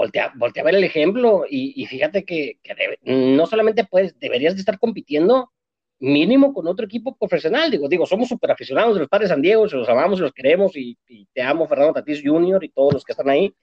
voltea, 0.00 0.32
voltea 0.34 0.62
a 0.62 0.66
ver 0.66 0.76
el 0.76 0.84
ejemplo 0.84 1.44
y, 1.48 1.74
y 1.76 1.84
fíjate 1.84 2.24
que, 2.24 2.58
que 2.62 2.74
debe, 2.74 2.98
no 3.04 3.46
solamente 3.46 3.84
puedes, 3.84 4.18
deberías 4.18 4.54
de 4.54 4.60
estar 4.60 4.78
compitiendo 4.78 5.52
mínimo 5.98 6.54
con 6.54 6.66
otro 6.66 6.86
equipo 6.86 7.14
profesional. 7.14 7.70
Digo, 7.70 7.86
digo, 7.86 8.06
somos 8.06 8.26
súper 8.26 8.50
aficionados 8.50 8.94
de 8.94 9.00
los 9.00 9.08
padres 9.10 9.28
de 9.28 9.34
San 9.34 9.42
Diego, 9.42 9.68
se 9.68 9.76
los 9.76 9.88
amamos 9.90 10.18
y 10.18 10.22
los 10.22 10.32
queremos 10.32 10.74
y, 10.74 10.96
y, 11.06 11.26
te 11.26 11.42
amo, 11.42 11.68
Fernando 11.68 11.92
Tatís 11.92 12.22
Jr. 12.24 12.64
y 12.64 12.70
todos 12.70 12.94
los 12.94 13.04
que 13.04 13.12
están 13.12 13.28
ahí. 13.28 13.54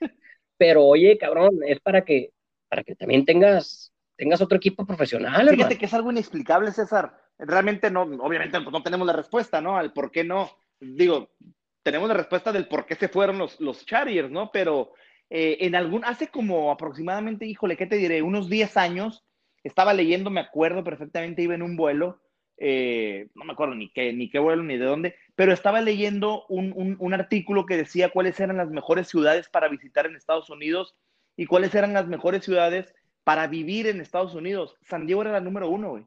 Pero 0.57 0.85
oye, 0.85 1.17
cabrón, 1.17 1.59
es 1.65 1.79
para 1.79 2.05
que, 2.05 2.29
para 2.69 2.83
que 2.83 2.95
también 2.95 3.25
tengas, 3.25 3.91
tengas 4.15 4.39
otro 4.39 4.57
equipo 4.57 4.85
profesional. 4.85 5.41
Fíjate 5.41 5.53
hermano. 5.53 5.79
que 5.79 5.85
es 5.87 5.93
algo 5.95 6.11
inexplicable, 6.11 6.71
César. 6.71 7.17
Realmente 7.39 7.89
no, 7.89 8.03
obviamente 8.03 8.61
pues 8.61 8.71
no 8.71 8.83
tenemos 8.83 9.07
la 9.07 9.13
respuesta, 9.13 9.59
¿no? 9.59 9.75
Al 9.75 9.91
por 9.91 10.11
qué 10.11 10.23
no. 10.23 10.51
Digo, 10.79 11.31
tenemos 11.81 12.07
la 12.07 12.15
respuesta 12.15 12.51
del 12.51 12.67
por 12.67 12.85
qué 12.85 12.93
se 12.93 13.07
fueron 13.07 13.39
los, 13.39 13.59
los 13.59 13.85
Chargers, 13.87 14.29
¿no? 14.29 14.51
Pero 14.51 14.93
eh, 15.29 15.57
en 15.61 15.75
algún, 15.75 16.05
hace 16.05 16.27
como 16.27 16.71
aproximadamente, 16.71 17.45
híjole, 17.45 17.77
¿qué 17.77 17.85
te 17.85 17.97
diré? 17.97 18.21
Unos 18.21 18.49
10 18.49 18.77
años, 18.77 19.25
estaba 19.63 19.93
leyendo, 19.93 20.29
me 20.29 20.39
acuerdo 20.39 20.83
perfectamente, 20.83 21.41
iba 21.41 21.55
en 21.55 21.61
un 21.61 21.75
vuelo, 21.75 22.21
eh, 22.57 23.27
no 23.35 23.45
me 23.45 23.53
acuerdo 23.53 23.75
ni 23.75 23.91
qué, 23.91 24.13
ni 24.13 24.29
qué 24.29 24.39
vuelo 24.39 24.63
ni 24.63 24.77
de 24.77 24.85
dónde, 24.85 25.15
pero 25.35 25.53
estaba 25.53 25.81
leyendo 25.81 26.45
un, 26.47 26.73
un, 26.75 26.95
un, 26.99 27.13
artículo 27.13 27.65
que 27.65 27.77
decía 27.77 28.09
cuáles 28.09 28.39
eran 28.39 28.57
las 28.57 28.69
mejores 28.69 29.07
ciudades 29.07 29.47
para 29.49 29.67
visitar 29.67 30.05
en 30.05 30.15
Estados 30.15 30.49
Unidos 30.49 30.95
y 31.35 31.45
cuáles 31.45 31.75
eran 31.75 31.93
las 31.93 32.07
mejores 32.07 32.43
ciudades 32.43 32.95
para 33.23 33.45
vivir 33.47 33.87
en 33.87 34.01
Estados 34.01 34.33
Unidos. 34.33 34.75
San 34.83 35.05
Diego 35.05 35.21
era 35.21 35.33
la 35.33 35.41
número 35.41 35.69
uno, 35.69 35.89
güey. 35.91 36.05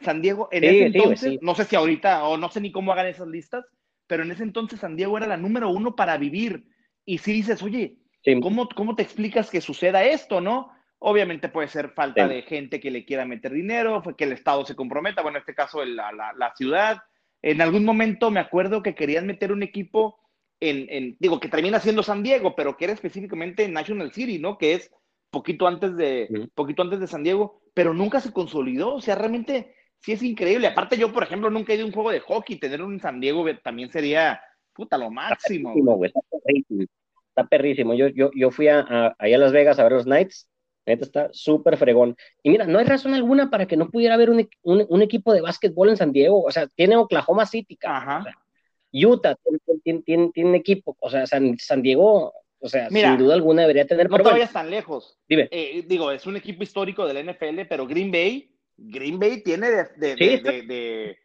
San 0.00 0.20
Diego, 0.20 0.48
en 0.50 0.62
sí, 0.62 0.68
ese 0.68 0.86
entonces, 0.86 1.32
sí. 1.32 1.38
no 1.42 1.54
sé 1.54 1.64
si 1.64 1.76
ahorita 1.76 2.24
o 2.24 2.36
no 2.36 2.50
sé 2.50 2.60
ni 2.60 2.72
cómo 2.72 2.92
hagan 2.92 3.06
esas 3.06 3.28
listas, 3.28 3.64
pero 4.06 4.22
en 4.22 4.32
ese 4.32 4.42
entonces 4.42 4.80
San 4.80 4.96
Diego 4.96 5.16
era 5.16 5.26
la 5.26 5.36
número 5.36 5.70
uno 5.70 5.94
para 5.94 6.18
vivir. 6.18 6.64
Y 7.04 7.18
si 7.18 7.32
dices, 7.32 7.62
oye, 7.62 7.96
¿cómo, 8.42 8.68
¿cómo 8.68 8.94
te 8.94 9.02
explicas 9.02 9.50
que 9.50 9.60
suceda 9.60 10.04
esto, 10.04 10.40
no? 10.40 10.72
Obviamente 10.98 11.48
puede 11.48 11.68
ser 11.68 11.90
falta 11.90 12.28
de 12.28 12.42
gente 12.42 12.78
que 12.78 12.90
le 12.90 13.04
quiera 13.06 13.24
meter 13.24 13.52
dinero, 13.52 14.02
que 14.16 14.24
el 14.24 14.32
Estado 14.32 14.66
se 14.66 14.76
comprometa, 14.76 15.22
bueno, 15.22 15.38
en 15.38 15.42
este 15.42 15.54
caso 15.54 15.84
la, 15.84 16.12
la, 16.12 16.32
la 16.36 16.54
ciudad. 16.54 16.98
En 17.40 17.62
algún 17.62 17.86
momento 17.86 18.30
me 18.30 18.40
acuerdo 18.40 18.82
que 18.82 18.94
querían 18.94 19.26
meter 19.26 19.50
un 19.50 19.62
equipo 19.62 20.18
en, 20.60 20.86
en, 20.90 21.16
digo, 21.18 21.40
que 21.40 21.48
termina 21.48 21.80
siendo 21.80 22.02
San 22.02 22.22
Diego, 22.22 22.54
pero 22.54 22.76
que 22.76 22.84
era 22.84 22.92
específicamente 22.92 23.64
en 23.64 23.72
National 23.72 24.12
City, 24.12 24.38
¿no? 24.38 24.58
Que 24.58 24.74
es 24.74 24.92
poquito 25.30 25.66
antes 25.66 25.96
de, 25.96 26.28
sí. 26.30 26.50
poquito 26.54 26.82
antes 26.82 27.00
de 27.00 27.06
San 27.06 27.22
Diego, 27.22 27.62
pero 27.72 27.94
nunca 27.94 28.20
se 28.20 28.32
consolidó. 28.32 28.94
O 28.94 29.00
sea, 29.00 29.14
realmente 29.14 29.74
sí 30.00 30.12
es 30.12 30.22
increíble. 30.22 30.66
Aparte, 30.66 30.98
yo, 30.98 31.12
por 31.12 31.22
ejemplo, 31.22 31.48
nunca 31.50 31.72
he 31.72 31.76
ido 31.76 31.84
a 31.84 31.86
un 31.86 31.94
juego 31.94 32.10
de 32.10 32.20
hockey. 32.20 32.58
Tener 32.58 32.82
un 32.82 33.00
San 33.00 33.20
Diego 33.20 33.44
también 33.62 33.90
sería, 33.90 34.38
puta, 34.74 34.98
lo 34.98 35.10
máximo. 35.10 35.72
Está 36.04 36.20
perrísimo, 36.44 36.84
Está 37.30 37.48
perrísimo. 37.48 37.94
Yo, 37.94 38.08
yo, 38.08 38.30
yo 38.34 38.50
fui 38.50 38.68
a, 38.68 38.80
a, 38.80 39.16
allá 39.18 39.36
a 39.36 39.38
Las 39.38 39.52
Vegas 39.52 39.78
a 39.78 39.82
ver 39.84 39.92
los 39.92 40.04
Knights. 40.04 40.48
Neta 40.86 41.04
está 41.04 41.28
súper 41.32 41.76
fregón. 41.76 42.16
Y 42.42 42.50
mira, 42.50 42.66
no 42.66 42.78
hay 42.78 42.84
razón 42.84 43.14
alguna 43.14 43.50
para 43.50 43.66
que 43.66 43.76
no 43.76 43.90
pudiera 43.90 44.14
haber 44.14 44.30
un, 44.30 44.48
un, 44.62 44.86
un 44.88 45.02
equipo 45.02 45.32
de 45.32 45.40
básquetbol 45.40 45.90
en 45.90 45.96
San 45.96 46.12
Diego. 46.12 46.42
O 46.42 46.50
sea, 46.50 46.66
tiene 46.68 46.96
Oklahoma 46.96 47.46
City. 47.46 47.78
Ajá. 47.84 48.20
O 48.20 48.22
sea, 48.24 48.36
Utah 48.92 49.36
tiene, 49.82 50.02
tiene, 50.02 50.30
tiene, 50.32 50.56
equipo. 50.56 50.96
O 51.00 51.10
sea, 51.10 51.26
San, 51.26 51.58
San 51.58 51.82
Diego 51.82 52.32
o 52.60 52.68
sea, 52.68 52.88
Mira, 52.90 53.10
sin 53.10 53.18
duda 53.18 53.34
alguna 53.34 53.62
debería 53.62 53.86
tener. 53.86 54.10
No 54.10 54.18
te 54.18 54.22
vayas 54.22 54.52
tan 54.52 54.70
lejos. 54.70 55.18
Dime. 55.26 55.48
Eh, 55.50 55.82
digo, 55.86 56.12
es 56.12 56.26
un 56.26 56.36
equipo 56.36 56.62
histórico 56.62 57.06
de 57.06 57.14
la 57.14 57.32
NFL, 57.32 57.62
pero 57.68 57.86
Green 57.86 58.12
Bay, 58.12 58.54
Green 58.76 59.18
Bay 59.18 59.42
tiene 59.42 59.70
de, 59.70 59.88
de, 59.96 60.14
sí, 60.16 60.42
de, 60.42 60.62
de, 60.62 61.18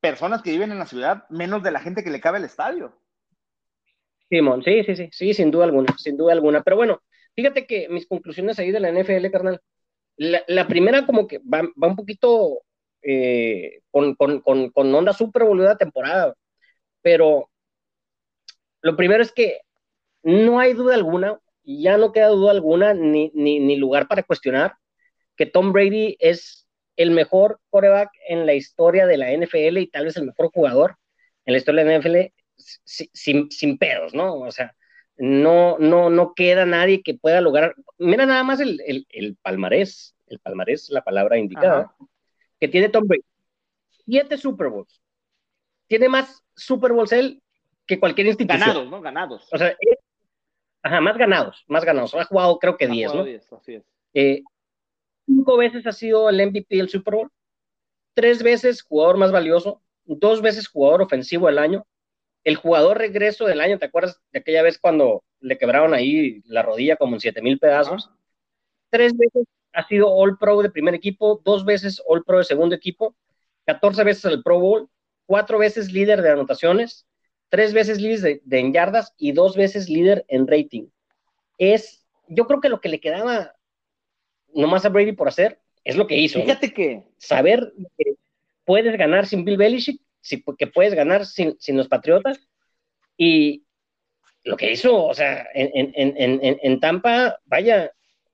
personas 0.00 0.40
que 0.40 0.50
viven 0.50 0.72
en 0.72 0.78
la 0.78 0.86
ciudad 0.86 1.24
menos 1.28 1.62
de 1.62 1.70
la 1.70 1.80
gente 1.80 2.02
que 2.02 2.10
le 2.10 2.20
cabe 2.20 2.38
al 2.38 2.44
estadio. 2.44 2.98
Simón, 4.30 4.62
sí, 4.62 4.84
sí, 4.84 4.96
sí, 4.96 5.08
sí, 5.12 5.34
sin 5.34 5.50
duda 5.50 5.64
alguna, 5.64 5.94
sin 5.98 6.16
duda 6.16 6.32
alguna. 6.32 6.62
Pero 6.62 6.76
bueno, 6.76 7.02
fíjate 7.34 7.66
que 7.66 7.88
mis 7.88 8.06
conclusiones 8.06 8.58
ahí 8.58 8.70
de 8.70 8.80
la 8.80 8.90
NFL, 8.90 9.30
carnal. 9.30 9.60
La, 10.16 10.68
primera, 10.68 11.06
como 11.06 11.26
que 11.26 11.38
va, 11.38 11.62
va 11.62 11.88
un 11.88 11.96
poquito 11.96 12.60
eh, 13.02 13.80
con, 13.90 14.14
con, 14.14 14.40
con, 14.40 14.70
con 14.70 14.94
onda 14.94 15.12
súper 15.12 15.44
temporada. 15.78 16.34
Pero 17.02 17.50
lo 18.82 18.96
primero 18.96 19.22
es 19.22 19.32
que 19.32 19.60
no 20.22 20.60
hay 20.60 20.74
duda 20.74 20.94
alguna, 20.94 21.40
ya 21.64 21.96
no 21.96 22.12
queda 22.12 22.28
duda 22.28 22.52
alguna, 22.52 22.94
ni, 22.94 23.30
ni, 23.34 23.58
ni, 23.58 23.76
lugar 23.76 24.06
para 24.08 24.22
cuestionar, 24.22 24.74
que 25.36 25.46
Tom 25.46 25.72
Brady 25.72 26.16
es 26.20 26.68
el 26.96 27.10
mejor 27.10 27.60
quarterback 27.70 28.10
en 28.28 28.46
la 28.46 28.54
historia 28.54 29.06
de 29.06 29.16
la 29.16 29.32
NFL 29.32 29.78
y 29.78 29.86
tal 29.88 30.04
vez 30.04 30.16
el 30.16 30.26
mejor 30.26 30.50
jugador 30.52 30.96
en 31.46 31.54
la 31.54 31.58
historia 31.58 31.84
de 31.84 31.90
la 31.90 31.98
NFL 31.98 32.39
sin, 32.84 33.50
sin 33.50 33.78
pedos, 33.78 34.14
¿no? 34.14 34.34
O 34.34 34.50
sea, 34.52 34.74
no, 35.16 35.78
no, 35.78 36.10
no 36.10 36.34
queda 36.34 36.64
nadie 36.66 37.02
que 37.02 37.14
pueda 37.14 37.40
lograr. 37.40 37.74
Mira 37.98 38.26
nada 38.26 38.42
más 38.42 38.60
el, 38.60 38.80
el, 38.86 39.06
el 39.10 39.36
palmarés, 39.36 40.14
el 40.26 40.38
palmarés, 40.38 40.88
la 40.90 41.02
palabra 41.02 41.38
indicada, 41.38 41.80
Ajá. 41.80 41.96
que 42.58 42.68
tiene 42.68 42.88
Tom 42.88 43.06
Brady. 43.06 43.24
Siete 44.04 44.36
Super 44.38 44.68
Bowls. 44.68 45.00
Tiene 45.86 46.08
más 46.08 46.42
Super 46.54 46.92
Bowls 46.92 47.12
él 47.12 47.42
que 47.86 47.98
cualquier 48.00 48.28
institución. 48.28 48.60
Ganados, 48.60 48.90
¿no? 48.90 49.00
Ganados. 49.00 49.48
O 49.52 49.58
sea, 49.58 49.68
él, 49.68 49.98
Ajá, 50.82 51.00
más 51.00 51.16
ganados, 51.16 51.64
más 51.68 51.84
ganados. 51.84 52.14
Ha 52.14 52.24
jugado 52.24 52.58
creo 52.58 52.76
que 52.76 52.86
10, 52.86 53.14
¿no? 53.14 53.24
10, 53.24 53.52
así 53.52 53.74
es. 53.74 53.84
Eh, 54.14 54.42
cinco 55.26 55.56
veces 55.56 55.86
ha 55.86 55.92
sido 55.92 56.28
el 56.28 56.46
MVP 56.46 56.76
del 56.76 56.88
Super 56.88 57.14
Bowl, 57.14 57.30
tres 58.14 58.42
veces 58.42 58.82
jugador 58.82 59.18
más 59.18 59.30
valioso, 59.30 59.82
dos 60.04 60.40
veces 60.40 60.68
jugador 60.68 61.02
ofensivo 61.02 61.46
del 61.46 61.58
año, 61.58 61.86
el 62.44 62.56
jugador 62.56 62.98
regreso 62.98 63.46
del 63.46 63.60
año, 63.60 63.78
¿te 63.78 63.86
acuerdas 63.86 64.20
de 64.32 64.40
aquella 64.40 64.62
vez 64.62 64.78
cuando 64.78 65.22
le 65.40 65.58
quebraron 65.58 65.94
ahí 65.94 66.42
la 66.46 66.62
rodilla 66.62 66.96
como 66.96 67.16
en 67.16 67.20
7 67.20 67.42
mil 67.42 67.58
pedazos? 67.58 68.10
Tres 68.90 69.16
veces 69.16 69.44
ha 69.72 69.86
sido 69.86 70.12
All 70.12 70.38
Pro 70.38 70.62
de 70.62 70.70
primer 70.70 70.94
equipo, 70.94 71.40
dos 71.44 71.64
veces 71.64 72.02
All 72.06 72.24
Pro 72.24 72.38
de 72.38 72.44
segundo 72.44 72.74
equipo, 72.74 73.14
14 73.66 74.04
veces 74.04 74.24
el 74.24 74.42
Pro 74.42 74.58
Bowl, 74.58 74.88
cuatro 75.26 75.58
veces 75.58 75.92
líder 75.92 76.22
de 76.22 76.30
anotaciones, 76.30 77.06
tres 77.48 77.72
veces 77.72 78.00
líder 78.00 78.20
de, 78.20 78.42
de, 78.44 78.58
en 78.58 78.72
yardas 78.72 79.14
y 79.16 79.32
dos 79.32 79.56
veces 79.56 79.88
líder 79.88 80.24
en 80.28 80.46
rating. 80.46 80.88
Es, 81.58 82.04
yo 82.26 82.46
creo 82.46 82.60
que 82.60 82.68
lo 82.68 82.80
que 82.80 82.88
le 82.88 83.00
quedaba 83.00 83.54
nomás 84.54 84.84
a 84.84 84.88
Brady 84.88 85.12
por 85.12 85.28
hacer 85.28 85.60
es 85.84 85.96
lo 85.96 86.06
que 86.06 86.16
hizo. 86.16 86.40
Fíjate 86.40 86.68
¿no? 86.68 86.74
que 86.74 87.02
saber 87.18 87.72
que 87.96 88.14
puedes 88.64 88.96
ganar 88.96 89.26
sin 89.26 89.44
Bill 89.44 89.56
Belichick, 89.56 90.00
que 90.58 90.66
puedes 90.66 90.94
ganar 90.94 91.26
sin, 91.26 91.58
sin 91.60 91.76
los 91.76 91.88
Patriotas 91.88 92.48
y 93.16 93.64
lo 94.44 94.56
que 94.56 94.72
hizo, 94.72 95.04
o 95.04 95.14
sea, 95.14 95.46
en, 95.54 95.92
en, 95.94 96.14
en, 96.16 96.58
en 96.62 96.80
Tampa, 96.80 97.38
vaya, 97.44 97.92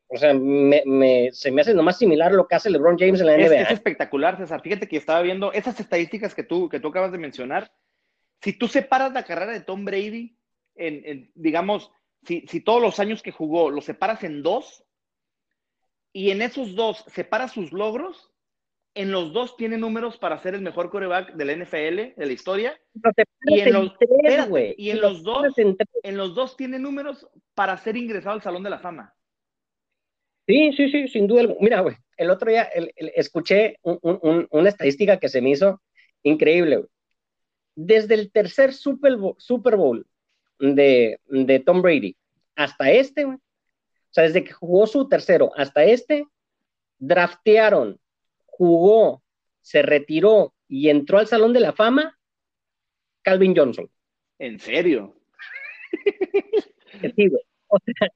o 0.09 0.17
sea, 0.17 0.35
me, 0.35 0.83
me, 0.87 1.31
se 1.33 1.51
me 1.51 1.63
hace 1.63 1.75
nomás 1.75 1.99
similar 1.99 2.33
lo 2.33 2.47
que 2.47 2.55
hace 2.55 2.71
LeBron 2.71 2.99
James 2.99 3.21
en 3.21 3.27
la 3.27 3.37
es, 3.37 3.51
NBA. 3.51 3.63
Es 3.63 3.71
espectacular, 3.73 4.37
César. 4.37 4.63
Fíjate 4.63 4.87
que 4.87 4.97
estaba 4.97 5.23
viendo 5.23 5.53
esas 5.53 5.79
estadísticas 5.81 6.35
que 6.35 6.45
tú, 6.45 6.69
que 6.69 6.79
tú 6.79 6.89
acabas 6.89 7.11
de 7.11 7.19
mencionar 7.19 7.73
si 8.43 8.53
tú 8.53 8.69
separas 8.69 9.13
la 9.13 9.25
carrera 9.25 9.53
de 9.53 9.61
Tom 9.61 9.85
Brady, 9.85 10.39
en, 10.75 11.03
en, 11.05 11.31
digamos, 11.35 11.91
si, 12.27 12.47
si, 12.49 12.61
todos 12.61 12.83
los 12.83 12.99
años 13.01 13.23
que 13.23 13.33
jugó 13.33 13.71
los 13.71 13.85
separas 13.85 14.25
en 14.25 14.43
dos, 14.43 14.85
y 16.13 16.31
en 16.31 16.43
esos 16.43 16.75
dos 16.75 17.05
separas 17.09 17.53
sus 17.53 17.73
logros, 17.73 18.31
en 18.97 19.13
los 19.13 19.33
dos 19.33 19.57
tiene 19.57 19.79
números 19.79 20.19
para 20.19 20.39
ser 20.39 20.55
el 20.55 20.63
mejor 20.63 20.91
coreback 20.91 21.35
de 21.35 21.45
la 21.45 21.55
NFL, 21.55 22.19
de 22.19 22.27
la 22.27 22.33
historia. 22.33 22.81
Y 23.43 23.61
en, 23.61 23.73
los, 23.73 23.97
tres, 23.97 24.11
espérate, 24.25 24.75
y 24.77 24.91
en 24.91 25.01
los, 25.01 25.23
dos, 25.23 25.57
en, 25.59 25.77
en 26.03 26.17
los 26.17 26.35
dos 26.35 26.57
tiene 26.57 26.79
números 26.79 27.29
para 27.55 27.77
ser 27.77 27.97
ingresado 27.97 28.35
al 28.35 28.43
Salón 28.43 28.63
de 28.65 28.71
la 28.71 28.81
Fama. 28.81 29.15
Sí, 30.49 30.73
sí, 30.77 30.91
sí, 30.91 31.09
sin 31.09 31.27
duda. 31.27 31.45
Mira, 31.61 31.81
güey, 31.81 31.97
el 32.17 32.31
otro 32.31 32.51
día 32.51 32.65
el, 32.65 32.93
el, 32.97 33.13
escuché 33.15 33.79
un, 33.83 33.99
un, 34.03 34.49
una 34.51 34.69
estadística 34.69 35.19
que 35.19 35.29
se 35.29 35.41
me 35.41 35.51
hizo 35.51 35.81
increíble, 36.23 36.77
güey 36.79 36.89
desde 37.77 38.15
el 38.15 38.33
tercer 38.33 38.73
Super 38.73 39.17
Bowl, 39.17 39.37
Super 39.39 39.77
Bowl 39.77 40.05
de, 40.59 41.21
de, 41.27 41.61
Tom 41.61 41.83
Brady 41.83 42.17
hasta 42.57 42.91
este, 42.91 43.27
o 43.27 43.39
sea, 44.11 44.25
desde 44.25 44.43
que 44.43 44.53
jugó 44.53 44.87
su 44.87 45.09
tercero 45.09 45.53
hasta 45.57 45.85
este, 45.85 46.27
draftearon, 46.99 48.01
jugó, 48.57 49.23
se 49.61 49.83
retiró 49.83 50.55
y 50.69 50.89
entró 50.89 51.19
al 51.19 51.27
Salón 51.27 51.53
de 51.53 51.61
la 51.61 51.73
Fama 51.73 52.19
Calvin 53.23 53.55
Johnson. 53.57 53.91
¿En 54.39 54.59
serio? 54.59 55.15
Sí, 57.15 57.29
güey. 57.29 57.43
O 57.69 57.79
sea, 57.85 58.09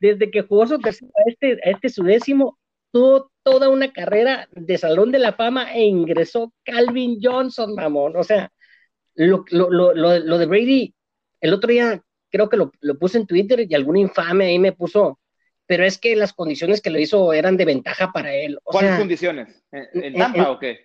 desde 0.00 0.32
que 0.32 0.42
jugó 0.42 0.66
su 0.66 0.80
tercero 0.80 1.12
a 1.14 1.30
este, 1.30 1.52
a 1.64 1.70
este 1.70 1.88
su 1.88 2.02
décimo, 2.02 2.58
tuvo 2.90 3.30
toda 3.44 3.68
una 3.68 3.92
carrera 3.92 4.48
de 4.50 4.78
Salón 4.78 5.12
de 5.12 5.20
la 5.20 5.34
Fama 5.34 5.72
e 5.72 5.84
ingresó 5.84 6.52
Calvin 6.64 7.20
Johnson, 7.22 7.76
mamón. 7.76 8.16
O 8.16 8.24
sea, 8.24 8.50
lo, 9.14 9.44
lo, 9.50 9.70
lo, 9.70 9.94
lo, 9.94 10.38
de 10.38 10.46
Brady, 10.46 10.94
el 11.40 11.54
otro 11.54 11.70
día 11.70 12.02
creo 12.30 12.48
que 12.48 12.56
lo, 12.56 12.72
lo 12.80 12.98
puse 12.98 13.18
en 13.18 13.26
Twitter 13.28 13.64
y 13.68 13.74
algún 13.76 13.96
infame 13.96 14.46
ahí 14.46 14.58
me 14.58 14.72
puso, 14.72 15.19
pero 15.70 15.84
es 15.84 15.98
que 15.98 16.16
las 16.16 16.32
condiciones 16.32 16.80
que 16.80 16.90
lo 16.90 16.98
hizo 16.98 17.32
eran 17.32 17.56
de 17.56 17.64
ventaja 17.64 18.10
para 18.10 18.34
él. 18.34 18.58
O 18.64 18.72
¿Cuáles 18.72 18.90
sea, 18.90 18.98
condiciones? 18.98 19.62
¿En, 19.70 20.02
en 20.02 20.14
Tampa 20.14 20.38
en, 20.40 20.44
o 20.46 20.58
qué? 20.58 20.80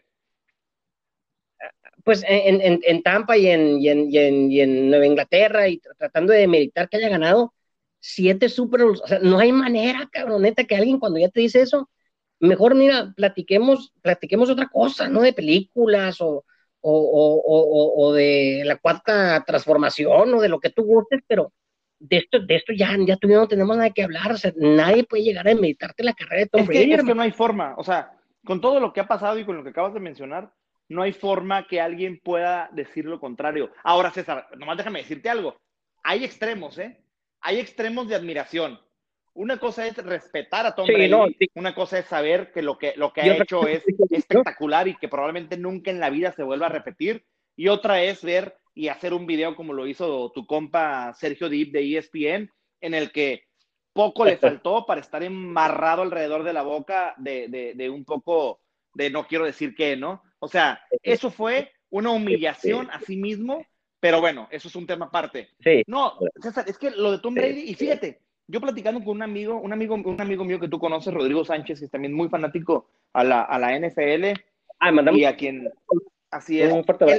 Pues 2.04 2.24
en, 2.28 2.62
en, 2.62 2.80
en 2.84 3.02
Tampa 3.02 3.36
y 3.36 3.48
en, 3.48 3.82
y, 3.82 3.90
en, 3.90 4.12
y, 4.12 4.18
en, 4.20 4.52
y 4.52 4.62
en 4.62 4.90
Nueva 4.92 5.08
Inglaterra 5.08 5.68
y 5.68 5.82
tratando 5.98 6.34
de 6.34 6.48
meditar 6.48 6.88
que 6.88 6.98
haya 6.98 7.10
ganado 7.10 7.56
siete 8.00 8.48
Super 8.48 8.84
Bowls. 8.84 9.02
O 9.02 9.08
sea, 9.08 9.18
no 9.24 9.40
hay 9.40 9.52
manera, 9.52 10.08
cabroneta, 10.12 10.66
que 10.66 10.76
alguien 10.76 11.00
cuando 11.00 11.18
ya 11.18 11.30
te 11.30 11.40
dice 11.40 11.62
eso, 11.62 11.90
mejor 12.40 12.76
mira, 12.76 13.12
platiquemos, 13.18 13.92
platiquemos 14.04 14.52
otra 14.52 14.68
cosa, 14.68 15.10
¿no? 15.10 15.24
De 15.24 15.34
películas 15.34 16.22
o, 16.22 16.46
o, 16.82 17.42
o, 17.44 18.06
o, 18.06 18.14
de 18.14 18.62
la 18.66 18.76
cuarta 18.76 19.44
transformación 19.48 20.36
o 20.36 20.42
de 20.42 20.50
lo 20.50 20.60
que 20.60 20.70
tú 20.70 20.84
gustes, 20.84 21.22
pero 21.26 21.52
de 22.10 22.18
esto, 22.18 22.40
de 22.40 22.56
esto 22.56 22.74
ya, 22.74 22.96
ya 23.06 23.18
tú 23.18 23.28
no 23.28 23.48
tenemos 23.48 23.76
nada 23.76 23.90
que 23.90 24.04
hablar, 24.04 24.32
o 24.32 24.38
sea, 24.38 24.54
nadie 24.56 25.04
puede 25.04 25.24
llegar 25.24 25.48
a 25.48 25.56
meditarte 25.56 26.04
la 26.04 26.14
carrera 26.14 26.42
de 26.42 26.48
Tom 26.48 26.62
es 26.62 26.68
Brady. 26.68 26.88
Que, 26.88 26.94
es 26.96 27.04
que 27.04 27.16
no 27.16 27.22
hay 27.22 27.32
forma, 27.32 27.76
o 27.78 27.84
sea, 27.84 28.12
con 28.44 28.62
todo 28.62 28.80
lo 28.80 28.94
que 28.94 29.02
ha 29.02 29.08
pasado 29.08 29.38
y 29.40 29.46
con 29.46 29.58
lo 29.58 29.64
que 29.64 29.70
acabas 29.70 29.94
de 29.94 30.00
mencionar, 30.00 30.52
no 30.88 31.02
hay 31.02 31.14
forma 31.14 31.68
que 31.68 31.82
alguien 31.82 32.20
pueda 32.24 32.70
decir 32.72 33.06
lo 33.06 33.20
contrario. 33.20 33.72
Ahora, 33.84 34.12
César, 34.12 34.48
nomás 34.58 34.78
déjame 34.78 35.00
decirte 35.00 35.30
algo. 35.30 35.58
Hay 36.04 36.24
extremos, 36.24 36.78
¿eh? 36.78 36.98
Hay 37.42 37.60
extremos 37.60 38.08
de 38.08 38.16
admiración. 38.16 38.80
Una 39.34 39.58
cosa 39.58 39.86
es 39.86 39.98
respetar 39.98 40.66
a 40.66 40.76
Tom 40.76 40.88
Brady, 40.88 41.36
una 41.56 41.76
cosa 41.76 42.00
es 42.00 42.06
saber 42.06 42.52
que 42.54 42.62
lo 42.62 42.78
que, 42.78 42.94
lo 42.96 43.12
que 43.12 43.22
ha 43.22 43.36
hecho 43.36 43.68
es 43.68 43.84
espectacular 44.10 44.88
y 44.88 44.96
que 44.96 45.10
probablemente 45.10 45.58
nunca 45.58 45.92
en 45.92 46.00
la 46.00 46.10
vida 46.10 46.32
se 46.32 46.44
vuelva 46.44 46.68
a 46.68 46.70
repetir. 46.70 47.26
Y 47.56 47.68
otra 47.68 48.02
es 48.04 48.24
ver 48.24 48.58
y 48.74 48.90
hacer 48.90 49.14
un 49.14 49.26
video 49.26 49.56
como 49.56 49.74
lo 49.74 49.88
hizo 49.88 50.32
tu 50.32 50.46
compa 50.46 51.14
Sergio 51.14 51.50
Deep 51.50 51.72
de 51.72 51.98
ESPN, 51.98 52.52
en 52.82 52.94
el 52.94 53.12
que 53.12 53.46
poco 53.94 54.26
le 54.26 54.38
faltó 54.38 54.86
para 54.86 55.02
estar 55.02 55.24
embarrado 55.24 56.02
alrededor 56.02 56.44
de 56.44 56.54
la 56.54 56.64
boca 56.64 57.16
de, 57.18 57.74
de 57.76 57.90
un 57.90 58.04
poco 58.04 58.60
de 58.94 59.10
no 59.10 59.28
quiero 59.28 59.46
decir 59.46 59.76
qué, 59.76 59.96
¿no? 59.96 60.24
O 60.40 60.48
sea, 60.48 60.82
eso 61.02 61.30
fue 61.30 61.72
una 61.90 62.12
humillación 62.12 62.90
a 62.92 63.00
sí 63.02 63.18
mismo, 63.18 63.66
pero 64.00 64.22
bueno, 64.22 64.48
eso 64.52 64.68
es 64.68 64.76
un 64.76 64.88
tema 64.88 65.08
aparte. 65.08 65.50
Sí. 65.60 65.84
No, 65.88 66.14
César, 66.42 66.66
es 66.68 66.78
que 66.78 66.92
lo 66.92 67.12
de 67.12 67.20
Tom 67.20 67.34
Brady, 67.34 67.70
y 67.70 67.76
fíjate, 67.76 68.22
yo 68.48 68.62
platicando 68.62 69.04
con 69.04 69.18
un 69.18 69.22
amigo, 69.24 69.60
un 69.60 69.74
amigo, 69.74 69.96
un 69.96 70.22
amigo 70.22 70.44
mío 70.44 70.60
que 70.60 70.68
tú 70.68 70.80
conoces, 70.80 71.14
Rodrigo 71.14 71.44
Sánchez, 71.44 71.80
que 71.80 71.86
es 71.86 71.92
también 71.92 72.14
muy 72.14 72.30
fanático 72.30 72.90
a 73.14 73.24
la, 73.24 73.42
a 73.42 73.60
la 73.60 73.78
NFL, 73.78 74.40
ah, 74.80 74.92
y 75.14 75.26
a 75.26 75.36
quien, 75.36 75.70
así 76.36 76.62
es, 76.62 76.74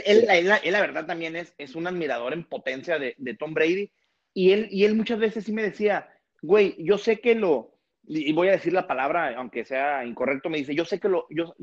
él, 0.04 0.26
él, 0.28 0.72
la 0.72 0.80
verdad 0.80 1.06
también 1.06 1.36
es, 1.36 1.54
es 1.58 1.74
un 1.74 1.86
admirador 1.86 2.32
en 2.32 2.44
potencia 2.44 2.98
de, 2.98 3.14
de 3.18 3.34
Tom 3.34 3.54
Brady, 3.54 3.90
y 4.34 4.52
él, 4.52 4.68
y 4.70 4.84
él 4.84 4.94
muchas 4.94 5.18
veces 5.18 5.44
sí 5.44 5.52
me 5.52 5.62
decía, 5.62 6.08
güey, 6.42 6.76
yo 6.78 6.98
sé 6.98 7.20
que 7.20 7.34
lo, 7.34 7.78
y 8.06 8.32
voy 8.32 8.48
a 8.48 8.52
decir 8.52 8.72
la 8.72 8.86
palabra, 8.86 9.34
aunque 9.36 9.64
sea 9.64 10.04
incorrecto, 10.04 10.50
me 10.50 10.58
dice, 10.58 10.74
yo 10.74 10.84
sé 10.84 11.00
que 11.00 11.08
lo, 11.08 11.26
yo, 11.30 11.54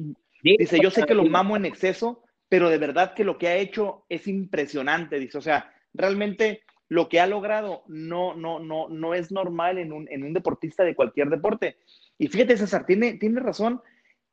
dice, 0.42 0.80
yo 0.82 0.90
sé 0.90 1.04
que 1.04 1.14
lo 1.14 1.26
mamo 1.26 1.56
en 1.56 1.66
exceso, 1.66 2.24
pero 2.50 2.70
de 2.70 2.78
verdad 2.78 3.14
que 3.14 3.24
lo 3.24 3.38
que 3.38 3.48
ha 3.48 3.58
hecho 3.58 4.06
es 4.10 4.28
impresionante, 4.28 5.20
dice, 5.20 5.38
o 5.38 5.42
sea, 5.42 5.74
realmente 5.94 6.62
lo 6.90 7.10
que 7.10 7.20
ha 7.20 7.28
logrado 7.28 7.84
no, 7.88 8.36
no, 8.36 8.60
no, 8.60 8.90
no 8.90 9.14
es 9.14 9.32
normal 9.32 9.78
en 9.78 9.94
un, 9.94 10.08
en 10.12 10.24
un 10.24 10.34
deportista 10.34 10.84
de 10.84 10.96
cualquier 10.96 11.30
deporte. 11.30 11.78
Y 12.18 12.28
fíjate, 12.28 12.58
César, 12.58 12.86
tiene, 12.86 13.14
tiene 13.14 13.40
razón, 13.40 13.82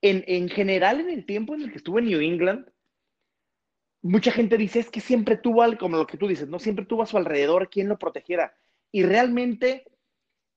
en, 0.02 0.24
en 0.26 0.48
general 0.48 1.00
en 1.00 1.11
el 1.11 1.26
tiempo 1.26 1.54
en 1.54 1.62
el 1.62 1.70
que 1.70 1.78
estuve 1.78 2.00
en 2.00 2.09
New 2.09 2.20
England, 2.20 2.66
mucha 4.03 4.33
gente 4.33 4.57
dice, 4.57 4.81
es 4.81 4.91
que 4.91 5.01
siempre 5.01 5.37
tuvo, 5.37 5.63
algo, 5.63 5.79
como 5.79 5.97
lo 5.97 6.07
que 6.07 6.17
tú 6.17 6.27
dices, 6.27 6.49
no 6.49 6.59
siempre 6.59 6.87
tuvo 6.87 7.03
a 7.03 7.07
su 7.07 7.17
alrededor 7.17 7.69
quien 7.69 7.89
lo 7.89 7.99
protegiera. 7.99 8.55
Y 8.93 9.03
realmente 9.03 9.85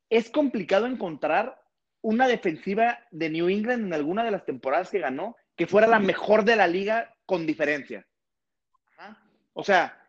es 0.09 0.29
complicado 0.29 0.85
encontrar 0.85 1.61
una 2.01 2.27
defensiva 2.27 2.99
de 3.11 3.29
New 3.29 3.49
England 3.49 3.85
en 3.85 3.93
alguna 3.93 4.23
de 4.23 4.31
las 4.31 4.45
temporadas 4.45 4.89
que 4.89 4.99
ganó 4.99 5.35
que 5.55 5.67
fuera 5.67 5.87
la 5.87 5.99
mejor 5.99 6.43
de 6.43 6.55
la 6.55 6.67
liga 6.67 7.15
con 7.25 7.45
diferencia. 7.45 8.05
O 9.53 9.63
sea. 9.63 9.99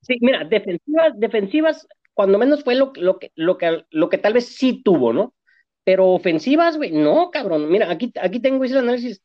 Sí, 0.00 0.18
mira, 0.20 0.44
defensivas, 0.44 1.12
defensivas, 1.16 1.88
cuando 2.12 2.38
menos 2.38 2.62
fue 2.62 2.74
lo, 2.74 2.92
lo, 2.96 3.18
que, 3.18 3.32
lo, 3.36 3.56
que, 3.56 3.86
lo 3.90 4.08
que 4.10 4.18
tal 4.18 4.34
vez 4.34 4.48
sí 4.48 4.82
tuvo, 4.82 5.12
¿no? 5.12 5.34
Pero 5.82 6.08
ofensivas, 6.08 6.76
güey, 6.76 6.92
no, 6.92 7.30
cabrón. 7.30 7.70
Mira, 7.70 7.90
aquí, 7.90 8.12
aquí 8.20 8.40
tengo 8.40 8.64
ese 8.64 8.78
análisis 8.78 9.22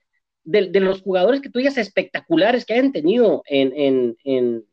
de, 0.49 0.67
de, 0.69 0.79
los 0.79 1.01
jugadores 1.01 1.41
que 1.41 1.49
tú 1.49 1.59
digas 1.59 1.77
espectaculares 1.77 2.65
que 2.65 2.73
hayan 2.73 2.91
tenido 2.91 3.43
en, 3.45 3.71
en, 3.75 4.17
en, 4.23 4.65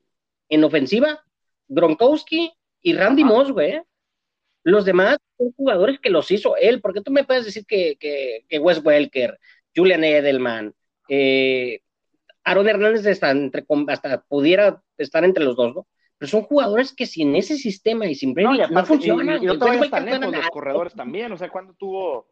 en 0.49 0.65
ofensiva, 0.65 1.23
Gronkowski 1.69 2.51
y 2.81 2.95
Randy 2.95 3.25
Moss, 3.25 3.53
güey. 3.53 3.83
Los 4.63 4.87
demás 4.87 5.19
son 5.37 5.53
jugadores 5.53 6.01
que 6.01 6.09
los 6.09 6.31
hizo 6.31 6.57
él. 6.57 6.81
¿Por 6.81 6.95
qué 6.95 7.03
tú 7.03 7.13
me 7.13 7.25
puedes 7.25 7.45
decir 7.45 7.67
que, 7.67 7.97
que, 7.99 8.59
Wes 8.59 8.83
Welker, 8.83 9.39
Julian 9.75 10.03
Edelman, 10.03 10.75
eh, 11.11 11.81
Aaron 12.43 12.69
Hernández 12.69 13.07
hasta, 13.07 13.31
entre, 13.31 13.67
hasta 13.89 14.23
pudiera 14.23 14.83
estar 14.97 15.25
entre 15.25 15.45
los 15.45 15.57
dos, 15.57 15.75
¿no? 15.75 15.87
Pero 16.17 16.31
son 16.31 16.43
jugadores 16.43 16.95
que 16.95 17.05
sin 17.05 17.37
ese 17.37 17.59
sistema 17.59 18.07
y 18.07 18.15
sin 18.15 18.33
Brady 18.33 18.63
no, 18.71 18.87
funcionan. 18.87 19.43
Y, 19.43 19.47
no 19.47 19.59
te 19.59 19.71
lejos, 19.71 20.33
los 20.33 20.51
corredores 20.51 20.95
también. 20.95 21.31
O 21.33 21.37
sea, 21.37 21.51
cuando 21.51 21.75
tuvo... 21.75 22.29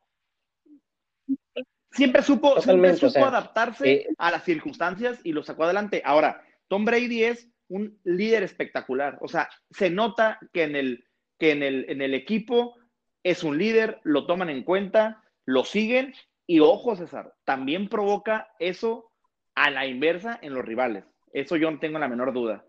Siempre 1.94 2.22
supo, 2.22 2.60
siempre 2.60 2.96
supo 2.96 3.24
adaptarse 3.24 3.92
eh, 3.92 4.08
a 4.18 4.30
las 4.30 4.44
circunstancias 4.44 5.20
y 5.24 5.32
lo 5.32 5.42
sacó 5.42 5.64
adelante. 5.64 6.02
Ahora, 6.04 6.42
Tom 6.68 6.84
Brady 6.84 7.24
es 7.24 7.48
un 7.68 7.98
líder 8.04 8.42
espectacular. 8.42 9.18
O 9.20 9.28
sea, 9.28 9.48
se 9.70 9.90
nota 9.90 10.38
que 10.52 10.64
en 10.64 10.76
el 10.76 11.04
que 11.38 11.52
en 11.52 11.62
el, 11.62 11.86
en 11.88 12.02
el 12.02 12.14
equipo 12.14 12.76
es 13.22 13.42
un 13.42 13.58
líder, 13.58 14.00
lo 14.04 14.26
toman 14.26 14.50
en 14.50 14.62
cuenta, 14.62 15.22
lo 15.44 15.64
siguen 15.64 16.14
y 16.46 16.60
ojo 16.60 16.94
César, 16.94 17.34
también 17.44 17.88
provoca 17.88 18.54
eso 18.58 19.10
a 19.54 19.70
la 19.70 19.86
inversa 19.86 20.38
en 20.42 20.54
los 20.54 20.64
rivales. 20.64 21.04
Eso 21.32 21.56
yo 21.56 21.70
no 21.70 21.78
tengo 21.78 21.98
la 21.98 22.08
menor 22.08 22.32
duda. 22.32 22.64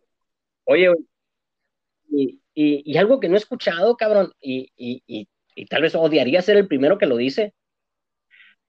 Oye, 0.64 0.92
y, 2.10 2.42
y, 2.54 2.98
algo 2.98 3.20
que 3.20 3.28
no 3.28 3.36
he 3.36 3.38
escuchado, 3.38 3.98
cabrón, 3.98 4.32
y, 4.40 4.72
y, 4.78 5.66
tal 5.66 5.82
vez 5.82 5.94
odiaría 5.96 6.42
ser 6.42 6.58
el 6.58 6.68
primero 6.68 6.98
que 6.98 7.06
lo 7.06 7.18
dice, 7.18 7.54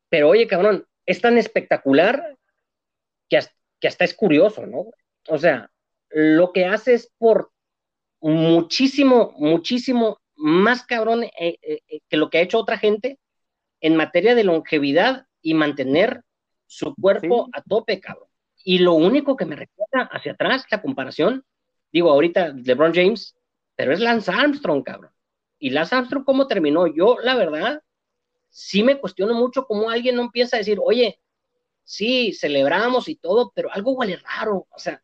pero 0.09 0.29
oye, 0.29 0.47
cabrón, 0.47 0.87
es 1.05 1.21
tan 1.21 1.39
espectacular 1.39 2.37
que 3.29 3.39
hasta, 3.39 3.55
que 3.81 3.89
hasta 3.89 4.05
es 4.05 4.15
curioso, 4.15 4.67
¿no? 4.67 4.87
O 5.29 5.39
sea, 5.39 5.71
lo 6.11 6.53
que 6.53 6.67
hace 6.67 6.95
es 6.95 7.13
por 7.19 7.51
muchísimo, 8.21 9.35
muchísimo 9.39 10.19
más 10.37 10.85
cabrón 10.85 11.25
eh, 11.25 11.31
eh, 11.63 11.81
eh, 11.89 12.01
que 12.09 12.17
lo 12.17 12.31
que 12.31 12.39
ha 12.39 12.43
hecho 12.43 12.59
otra 12.59 12.79
gente 12.79 13.19
en 13.81 13.97
materia 13.97 14.35
de 14.35 14.45
longevidad 14.45 15.27
y 15.43 15.55
mantener 15.55 16.23
su 16.67 16.95
cuerpo 16.95 17.49
a 17.53 17.63
tope, 17.63 18.01
cabrón. 18.01 18.29
Y 18.65 18.79
lo 18.81 18.95
único 18.95 19.37
que 19.37 19.47
me 19.47 19.57
recuerda 19.57 20.09
hacia 20.11 20.33
atrás, 20.33 20.65
la 20.71 20.83
comparación, 20.83 21.45
digo, 21.93 22.11
ahorita 22.11 22.49
LeBron 22.49 22.93
James, 22.95 23.37
pero 23.77 23.93
es 23.93 24.01
Lance 24.01 24.33
Armstrong, 24.33 24.83
cabrón. 24.83 25.13
Y 25.59 25.71
Lance 25.71 25.95
Armstrong, 25.95 26.25
¿cómo 26.25 26.49
terminó? 26.49 26.87
Yo, 26.87 27.19
la 27.23 27.37
verdad, 27.37 27.83
sí 28.57 28.83
me 28.83 28.99
cuestiono 28.99 29.35
mucho 29.35 29.67
cómo 29.67 29.91
alguien 29.91 30.17
no 30.17 30.23
empieza 30.23 30.57
a 30.57 30.61
decir, 30.61 30.79
oye, 30.83 31.21
sí, 31.85 32.33
celebramos 32.33 33.07
y 33.07 33.17
todo, 33.17 33.53
pero 33.55 33.71
algo 33.71 33.93
huele 33.93 34.17
raro. 34.17 34.67
O 34.71 34.79
sea, 34.79 35.03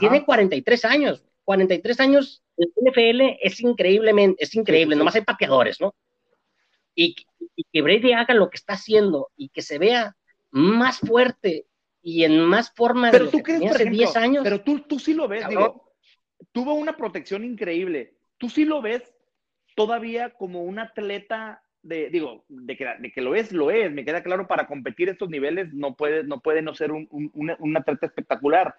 tiene 0.00 0.24
43 0.24 0.84
años. 0.84 1.24
43 1.44 2.00
años, 2.00 2.42
el 2.56 2.72
NFL 2.76 3.38
es 3.40 3.60
increíblemente, 3.60 4.42
es 4.42 4.54
increíble, 4.56 4.96
nomás 4.96 5.14
hay 5.14 5.22
pateadores, 5.22 5.80
¿no? 5.80 5.94
Y, 6.94 7.14
que 7.72 7.82
Brady 7.82 8.12
haga 8.12 8.34
lo 8.34 8.50
que 8.50 8.56
está 8.56 8.74
haciendo 8.74 9.30
y 9.36 9.50
que 9.50 9.62
se 9.62 9.78
vea 9.78 10.16
más 10.50 10.98
fuerte 10.98 11.66
y 12.02 12.24
en 12.24 12.40
más 12.44 12.72
forma 12.72 13.12
de 13.12 13.20
lo 13.20 13.30
tú 13.30 13.42
que 13.44 13.54
hace 13.68 13.84
10 13.84 14.16
años. 14.16 14.42
Pero 14.42 14.60
tú, 14.62 14.80
tú 14.80 14.98
sí 14.98 15.14
lo 15.14 15.28
ves, 15.28 15.48
digo, 15.48 15.94
tuvo 16.50 16.74
una 16.74 16.96
protección 16.96 17.44
increíble. 17.44 18.16
Tú 18.38 18.50
sí 18.50 18.64
lo 18.64 18.82
ves 18.82 19.02
todavía 19.76 20.30
como 20.30 20.64
un 20.64 20.80
atleta 20.80 21.62
de, 21.82 22.10
digo, 22.10 22.44
de 22.48 22.76
que, 22.76 22.86
de 22.98 23.12
que, 23.12 23.20
lo 23.20 23.34
es, 23.34 23.52
lo 23.52 23.70
es, 23.70 23.92
me 23.92 24.04
queda 24.04 24.22
claro, 24.22 24.46
para 24.46 24.66
competir 24.66 25.08
estos 25.08 25.28
niveles 25.28 25.72
no 25.72 25.96
puede 25.96 26.24
no, 26.24 26.40
puede 26.40 26.62
no 26.62 26.74
ser 26.74 26.92
un, 26.92 27.08
un, 27.10 27.52
un 27.58 27.76
atleta 27.76 28.06
espectacular, 28.06 28.74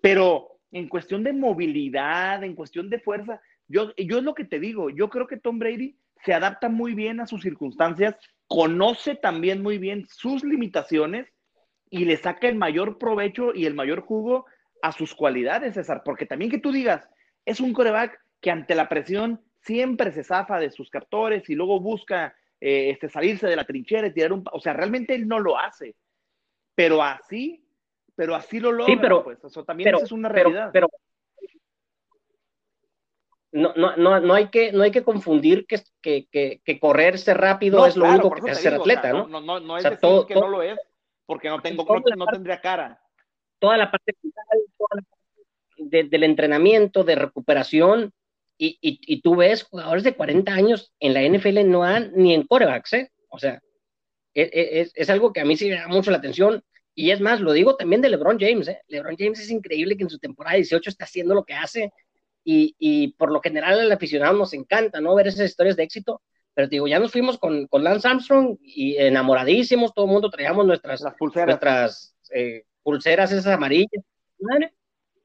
pero 0.00 0.56
en 0.72 0.88
cuestión 0.88 1.22
de 1.24 1.32
movilidad, 1.32 2.42
en 2.44 2.54
cuestión 2.54 2.90
de 2.90 3.00
fuerza. 3.00 3.40
Yo, 3.68 3.94
yo 3.96 4.18
es 4.18 4.24
lo 4.24 4.34
que 4.34 4.44
te 4.44 4.60
digo, 4.60 4.90
yo 4.90 5.08
creo 5.08 5.26
que 5.26 5.38
Tom 5.38 5.58
Brady 5.58 5.96
se 6.24 6.34
adapta 6.34 6.68
muy 6.68 6.94
bien 6.94 7.20
a 7.20 7.26
sus 7.26 7.42
circunstancias, 7.42 8.16
conoce 8.46 9.14
también 9.14 9.62
muy 9.62 9.78
bien 9.78 10.06
sus 10.08 10.44
limitaciones 10.44 11.26
y 11.90 12.04
le 12.04 12.16
saca 12.16 12.48
el 12.48 12.56
mayor 12.56 12.98
provecho 12.98 13.54
y 13.54 13.66
el 13.66 13.74
mayor 13.74 14.00
jugo 14.00 14.46
a 14.82 14.92
sus 14.92 15.14
cualidades, 15.14 15.74
César. 15.74 16.02
Porque 16.04 16.26
también 16.26 16.50
que 16.50 16.58
tú 16.58 16.72
digas, 16.72 17.08
es 17.44 17.60
un 17.60 17.72
coreback 17.72 18.20
que 18.40 18.50
ante 18.50 18.74
la 18.74 18.88
presión 18.88 19.40
siempre 19.66 20.12
se 20.12 20.24
zafa 20.24 20.58
de 20.58 20.70
sus 20.70 20.88
captores 20.88 21.50
y 21.50 21.54
luego 21.54 21.80
busca 21.80 22.34
eh, 22.60 22.90
este, 22.90 23.08
salirse 23.08 23.46
de 23.46 23.56
la 23.56 23.64
trinchera 23.64 24.06
y 24.06 24.12
tirar 24.12 24.32
un... 24.32 24.44
O 24.52 24.60
sea, 24.60 24.72
realmente 24.72 25.14
él 25.14 25.28
no 25.28 25.38
lo 25.40 25.58
hace. 25.58 25.94
Pero 26.74 27.02
así 27.02 27.66
pero 28.16 28.34
así 28.34 28.58
lo 28.58 28.72
logra, 28.72 28.92
sí, 28.92 28.98
pero, 29.00 29.22
pues, 29.22 29.44
eso 29.44 29.62
también 29.62 29.94
es 29.94 30.10
una 30.10 30.30
realidad. 30.30 30.70
Pero, 30.72 30.88
no, 33.52 33.74
no, 33.76 33.94
no, 33.96 34.20
no, 34.20 34.34
hay 34.34 34.48
que, 34.48 34.72
no 34.72 34.82
hay 34.82 34.90
que 34.90 35.04
confundir 35.04 35.66
que, 35.66 35.82
que, 36.00 36.60
que, 36.64 36.80
correrse 36.80 37.34
rápido 37.34 37.86
es 37.86 37.96
lo 37.96 38.06
único 38.06 38.30
que 38.30 38.50
hace 38.50 38.62
ser 38.62 38.74
atleta, 38.74 39.12
¿no? 39.12 39.28
No, 39.28 39.40
no, 39.40 39.60
no 39.60 39.76
es 39.76 39.84
decir 39.84 40.26
que 40.26 40.34
no 40.34 40.48
lo 40.48 40.62
es, 40.62 40.78
porque 41.26 41.48
no, 41.48 41.60
tengo, 41.60 41.84
no, 42.16 42.26
tendría 42.26 42.60
cara. 42.60 43.00
Toda 43.58 43.76
la 43.76 43.90
parte 43.90 44.14
del 45.76 46.22
entrenamiento, 46.22 47.04
de 47.04 47.14
recuperación, 47.14 48.12
y, 48.58 48.78
y, 48.80 49.00
y, 49.06 49.20
tú 49.20 49.36
ves 49.36 49.64
jugadores 49.64 50.02
de 50.04 50.14
40 50.14 50.52
años 50.52 50.92
en 51.00 51.14
la 51.14 51.22
NFL 51.22 51.68
no 51.68 51.84
han 51.84 52.12
ni 52.14 52.32
en 52.34 52.46
corebacks, 52.46 52.92
¿eh? 52.94 53.12
O 53.28 53.38
sea, 53.38 53.60
es, 54.32 54.48
e, 54.52 54.80
es, 54.80 54.92
es, 54.94 55.10
algo 55.10 55.32
que 55.32 55.40
a 55.40 55.44
mí 55.44 55.56
sí 55.56 55.68
me 55.68 55.76
da 55.76 55.88
mucho 55.88 56.10
la 56.10 56.18
atención 56.18 56.62
y 56.94 57.10
es 57.10 57.20
más, 57.20 57.40
lo 57.40 57.52
digo 57.52 57.76
también 57.76 58.00
de 58.00 58.08
LeBron 58.08 58.38
James. 58.40 58.68
¿eh? 58.68 58.80
LeBron 58.88 59.16
James 59.18 59.38
es 59.40 59.50
increíble 59.50 59.96
que 59.96 60.04
en 60.04 60.10
su 60.10 60.18
temporada 60.18 60.56
18 60.56 60.88
está 60.88 61.04
haciendo 61.04 61.34
lo 61.34 61.44
que 61.44 61.52
hace 61.52 61.92
y, 62.42 62.74
y 62.78 63.08
por 63.08 63.30
lo 63.30 63.40
general 63.42 63.78
al 63.78 63.92
aficionado 63.92 64.36
nos 64.36 64.54
encanta 64.54 65.00
¿no? 65.00 65.14
ver 65.14 65.26
esas 65.26 65.50
historias 65.50 65.76
de 65.76 65.82
éxito. 65.82 66.22
Pero 66.54 66.68
digo, 66.68 66.88
ya 66.88 66.98
nos 66.98 67.12
fuimos 67.12 67.38
con, 67.38 67.66
con 67.66 67.84
Lance 67.84 68.08
Armstrong 68.08 68.56
y 68.62 68.96
enamoradísimos, 68.96 69.92
todo 69.92 70.06
el 70.06 70.12
mundo 70.12 70.30
traíamos 70.30 70.64
nuestras, 70.64 71.04
nuestras 71.20 72.16
eh, 72.32 72.64
pulseras 72.82 73.30
esas 73.30 73.48
amarillas, 73.48 74.02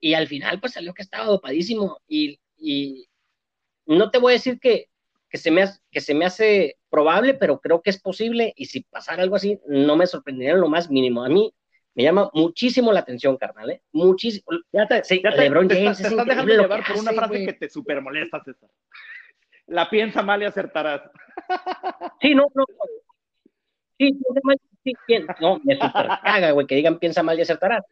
y 0.02 0.14
al 0.14 0.28
final 0.28 0.60
pues 0.60 0.74
salió 0.74 0.94
que 0.94 1.04
estaba 1.04 1.26
dopadísimo 1.26 2.00
y, 2.06 2.38
y 2.58 3.08
no 3.86 4.12
te 4.12 4.18
voy 4.20 4.34
a 4.34 4.36
decir 4.36 4.60
que, 4.60 4.88
que, 5.30 5.38
se 5.38 5.52
me 5.52 5.64
hace, 5.64 5.80
que 5.92 6.02
se 6.02 6.14
me 6.14 6.26
hace 6.26 6.78
probable, 6.90 7.34
pero 7.34 7.60
creo 7.60 7.82
que 7.82 7.90
es 7.90 8.02
posible 8.02 8.54
y 8.56 8.66
si 8.66 8.82
pasara 8.82 9.24
algo 9.24 9.36
así, 9.36 9.60
no 9.68 9.96
me 9.96 10.08
sorprendería 10.08 10.54
en 10.54 10.62
lo 10.62 10.68
más 10.68 10.90
mínimo. 10.90 11.24
A 11.24 11.30
mí 11.30 11.54
me 11.94 12.04
llama 12.04 12.30
muchísimo 12.34 12.92
la 12.92 13.02
atención, 13.02 13.38
carnal, 13.38 13.70
¿eh? 13.70 13.82
Muchísimo. 13.92 14.46
Ya 14.72 14.88
te, 14.88 15.04
sí, 15.04 15.22
LeBron 15.24 15.70
James 15.70 15.98
te, 15.98 16.08
estás 16.08 16.26
dejando 16.26 16.54
llevar 16.54 16.84
por 16.86 16.98
una 16.98 17.12
frase 17.12 17.46
que 17.46 17.54
te 17.54 17.70
super 17.70 18.02
molesta, 18.02 18.42
César. 18.44 18.70
La 19.68 19.90
piensa 19.90 20.22
mal 20.22 20.42
y 20.42 20.46
acertarás. 20.46 21.02
Sí, 22.22 22.36
no, 22.36 22.48
no. 22.54 22.66
Sí, 23.98 24.12
sí, 25.06 25.20
no, 25.40 25.60
me 25.64 25.76
super 25.76 26.08
caga, 26.24 26.52
güey, 26.52 26.66
que 26.66 26.76
digan 26.76 26.98
piensa 26.98 27.24
mal 27.24 27.38
y 27.38 27.42
acertarás. 27.42 27.84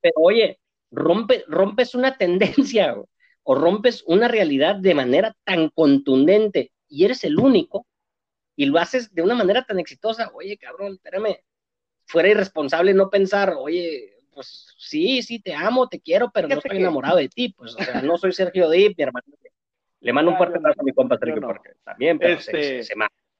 Pero 0.00 0.14
oye, 0.16 0.58
rompe, 0.90 1.44
rompes 1.48 1.94
una 1.94 2.16
tendencia, 2.16 2.96
o 3.48 3.54
rompes 3.54 4.02
una 4.06 4.26
realidad 4.26 4.74
de 4.74 4.94
manera 4.94 5.36
tan 5.44 5.68
contundente 5.68 6.72
y 6.88 7.04
eres 7.04 7.22
el 7.22 7.38
único 7.38 7.86
y 8.56 8.66
lo 8.66 8.78
haces 8.78 9.14
de 9.14 9.22
una 9.22 9.36
manera 9.36 9.64
tan 9.64 9.78
exitosa. 9.78 10.32
Oye, 10.34 10.58
cabrón, 10.58 10.94
espérame, 10.94 11.36
fuera 12.06 12.28
irresponsable 12.28 12.92
no 12.92 13.08
pensar, 13.08 13.54
oye, 13.56 14.14
pues 14.34 14.74
sí, 14.76 15.22
sí, 15.22 15.38
te 15.38 15.54
amo, 15.54 15.88
te 15.88 16.00
quiero, 16.00 16.32
pero 16.34 16.48
no 16.48 16.56
estoy 16.56 16.78
enamorado 16.78 17.18
de 17.18 17.28
ti, 17.28 17.54
pues, 17.56 17.76
o 17.76 17.84
sea, 17.84 18.02
no 18.02 18.18
soy 18.18 18.32
Sergio 18.32 18.68
Dip, 18.68 18.98
mi 18.98 19.04
hermano. 19.04 19.24
Le 20.00 20.12
mando 20.12 20.32
un 20.32 20.36
fuerte 20.36 20.58
abrazo 20.58 20.80
a 20.80 20.84
mi 20.84 20.92
compa 20.92 21.16
Sergio, 21.16 21.40
porque 21.40 21.70
también, 21.84 22.18
pero 22.18 22.34
este, 22.34 22.82
se, 22.82 22.94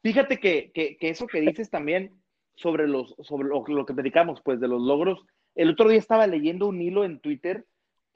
Fíjate 0.05 0.38
que, 0.38 0.71
que, 0.73 0.97
que, 0.97 1.09
eso 1.09 1.27
que 1.27 1.40
dices 1.40 1.69
también 1.69 2.12
sobre, 2.55 2.87
los, 2.87 3.16
sobre 3.23 3.49
lo, 3.49 3.64
lo 3.66 3.87
que 3.87 3.95
predicamos, 3.95 4.40
pues, 4.45 4.61
de 4.61 4.69
los 4.69 4.81
logros, 4.81 5.25
el 5.57 5.71
otro 5.71 5.88
día 5.88 5.99
estaba 5.99 6.29
leyendo 6.29 6.69
un 6.69 6.81
hilo 6.81 7.05
en 7.05 7.19
Twitter, 7.19 7.66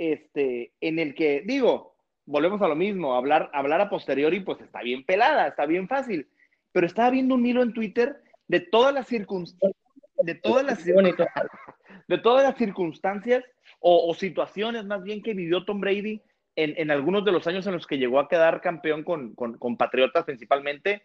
este, 0.01 0.73
en 0.81 0.99
el 0.99 1.15
que, 1.15 1.43
digo, 1.45 1.95
volvemos 2.25 2.63
a 2.63 2.69
lo 2.69 2.75
mismo, 2.75 3.15
hablar, 3.15 3.51
hablar 3.53 3.83
a 3.83 3.91
posteriori, 3.91 4.41
pues 4.41 4.59
está 4.63 4.81
bien 4.81 5.05
pelada, 5.05 5.49
está 5.49 5.67
bien 5.67 5.89
fácil, 5.89 6.27
pero 6.73 6.87
estaba 6.87 7.11
viendo 7.11 7.35
un 7.35 7.45
hilo 7.45 7.63
en 7.63 7.75
Twitter 7.75 8.23
de 8.49 8.61
todas 8.61 8.95
las 8.95 9.07
circunstancias 9.07 9.77
de 10.23 10.35
todas 10.37 10.65
las, 10.65 10.83
de 12.09 12.19
todas 12.19 12.45
las 12.45 12.57
circunstancias 12.57 13.45
o, 13.79 14.15
situaciones 14.15 14.87
más 14.87 15.03
bien 15.03 15.23
que 15.23 15.35
vivió 15.35 15.67
Tom 15.67 15.81
Brady 15.81 16.23
en, 16.57 16.75
en, 16.79 16.91
algunos 16.91 17.23
de 17.25 17.33
los 17.33 17.47
años 17.47 17.67
en 17.67 17.75
los 17.75 17.87
que 17.87 17.99
llegó 17.99 18.21
a 18.21 18.29
quedar 18.29 18.63
campeón 18.63 19.05
con, 19.05 19.35
con, 19.35 19.77
Patriotas 19.77 20.25
principalmente, 20.25 21.03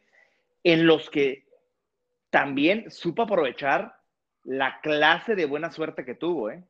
en 0.63 0.87
los 0.87 1.09
que 1.09 1.45
también 2.29 2.89
supo 2.91 3.23
aprovechar 3.23 3.95
la 4.43 4.79
clase 4.79 5.35
de 5.35 5.45
buena 5.45 5.69
suerte 5.71 6.05
que 6.05 6.15
tuvo, 6.15 6.49
¿eh? 6.49 6.63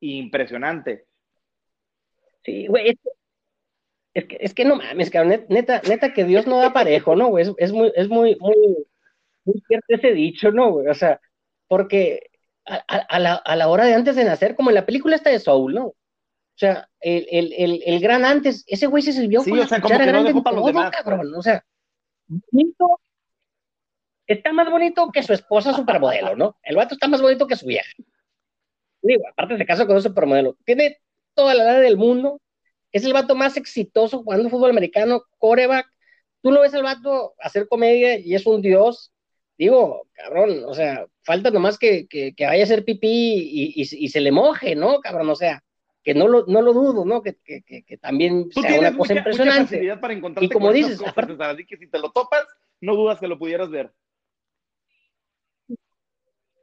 Impresionante. 0.00 1.09
Sí, 2.44 2.66
güey, 2.66 2.96
es, 4.14 4.24
que, 4.24 4.38
es 4.40 4.54
que 4.54 4.64
no 4.64 4.76
mames, 4.76 5.10
cabrón, 5.10 5.44
neta, 5.48 5.82
neta 5.88 6.12
que 6.12 6.24
Dios 6.24 6.46
no 6.46 6.58
da 6.58 6.72
parejo, 6.72 7.14
¿no, 7.16 7.28
güey? 7.28 7.44
Es, 7.44 7.52
es, 7.58 7.72
muy, 7.72 7.92
es 7.94 8.08
muy, 8.08 8.36
muy, 8.40 8.56
muy 9.44 9.62
cierto 9.66 9.86
ese 9.88 10.12
dicho, 10.12 10.50
¿no, 10.50 10.72
güey? 10.72 10.88
O 10.88 10.94
sea, 10.94 11.20
porque 11.68 12.30
a, 12.64 13.18
la, 13.18 13.34
a, 13.34 13.56
la, 13.56 13.68
hora 13.68 13.84
de 13.84 13.94
antes 13.94 14.16
de 14.16 14.24
nacer, 14.24 14.54
como 14.54 14.70
en 14.70 14.76
la 14.76 14.86
película 14.86 15.16
está 15.16 15.30
de 15.30 15.38
Soul, 15.38 15.74
¿no? 15.74 15.86
O 15.86 15.96
sea, 16.60 16.88
el, 17.00 17.26
el, 17.30 17.52
el, 17.56 17.82
el 17.84 18.00
gran 18.00 18.24
antes, 18.24 18.64
ese 18.66 18.86
güey 18.86 19.02
se 19.02 19.12
sirvió 19.12 19.42
sí, 19.42 19.52
o 19.52 19.66
sea, 19.66 19.80
como 19.80 19.96
que 19.96 20.06
grande 20.06 20.34
no 20.34 20.42
para 20.42 20.56
los 20.56 20.66
demás, 20.66 20.90
cabrón, 20.90 21.34
o 21.34 21.42
sea, 21.42 21.64
bonito, 22.26 23.00
está 24.26 24.52
más 24.52 24.70
bonito 24.70 25.10
que 25.10 25.22
su 25.22 25.32
esposa 25.32 25.72
supermodelo, 25.72 26.36
¿no? 26.36 26.58
El 26.62 26.76
vato 26.76 26.94
está 26.94 27.08
más 27.08 27.22
bonito 27.22 27.46
que 27.46 27.56
su 27.56 27.66
vieja. 27.66 27.90
Digo, 29.02 29.22
aparte 29.28 29.56
se 29.56 29.66
casa 29.66 29.86
con 29.86 29.96
un 29.96 30.02
supermodelo, 30.02 30.56
tiene 30.64 30.98
toda 31.40 31.54
la 31.54 31.62
edad 31.62 31.80
del 31.80 31.96
mundo, 31.96 32.38
es 32.92 33.02
el 33.04 33.14
vato 33.14 33.34
más 33.34 33.56
exitoso 33.56 34.22
jugando 34.22 34.50
fútbol 34.50 34.70
americano, 34.70 35.22
coreback, 35.38 35.86
tú 36.42 36.52
lo 36.52 36.60
ves 36.60 36.74
al 36.74 36.82
vato 36.82 37.32
hacer 37.40 37.66
comedia 37.66 38.18
y 38.18 38.34
es 38.34 38.44
un 38.44 38.60
dios, 38.60 39.10
digo, 39.56 40.06
cabrón, 40.12 40.64
o 40.66 40.74
sea, 40.74 41.06
falta 41.22 41.50
nomás 41.50 41.78
que, 41.78 42.06
que, 42.08 42.34
vaya 42.40 42.62
a 42.62 42.64
hacer 42.64 42.84
pipí 42.84 43.08
y, 43.08 43.72
y, 43.76 44.08
se 44.08 44.20
le 44.20 44.32
moje, 44.32 44.76
¿no, 44.76 45.00
cabrón? 45.00 45.30
O 45.30 45.34
sea, 45.34 45.64
que 46.02 46.12
no 46.12 46.28
lo, 46.28 46.44
no 46.46 46.60
lo 46.60 46.74
dudo, 46.74 47.06
¿no? 47.06 47.22
Que, 47.22 47.36
que, 47.42 47.62
que 47.62 47.96
también 47.96 48.50
Tú 48.50 48.60
sea 48.60 48.78
una 48.78 48.94
cosa 48.94 49.14
impresionante. 49.14 49.96
para 49.96 50.14
y 50.40 50.48
como 50.50 50.72
dices, 50.72 51.00
aparte, 51.06 51.64
que 51.66 51.78
si 51.78 51.86
te 51.86 51.98
lo 51.98 52.12
topas, 52.12 52.44
no 52.82 52.96
dudas 52.96 53.18
que 53.18 53.28
lo 53.28 53.38
pudieras 53.38 53.70
ver. 53.70 53.90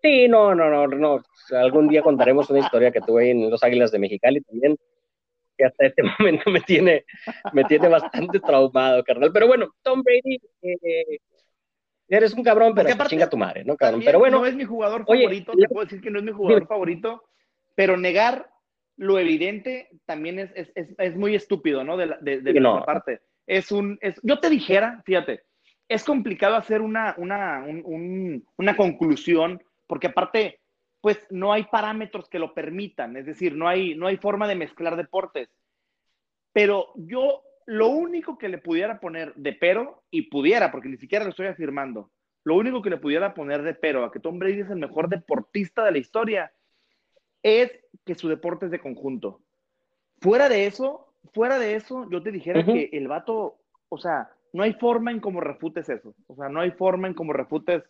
Sí, 0.02 0.28
no, 0.28 0.54
no, 0.54 0.70
no, 0.70 0.88
no. 0.88 1.24
Algún 1.52 1.88
día 1.88 2.02
contaremos 2.02 2.50
una 2.50 2.60
historia 2.60 2.92
que 2.92 3.02
tuve 3.02 3.32
en 3.32 3.50
Los 3.50 3.64
Águilas 3.64 3.92
de 3.92 4.00
Mexicali 4.00 4.42
también, 4.42 4.78
que 5.58 5.66
hasta 5.66 5.86
este 5.86 6.04
momento 6.20 6.50
me 6.52 6.62
tiene, 6.62 7.06
me 7.54 7.64
tiene 7.64 7.88
bastante 7.88 8.40
traumado, 8.40 9.04
carnal. 9.04 9.32
Pero 9.34 9.48
bueno, 9.48 9.74
Tom 9.82 10.04
Brady, 10.04 10.40
eh, 10.62 11.20
eres 12.08 12.34
un 12.34 12.44
cabrón, 12.44 12.74
pero 12.76 12.90
chinga 13.08 13.30
tu 13.30 13.38
madre, 13.38 13.64
¿no, 13.64 13.76
cabrón? 13.76 14.02
Pero 14.04 14.20
bueno. 14.20 14.40
No 14.40 14.46
es 14.46 14.56
mi 14.56 14.66
jugador 14.66 15.06
favorito, 15.06 15.54
te 15.54 15.68
puedo 15.68 15.86
decir 15.86 16.02
que 16.02 16.12
no 16.12 16.20
es 16.20 16.26
mi 16.26 16.32
jugador 16.32 16.68
favorito, 16.68 17.24
pero 17.76 17.98
negar 17.98 18.50
lo 18.98 19.20
evidente 19.20 19.90
también 20.06 20.40
es, 20.40 20.52
es, 20.56 20.90
es, 20.98 21.16
muy 21.16 21.36
estúpido, 21.36 21.84
¿no? 21.84 21.98
De, 21.98 22.16
de, 22.22 22.42
de 22.42 22.60
no. 22.60 22.84
parte. 22.84 23.22
Es 23.46 23.72
un, 23.72 23.98
es, 24.02 24.20
yo 24.24 24.40
te 24.40 24.50
dijera, 24.50 25.02
fíjate, 25.06 25.44
es 25.88 26.04
complicado 26.04 26.56
hacer 26.56 26.82
una, 26.82 27.16
una, 27.18 27.64
un, 27.64 28.46
una 28.58 28.76
conclusión, 28.76 29.62
porque 29.88 30.08
aparte, 30.08 30.62
pues 31.02 31.26
no 31.30 31.54
hay 31.54 31.64
parámetros 31.66 32.30
que 32.30 32.40
lo 32.40 32.54
permitan, 32.54 33.18
es 33.18 33.26
decir, 33.26 33.56
no 33.56 33.68
hay, 33.68 33.96
no 33.96 34.08
hay 34.08 34.18
forma 34.18 34.48
de 34.48 34.56
mezclar 34.56 34.96
deportes. 34.96 35.50
Pero 36.54 36.92
yo 36.96 37.44
lo 37.66 37.88
único 37.90 38.38
que 38.38 38.50
le 38.50 38.58
pudiera 38.58 39.00
poner 39.00 39.34
de 39.36 39.54
pero, 39.54 40.04
y 40.12 40.24
pudiera, 40.24 40.72
porque 40.72 40.90
ni 40.90 40.98
siquiera 40.98 41.26
lo 41.26 41.32
estoy 41.32 41.48
afirmando, 41.48 42.12
lo 42.44 42.56
único 42.56 42.82
que 42.82 42.90
le 42.90 42.98
pudiera 42.98 43.34
poner 43.34 43.62
de 43.62 43.74
pero 43.74 44.06
a 44.06 44.12
que 44.12 44.22
Tom 44.22 44.40
Brady 44.40 44.62
es 44.62 44.70
el 44.70 44.78
mejor 44.78 45.10
deportista 45.10 45.84
de 45.84 45.92
la 45.92 45.98
historia 45.98 46.54
es 47.44 47.72
que 48.06 48.16
su 48.16 48.30
deporte 48.30 48.66
es 48.66 48.72
de 48.72 48.80
conjunto. 48.80 49.42
Fuera 50.22 50.48
de 50.50 50.66
eso, 50.66 51.14
fuera 51.34 51.60
de 51.60 51.76
eso, 51.76 52.10
yo 52.10 52.24
te 52.24 52.32
dijera 52.32 52.64
que 52.66 52.90
el 52.94 53.08
vato, 53.08 53.58
o 53.90 53.98
sea, 53.98 54.32
no 54.54 54.64
hay 54.64 54.74
forma 54.74 55.12
en 55.12 55.20
cómo 55.20 55.42
refutes 55.42 55.90
eso. 55.90 56.16
O 56.28 56.36
sea, 56.36 56.50
no 56.50 56.62
hay 56.62 56.72
forma 56.72 57.08
en 57.08 57.14
cómo 57.14 57.34
refutes. 57.34 57.84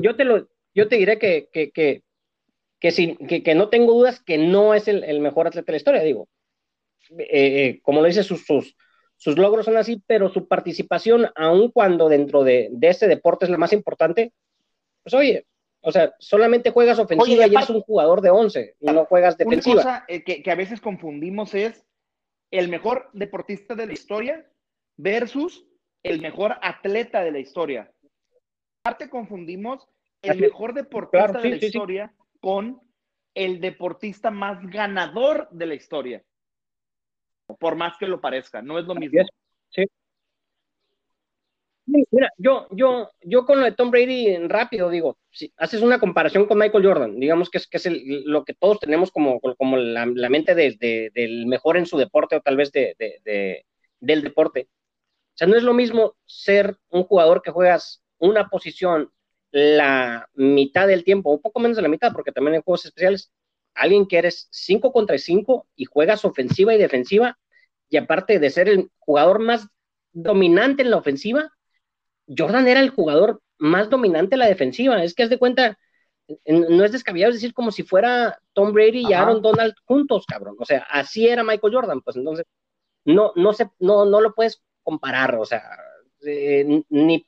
Yo, 0.00 0.16
te 0.16 0.24
lo, 0.24 0.48
yo 0.74 0.88
te 0.88 0.96
diré 0.96 1.18
que, 1.18 1.48
que, 1.52 1.70
que, 1.70 2.02
que, 2.80 3.42
que, 3.42 3.54
no 3.54 3.68
tengo 3.68 3.92
dudas 3.92 4.20
que 4.20 4.38
no 4.38 4.74
es 4.74 4.88
el, 4.88 5.04
el 5.04 5.20
mejor 5.20 5.46
atleta 5.46 5.66
de 5.66 5.72
la 5.72 5.78
historia, 5.78 6.02
digo. 6.02 6.28
Eh, 7.18 7.26
eh, 7.28 7.80
como 7.82 8.00
lo 8.00 8.06
dice, 8.06 8.22
sus, 8.22 8.44
sus, 9.16 9.38
logros 9.38 9.64
son 9.64 9.76
así, 9.76 10.02
pero 10.06 10.28
su 10.28 10.48
participación, 10.48 11.28
aun 11.34 11.70
cuando 11.70 12.08
dentro 12.08 12.44
de, 12.44 12.68
de 12.72 12.88
ese 12.88 13.06
deporte 13.06 13.44
es 13.44 13.50
lo 13.50 13.58
más 13.58 13.72
importante, 13.72 14.32
pues 15.02 15.14
oye, 15.14 15.46
o 15.80 15.92
sea, 15.92 16.14
solamente 16.18 16.70
juegas 16.70 16.98
ofensiva 16.98 17.46
y 17.46 17.54
eres 17.54 17.70
un 17.70 17.80
jugador 17.80 18.20
de 18.20 18.30
11, 18.30 18.76
y 18.80 18.86
no 18.86 19.04
juegas 19.04 19.38
defensiva. 19.38 19.74
Una 19.74 19.82
cosa 19.82 20.04
eh, 20.08 20.24
que, 20.24 20.42
que, 20.42 20.50
a 20.50 20.56
veces 20.56 20.80
confundimos 20.80 21.54
es 21.54 21.84
el 22.50 22.68
mejor 22.68 23.08
deportista 23.12 23.74
de 23.74 23.86
la 23.86 23.92
historia 23.92 24.46
versus 24.96 25.64
el 26.02 26.20
mejor 26.20 26.56
atleta 26.62 27.22
de 27.22 27.32
la 27.32 27.38
historia. 27.38 27.92
Aparte 28.86 29.10
confundimos 29.10 29.84
el 30.22 30.38
mejor 30.38 30.72
deportista 30.72 31.40
de 31.40 31.50
la 31.50 31.56
historia 31.56 32.14
con 32.40 32.80
el 33.34 33.60
deportista 33.60 34.30
más 34.30 34.64
ganador 34.64 35.48
de 35.50 35.66
la 35.66 35.74
historia 35.74 36.22
por 37.58 37.74
más 37.74 37.96
que 37.98 38.06
lo 38.06 38.20
parezca, 38.20 38.62
no 38.62 38.78
es 38.78 38.84
lo 38.84 38.94
mismo. 38.94 39.24
Sí. 39.70 39.84
Mira, 41.86 42.30
yo, 42.38 42.68
yo, 42.70 43.10
yo 43.22 43.44
con 43.44 43.58
lo 43.58 43.64
de 43.64 43.72
Tom 43.72 43.90
Brady 43.90 44.36
rápido 44.46 44.88
digo, 44.88 45.18
si 45.32 45.52
haces 45.56 45.82
una 45.82 45.98
comparación 45.98 46.46
con 46.46 46.58
Michael 46.58 46.86
Jordan, 46.86 47.18
digamos 47.18 47.50
que 47.50 47.58
es, 47.58 47.66
que 47.66 47.78
es 47.78 47.88
lo 47.90 48.44
que 48.44 48.54
todos 48.54 48.78
tenemos 48.78 49.10
como, 49.10 49.40
como 49.40 49.76
la, 49.76 50.06
mente 50.28 50.54
de, 50.54 51.10
del 51.12 51.46
mejor 51.46 51.76
en 51.76 51.86
su 51.86 51.98
deporte 51.98 52.36
o 52.36 52.40
tal 52.40 52.56
vez 52.56 52.70
de, 52.70 53.64
del 53.98 54.22
deporte. 54.22 54.68
O 55.34 55.38
sea, 55.38 55.48
no 55.48 55.56
es 55.56 55.64
lo 55.64 55.74
mismo 55.74 56.14
ser 56.24 56.78
un 56.88 57.02
jugador 57.02 57.42
que 57.42 57.50
juegas 57.50 58.05
una 58.18 58.48
posición 58.48 59.10
la 59.50 60.28
mitad 60.34 60.86
del 60.86 61.04
tiempo, 61.04 61.30
un 61.30 61.40
poco 61.40 61.60
menos 61.60 61.76
de 61.76 61.82
la 61.82 61.88
mitad, 61.88 62.12
porque 62.12 62.32
también 62.32 62.56
hay 62.56 62.62
juegos 62.62 62.84
especiales, 62.84 63.32
alguien 63.74 64.06
que 64.06 64.18
eres 64.18 64.48
5 64.50 64.92
contra 64.92 65.16
5 65.16 65.66
y 65.76 65.84
juegas 65.84 66.24
ofensiva 66.24 66.74
y 66.74 66.78
defensiva, 66.78 67.38
y 67.88 67.96
aparte 67.96 68.38
de 68.38 68.50
ser 68.50 68.68
el 68.68 68.90
jugador 68.98 69.38
más 69.38 69.68
dominante 70.12 70.82
en 70.82 70.90
la 70.90 70.96
ofensiva, 70.96 71.52
Jordan 72.26 72.68
era 72.68 72.80
el 72.80 72.90
jugador 72.90 73.40
más 73.58 73.88
dominante 73.88 74.34
en 74.34 74.40
la 74.40 74.46
defensiva. 74.46 75.02
Es 75.02 75.14
que 75.14 75.22
haz 75.22 75.30
de 75.30 75.38
cuenta, 75.38 75.78
no 76.46 76.84
es 76.84 76.92
descabellado 76.92 77.32
decir 77.32 77.54
como 77.54 77.70
si 77.70 77.82
fuera 77.82 78.40
Tom 78.52 78.72
Brady 78.72 79.06
y 79.08 79.12
Aaron 79.12 79.42
Donald 79.42 79.74
juntos, 79.84 80.26
cabrón. 80.26 80.56
O 80.58 80.64
sea, 80.64 80.86
así 80.90 81.28
era 81.28 81.44
Michael 81.44 81.74
Jordan, 81.74 82.00
pues 82.00 82.16
entonces 82.16 82.46
no, 83.04 83.32
no, 83.36 83.52
se, 83.52 83.70
no, 83.78 84.04
no 84.04 84.20
lo 84.20 84.34
puedes 84.34 84.62
comparar, 84.82 85.36
o 85.36 85.44
sea, 85.44 85.62
eh, 86.26 86.82
ni, 86.88 87.26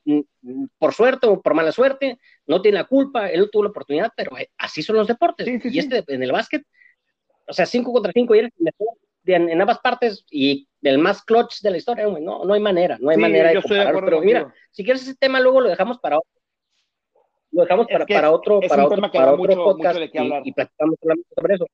por 0.77 0.93
suerte 0.93 1.27
o 1.27 1.41
por 1.41 1.53
mala 1.53 1.71
suerte, 1.71 2.19
no 2.45 2.61
tiene 2.61 2.77
la 2.79 2.83
culpa, 2.85 3.29
él 3.29 3.49
tuvo 3.51 3.63
la 3.63 3.69
oportunidad, 3.69 4.11
pero 4.15 4.37
eh, 4.37 4.49
así 4.57 4.83
son 4.83 4.97
los 4.97 5.07
deportes. 5.07 5.47
y 5.47 5.79
este 5.79 6.03
en 6.07 6.23
el 6.23 6.31
básquet, 6.31 6.63
o 7.47 7.53
sea, 7.53 7.65
5 7.65 7.91
contra 7.91 8.11
5 8.13 8.35
y 8.35 8.39
eres 8.39 8.51
mejor 8.57 8.87
en, 9.25 9.61
ambas 9.61 9.79
partes 9.79 10.25
y 10.29 10.67
el 10.81 10.97
más 10.97 11.23
clutch 11.23 11.61
de 11.61 11.71
la 11.71 11.77
historia, 11.77 12.05
no, 12.07 12.45
no 12.45 12.53
hay 12.53 12.59
manera, 12.59 12.97
no 12.99 13.09
hay 13.09 13.17
manera 13.17 13.49
de 13.49 13.61
compararlo, 13.61 14.01
pero 14.03 14.21
mira, 14.21 14.53
si 14.71 14.83
quieres 14.83 15.03
ese 15.03 15.15
tema 15.15 15.39
luego 15.39 15.61
lo 15.61 15.69
dejamos 15.69 15.99
para 15.99 16.17
otro. 16.17 16.29
Lo 17.51 17.63
dejamos 17.63 17.87
para, 17.87 18.05
para, 18.05 18.31
otro, 18.31 18.59
para 18.61 18.85
otro, 18.85 19.11
para 19.11 19.33
otro 19.33 19.55
podcast 19.55 19.99
y, 20.43 20.51
platicamos 20.51 20.95
sobre 21.35 21.55
eso. 21.55 21.65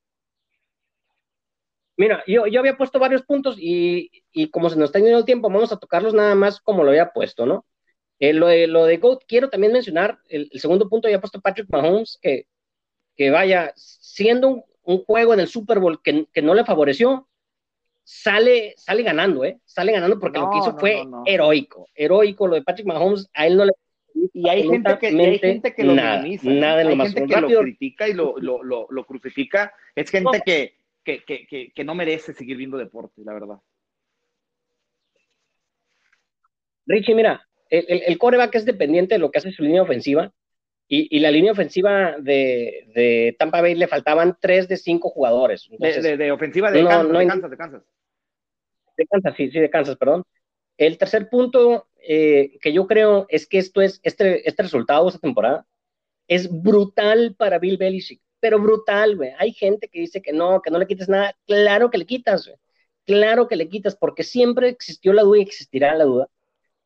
Mira, 1.98 2.24
yo, 2.28 2.46
yo 2.48 2.60
había 2.60 2.78
puesto 2.78 3.00
varios 3.00 3.24
puntos 3.24 3.58
y, 3.58 4.12
y, 4.32 4.50
como 4.50 4.70
se 4.70 4.78
nos 4.78 4.90
está 4.90 5.00
yendo 5.00 5.18
el 5.18 5.26
tiempo, 5.26 5.50
vamos 5.50 5.72
a 5.72 5.78
tocarlos 5.78 6.14
nada 6.14 6.36
más 6.36 6.60
como 6.60 6.84
lo 6.84 6.90
había 6.90 7.12
puesto, 7.12 7.46
¿no? 7.46 7.66
Eh, 8.20 8.34
lo, 8.34 8.48
de, 8.48 8.68
lo 8.68 8.86
de 8.86 8.98
GOAT, 8.98 9.24
quiero 9.28 9.50
también 9.50 9.74
mencionar, 9.74 10.20
el, 10.28 10.50
segundo 10.54 10.90
punto 10.90 11.08
había 11.08 11.22
puesto 11.22 11.42
Patrick 11.42 11.70
Mahomes, 11.70 12.18
que, 12.22 12.48
que 13.16 13.30
vaya, 13.30 13.72
siendo 13.76 14.50
un, 14.50 14.64
un, 14.84 15.04
juego 15.06 15.34
en 15.34 15.40
el 15.42 15.48
Super 15.48 15.80
Bowl 15.80 16.02
que, 16.02 16.26
que, 16.34 16.42
no 16.42 16.54
le 16.54 16.66
favoreció, 16.66 17.28
sale, 18.04 18.74
sale 18.78 19.04
ganando, 19.04 19.46
¿eh? 19.46 19.60
Sale 19.66 19.92
ganando 19.94 20.20
porque 20.20 20.40
lo 20.40 20.50
que 20.50 20.58
hizo 20.58 20.78
fue 20.78 21.02
heroico, 21.26 21.88
heroico, 21.96 22.48
lo 22.48 22.56
de 22.56 22.64
Patrick 22.64 22.88
Mahomes, 22.88 23.30
a 23.34 23.48
él 23.48 23.58
no 23.58 23.66
le 23.66 23.72
y 24.34 24.50
hay 24.50 24.68
gente 24.68 24.98
que, 25.00 25.08
hay 25.08 25.40
gente 25.40 25.74
que 25.74 25.84
lo 25.84 25.94
nada, 25.94 26.18
minimiza. 26.18 26.50
Nada 26.50 26.78
hay 26.82 26.98
gente 26.98 27.26
que 27.26 27.42
lo 27.42 27.60
critica 27.62 28.08
y 28.08 28.14
lo, 28.14 28.36
lo, 28.38 28.64
lo, 28.64 28.88
lo 28.90 29.06
crucifica. 29.06 29.74
Es 29.94 30.10
gente 30.10 30.42
que, 30.46 30.78
que, 31.06 31.24
que, 31.24 31.72
que, 31.74 31.84
no 31.84 31.96
merece 31.96 32.34
seguir 32.34 32.58
viendo 32.58 32.78
deporte, 32.78 33.22
la 33.24 33.34
verdad. 33.34 33.58
Richie, 36.88 37.16
mira, 37.16 37.48
el, 37.70 37.86
el, 37.88 38.04
el, 38.08 38.18
coreback 38.18 38.56
es 38.56 38.66
dependiente 38.66 39.16
de 39.16 39.20
lo 39.20 39.32
que 39.32 39.38
hace 39.38 39.52
su 39.52 39.64
línea 39.64 39.84
ofensiva. 39.84 40.34
Y, 40.88 41.16
y 41.16 41.20
la 41.20 41.32
línea 41.32 41.52
ofensiva 41.52 42.16
de, 42.20 42.88
de, 42.94 43.36
Tampa 43.40 43.62
Bay 43.62 43.74
le 43.74 43.88
faltaban 43.88 44.38
tres 44.40 44.68
de 44.68 44.78
cinco 44.78 45.10
jugadores. 45.10 45.68
de, 45.80 46.18
de, 46.18 46.32
ofensiva 46.32 46.72
de, 46.72 46.84
Kansas, 46.84 47.12
de, 47.12 47.28
Kansas, 47.28 47.52
de 47.52 47.58
Kansas. 47.58 47.84
De 48.98 49.06
Kansas, 49.08 49.34
sí, 49.36 49.50
sí, 49.50 49.60
de 49.60 49.70
Kansas, 49.70 49.98
perdón. 49.98 50.24
El 50.78 50.98
tercer 50.98 51.30
punto 51.30 51.88
eh, 52.08 52.58
que 52.62 52.72
yo 52.72 52.86
creo 52.86 53.26
es 53.30 53.48
que 53.48 53.58
esto 53.58 53.82
es, 53.82 54.00
este, 54.04 54.48
este 54.48 54.64
resultado 54.64 55.08
esta 55.08 55.20
temporada 55.20 55.66
es 56.28 56.52
brutal 56.52 57.36
para 57.36 57.58
Bill 57.58 57.78
Belichick 57.78 58.22
pero 58.46 58.60
brutal, 58.60 59.16
güey. 59.16 59.32
Hay 59.40 59.54
gente 59.54 59.88
que 59.88 60.02
dice 60.02 60.22
que 60.22 60.32
no, 60.32 60.62
que 60.62 60.70
no 60.70 60.78
le 60.78 60.86
quites 60.86 61.10
nada. 61.10 61.36
Claro 61.48 61.90
que 61.90 61.98
le 61.98 62.06
quitas, 62.06 62.46
güey. 62.46 62.60
Claro 63.04 63.48
que 63.48 63.56
le 63.56 63.68
quitas, 63.70 63.96
porque 63.96 64.22
siempre 64.22 64.70
existió 64.70 65.14
la 65.14 65.24
duda 65.24 65.40
y 65.40 65.42
existirá 65.42 65.96
la 65.96 66.04
duda 66.04 66.30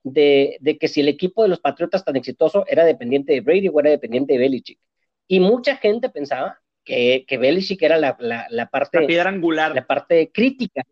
de, 0.03 0.55
de, 0.61 0.77
que 0.77 0.87
si 0.87 1.01
el 1.01 1.09
equipo 1.09 1.43
de 1.43 1.49
los 1.49 1.59
Patriotas 1.59 2.05
tan 2.05 2.15
exitoso 2.15 2.63
era 2.65 2.85
dependiente 2.85 3.33
de 3.33 3.41
Brady 3.41 3.67
o 3.67 3.77
era 3.77 3.89
dependiente 3.89 4.31
de 4.31 4.39
Belichick. 4.39 4.79
Y 5.27 5.41
mucha 5.41 5.75
gente 5.75 6.07
pensaba 6.09 6.61
que, 6.85 7.25
que 7.27 7.37
Belichick 7.37 7.81
era 7.81 7.97
la, 7.97 8.15
la, 8.21 8.47
la 8.49 8.69
parte... 8.69 9.01
La 9.01 9.07
piedra 9.07 9.29
angular. 9.29 9.75
La 9.75 9.85
parte 9.85 10.31
crítica. 10.31 10.83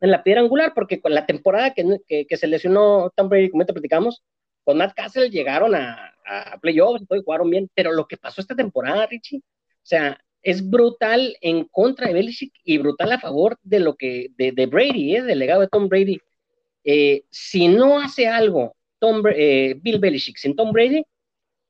En 0.00 0.12
la 0.12 0.22
piedra 0.22 0.40
angular, 0.42 0.72
porque 0.72 1.00
con 1.00 1.12
la 1.12 1.26
temporada 1.26 1.74
que, 1.74 1.98
que, 2.06 2.28
que 2.28 2.36
se 2.36 2.46
lesionó 2.46 3.10
Tom 3.16 3.28
Brady, 3.28 3.50
como 3.50 3.66
te 3.66 3.72
platicamos, 3.72 4.22
con 4.62 4.78
Matt 4.78 4.94
Castle 4.94 5.30
llegaron 5.30 5.74
a, 5.74 6.14
a 6.24 6.58
playoffs 6.60 7.02
y 7.02 7.22
jugaron 7.24 7.50
bien, 7.50 7.68
pero 7.74 7.90
lo 7.90 8.06
que 8.06 8.16
pasó 8.16 8.40
esta 8.40 8.54
temporada, 8.54 9.06
Richie, 9.06 9.42
sea, 9.86 10.18
es 10.42 10.68
brutal 10.68 11.36
en 11.40 11.64
contra 11.64 12.08
de 12.08 12.14
Belichick 12.14 12.52
y 12.64 12.78
brutal 12.78 13.12
a 13.12 13.20
favor 13.20 13.58
de 13.62 13.80
lo 13.80 13.96
que, 13.96 14.28
de, 14.36 14.52
de 14.52 14.66
Brady, 14.66 15.16
¿eh? 15.16 15.22
del 15.22 15.38
legado 15.38 15.60
de 15.60 15.68
Tom 15.68 15.88
Brady. 15.88 16.18
Eh, 16.84 17.24
si 17.30 17.68
no 17.68 18.00
hace 18.00 18.26
algo 18.26 18.74
Tom, 18.98 19.22
eh, 19.34 19.74
Bill 19.80 19.98
Belichick 19.98 20.36
sin 20.36 20.56
Tom 20.56 20.72
Brady, 20.72 21.02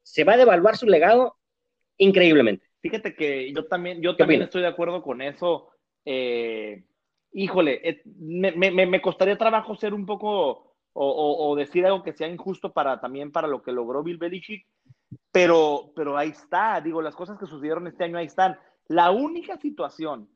se 0.02 0.24
va 0.24 0.34
a 0.34 0.36
devaluar 0.36 0.76
su 0.76 0.86
legado 0.86 1.36
increíblemente. 1.96 2.66
Fíjate 2.80 3.14
que 3.14 3.52
yo 3.52 3.66
también, 3.66 4.00
yo 4.00 4.16
también 4.16 4.42
estoy 4.42 4.62
de 4.62 4.68
acuerdo 4.68 5.02
con 5.02 5.20
eso. 5.20 5.68
híjole, 7.32 8.02
me, 8.18 8.52
me, 8.52 8.86
me, 8.86 9.02
costaría 9.02 9.36
trabajo 9.36 9.76
ser 9.76 9.92
un 9.94 10.06
poco 10.06 10.76
o, 10.92 11.06
o, 11.06 11.48
o, 11.50 11.56
decir 11.56 11.84
algo 11.86 12.02
que 12.02 12.12
sea 12.12 12.26
injusto 12.26 12.72
para 12.72 13.00
también 13.00 13.30
para 13.30 13.46
lo 13.46 13.62
que 13.62 13.70
logró 13.70 14.02
Bill 14.02 14.16
Belichick, 14.16 14.66
pero, 15.32 15.92
pero 15.94 16.16
ahí 16.16 16.30
está, 16.30 16.80
digo, 16.80 17.02
las 17.02 17.14
cosas 17.14 17.38
que 17.38 17.46
sucedieron 17.46 17.86
este 17.86 18.04
año 18.04 18.18
ahí 18.18 18.26
están. 18.26 18.58
La 18.88 19.10
única 19.10 19.56
situación, 19.58 20.28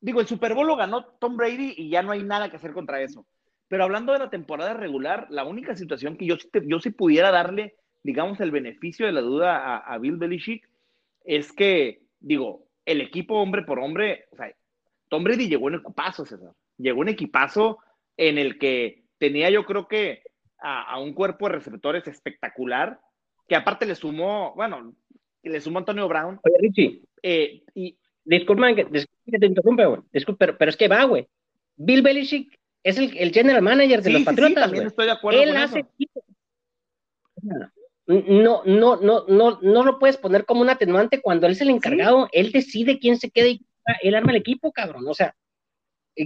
digo, 0.00 0.20
el 0.20 0.26
Super 0.26 0.54
Bowl 0.54 0.66
lo 0.66 0.76
ganó 0.76 1.04
Tom 1.04 1.36
Brady 1.36 1.74
y 1.76 1.90
ya 1.90 2.02
no 2.02 2.12
hay 2.12 2.22
nada 2.22 2.50
que 2.50 2.56
hacer 2.56 2.72
contra 2.72 3.02
eso. 3.02 3.26
Pero 3.68 3.84
hablando 3.84 4.12
de 4.12 4.18
la 4.18 4.30
temporada 4.30 4.74
regular, 4.74 5.26
la 5.30 5.44
única 5.44 5.74
situación 5.74 6.16
que 6.16 6.26
yo, 6.26 6.36
yo 6.66 6.80
sí 6.80 6.90
pudiera 6.90 7.30
darle, 7.30 7.76
digamos, 8.02 8.40
el 8.40 8.50
beneficio 8.50 9.06
de 9.06 9.12
la 9.12 9.20
duda 9.20 9.76
a, 9.78 9.98
Bill 9.98 10.16
Belichick 10.16 10.68
es 11.24 11.52
que, 11.52 12.02
digo, 12.20 12.66
el 12.84 13.00
equipo 13.00 13.40
hombre 13.40 13.62
por 13.62 13.78
hombre, 13.78 14.26
o 14.32 14.36
sea, 14.36 14.54
Tom 15.08 15.24
Brady 15.24 15.48
llegó 15.48 15.68
en 15.68 15.76
equipazo, 15.76 16.24
César. 16.26 16.52
Llegó 16.76 17.02
en 17.02 17.08
equipazo 17.08 17.78
en 18.16 18.36
el 18.36 18.58
que 18.58 19.04
tenía 19.18 19.48
yo 19.50 19.64
creo 19.64 19.88
que 19.88 20.22
a 20.58 20.98
un 20.98 21.12
cuerpo 21.12 21.46
de 21.46 21.56
receptores 21.56 22.06
espectacular 22.06 22.98
que 23.48 23.56
aparte 23.56 23.86
le 23.86 23.94
sumó, 23.94 24.54
bueno, 24.54 24.94
le 25.42 25.60
sumó 25.60 25.78
Antonio 25.78 26.08
Brown. 26.08 26.40
Oye, 26.42 26.56
Richie. 26.60 27.02
Eh, 27.22 27.62
y, 27.74 27.96
disculpa 28.24 28.74
que, 28.74 28.84
te 28.84 29.46
interrumpe, 29.46 29.84
güey. 29.86 30.00
pero, 30.38 30.56
pero 30.56 30.70
es 30.70 30.76
que 30.76 30.88
va, 30.88 31.04
güey. 31.04 31.28
Bill 31.76 32.02
Belichick 32.02 32.58
es 32.82 32.98
el, 32.98 33.16
el 33.16 33.32
general 33.32 33.62
manager 33.62 34.02
de 34.02 34.10
los 34.10 34.20
sí, 34.20 34.24
Patriotas. 34.24 34.54
Sí, 34.54 34.60
también 34.60 34.86
estoy 34.86 35.06
de 35.06 35.12
acuerdo 35.12 35.42
Él 35.42 35.56
hace 35.56 35.80
equipo. 35.80 36.24
No, 38.06 38.62
no, 38.64 38.96
no, 38.96 39.24
no, 39.26 39.58
no 39.60 39.84
lo 39.84 39.98
puedes 39.98 40.18
poner 40.18 40.44
como 40.44 40.60
un 40.60 40.68
atenuante 40.68 41.22
cuando 41.22 41.46
él 41.46 41.52
es 41.52 41.60
el 41.62 41.70
encargado, 41.70 42.28
él 42.32 42.52
decide 42.52 42.98
quién 42.98 43.18
se 43.18 43.30
queda 43.30 43.48
y 43.48 43.64
él 44.02 44.14
arma 44.14 44.32
el 44.32 44.38
equipo, 44.38 44.72
cabrón. 44.72 45.06
O 45.08 45.14
sea, 45.14 45.34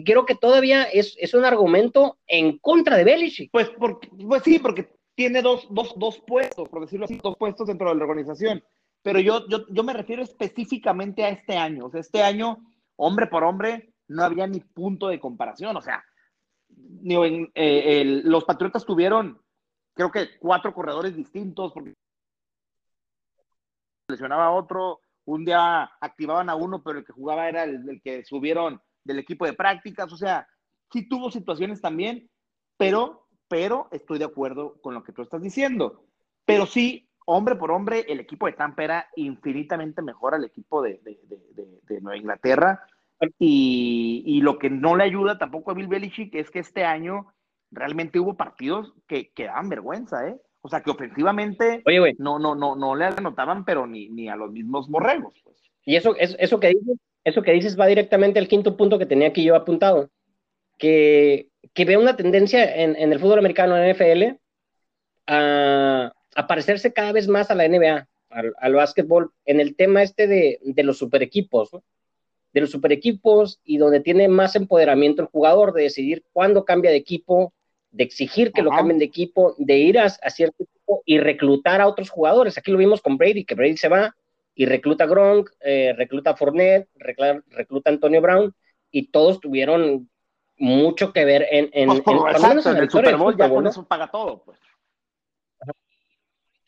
creo 0.04 0.26
que 0.26 0.34
todavía 0.34 0.82
es, 0.84 1.16
es 1.18 1.34
un 1.34 1.44
argumento 1.44 2.18
en 2.26 2.58
contra 2.58 2.96
de 2.96 3.04
Belichick. 3.04 3.50
Pues, 3.52 3.70
porque, 3.70 4.08
pues 4.08 4.42
sí, 4.42 4.58
porque 4.58 4.88
tiene 5.18 5.42
dos, 5.42 5.66
dos, 5.68 5.94
dos 5.96 6.20
puestos, 6.20 6.68
por 6.68 6.82
decirlo 6.82 7.06
así, 7.06 7.18
dos 7.20 7.36
puestos 7.36 7.66
dentro 7.66 7.88
de 7.88 7.96
la 7.96 8.04
organización. 8.04 8.62
Pero 9.02 9.18
yo, 9.18 9.48
yo, 9.48 9.66
yo 9.68 9.82
me 9.82 9.92
refiero 9.92 10.22
específicamente 10.22 11.24
a 11.24 11.30
este 11.30 11.56
año. 11.56 11.86
O 11.86 11.90
sea, 11.90 11.98
este 11.98 12.22
año, 12.22 12.58
hombre 12.94 13.26
por 13.26 13.42
hombre, 13.42 13.92
no 14.06 14.22
había 14.22 14.46
ni 14.46 14.60
punto 14.60 15.08
de 15.08 15.18
comparación. 15.18 15.76
O 15.76 15.82
sea, 15.82 16.04
ni 16.68 17.16
eh, 17.56 18.22
los 18.26 18.44
Patriotas 18.44 18.86
tuvieron, 18.86 19.42
creo 19.92 20.12
que 20.12 20.38
cuatro 20.38 20.72
corredores 20.72 21.16
distintos, 21.16 21.72
porque 21.72 21.94
lesionaba 24.08 24.46
a 24.46 24.52
otro, 24.52 25.00
un 25.24 25.44
día 25.44 25.90
activaban 26.00 26.48
a 26.48 26.54
uno, 26.54 26.80
pero 26.80 27.00
el 27.00 27.04
que 27.04 27.12
jugaba 27.12 27.48
era 27.48 27.64
el, 27.64 27.88
el 27.88 28.00
que 28.00 28.24
subieron 28.24 28.80
del 29.02 29.18
equipo 29.18 29.46
de 29.46 29.54
prácticas. 29.54 30.12
O 30.12 30.16
sea, 30.16 30.46
sí 30.92 31.08
tuvo 31.08 31.28
situaciones 31.32 31.80
también, 31.80 32.30
pero 32.76 33.27
pero 33.48 33.88
estoy 33.90 34.18
de 34.18 34.26
acuerdo 34.26 34.80
con 34.80 34.94
lo 34.94 35.02
que 35.02 35.12
tú 35.12 35.22
estás 35.22 35.42
diciendo. 35.42 36.04
Pero 36.44 36.66
sí, 36.66 37.08
hombre 37.26 37.56
por 37.56 37.70
hombre, 37.70 38.04
el 38.08 38.20
equipo 38.20 38.46
de 38.46 38.52
Tampa 38.52 38.84
era 38.84 39.08
infinitamente 39.16 40.02
mejor 40.02 40.34
al 40.34 40.44
equipo 40.44 40.82
de, 40.82 41.00
de, 41.02 41.18
de, 41.54 41.80
de 41.82 42.00
Nueva 42.00 42.16
Inglaterra. 42.16 42.84
Y, 43.38 44.22
y, 44.24 44.40
lo 44.42 44.58
que 44.58 44.70
no 44.70 44.94
le 44.94 45.02
ayuda 45.02 45.38
tampoco 45.38 45.72
a 45.72 45.74
Bill 45.74 45.88
Belichick 45.88 46.34
es 46.36 46.50
que 46.50 46.60
este 46.60 46.84
año 46.84 47.34
realmente 47.72 48.20
hubo 48.20 48.36
partidos 48.36 48.94
que, 49.08 49.30
que 49.32 49.46
daban 49.46 49.68
vergüenza, 49.68 50.28
¿eh? 50.28 50.40
O 50.60 50.68
sea, 50.68 50.82
que 50.82 50.90
ofensivamente 50.90 51.82
Oye, 51.84 52.14
no, 52.18 52.38
no, 52.38 52.54
no, 52.54 52.76
no 52.76 52.94
le 52.94 53.06
anotaban, 53.06 53.64
pero 53.64 53.86
ni, 53.86 54.08
ni 54.08 54.28
a 54.28 54.36
los 54.36 54.52
mismos 54.52 54.88
borregos. 54.88 55.34
Pues. 55.42 55.56
Y 55.84 55.96
eso, 55.96 56.14
eso, 56.16 56.36
eso, 56.38 56.60
que 56.60 56.68
dices, 56.68 56.98
eso 57.24 57.42
que 57.42 57.52
dices 57.52 57.78
va 57.78 57.86
directamente 57.86 58.38
al 58.38 58.48
quinto 58.48 58.76
punto 58.76 58.98
que 58.98 59.06
tenía 59.06 59.28
aquí 59.28 59.44
yo 59.44 59.56
apuntado, 59.56 60.10
que 60.76 61.47
que 61.74 61.84
veo 61.84 62.00
una 62.00 62.16
tendencia 62.16 62.76
en, 62.76 62.96
en, 62.96 63.12
el 63.12 63.18
fútbol 63.18 63.38
americano, 63.38 63.76
en 63.76 63.94
NFL, 63.94 64.38
a, 65.26 66.12
a 66.34 66.46
parecerse 66.46 66.92
cada 66.92 67.12
vez 67.12 67.28
más 67.28 67.50
a 67.50 67.54
la 67.54 67.68
NBA, 67.68 68.08
al, 68.30 68.54
al 68.58 68.74
básquetbol, 68.74 69.32
en 69.44 69.60
el 69.60 69.76
tema 69.76 70.02
este 70.02 70.26
de, 70.26 70.58
de 70.62 70.82
los 70.82 70.98
super 70.98 71.22
equipos, 71.22 71.72
¿no? 71.72 71.82
de 72.52 72.62
los 72.62 72.70
super 72.70 72.92
equipos 72.92 73.60
y 73.64 73.76
donde 73.78 74.00
tiene 74.00 74.28
más 74.28 74.56
empoderamiento 74.56 75.22
el 75.22 75.28
jugador 75.28 75.72
de 75.72 75.82
decidir 75.82 76.24
cuándo 76.32 76.64
cambia 76.64 76.90
de 76.90 76.96
equipo, 76.96 77.52
de 77.90 78.04
exigir 78.04 78.52
que 78.52 78.62
Ajá. 78.62 78.70
lo 78.70 78.76
cambien 78.76 78.98
de 78.98 79.04
equipo, 79.04 79.54
de 79.58 79.78
ir 79.78 79.98
a, 79.98 80.04
a, 80.04 80.30
cierto 80.30 80.64
equipo 80.64 81.02
y 81.04 81.18
reclutar 81.18 81.80
a 81.80 81.86
otros 81.86 82.10
jugadores. 82.10 82.56
Aquí 82.56 82.70
lo 82.70 82.78
vimos 82.78 83.02
con 83.02 83.16
Brady, 83.16 83.44
que 83.44 83.54
Brady 83.54 83.76
se 83.76 83.88
va 83.88 84.14
y 84.54 84.66
recluta 84.66 85.04
a 85.04 85.06
Gronk, 85.06 85.50
eh, 85.60 85.94
recluta 85.96 86.30
a 86.30 86.36
Fournette, 86.36 86.88
recluta, 86.96 87.42
recluta 87.50 87.90
a 87.90 87.92
Antonio 87.92 88.20
Brown 88.20 88.54
y 88.90 89.08
todos 89.08 89.40
tuvieron 89.40 90.08
mucho 90.58 91.12
que 91.12 91.24
ver 91.24 91.46
en, 91.50 91.70
en, 91.72 91.88
pues, 92.02 92.02
en, 92.06 92.28
exacto, 92.28 92.70
en 92.70 92.76
el 92.76 92.90
Super 92.90 93.16
Bowl, 93.16 93.36
ya 93.36 93.48
con 93.48 93.66
eso 93.66 93.86
paga 93.86 94.08
todo, 94.10 94.42
pues. 94.44 94.58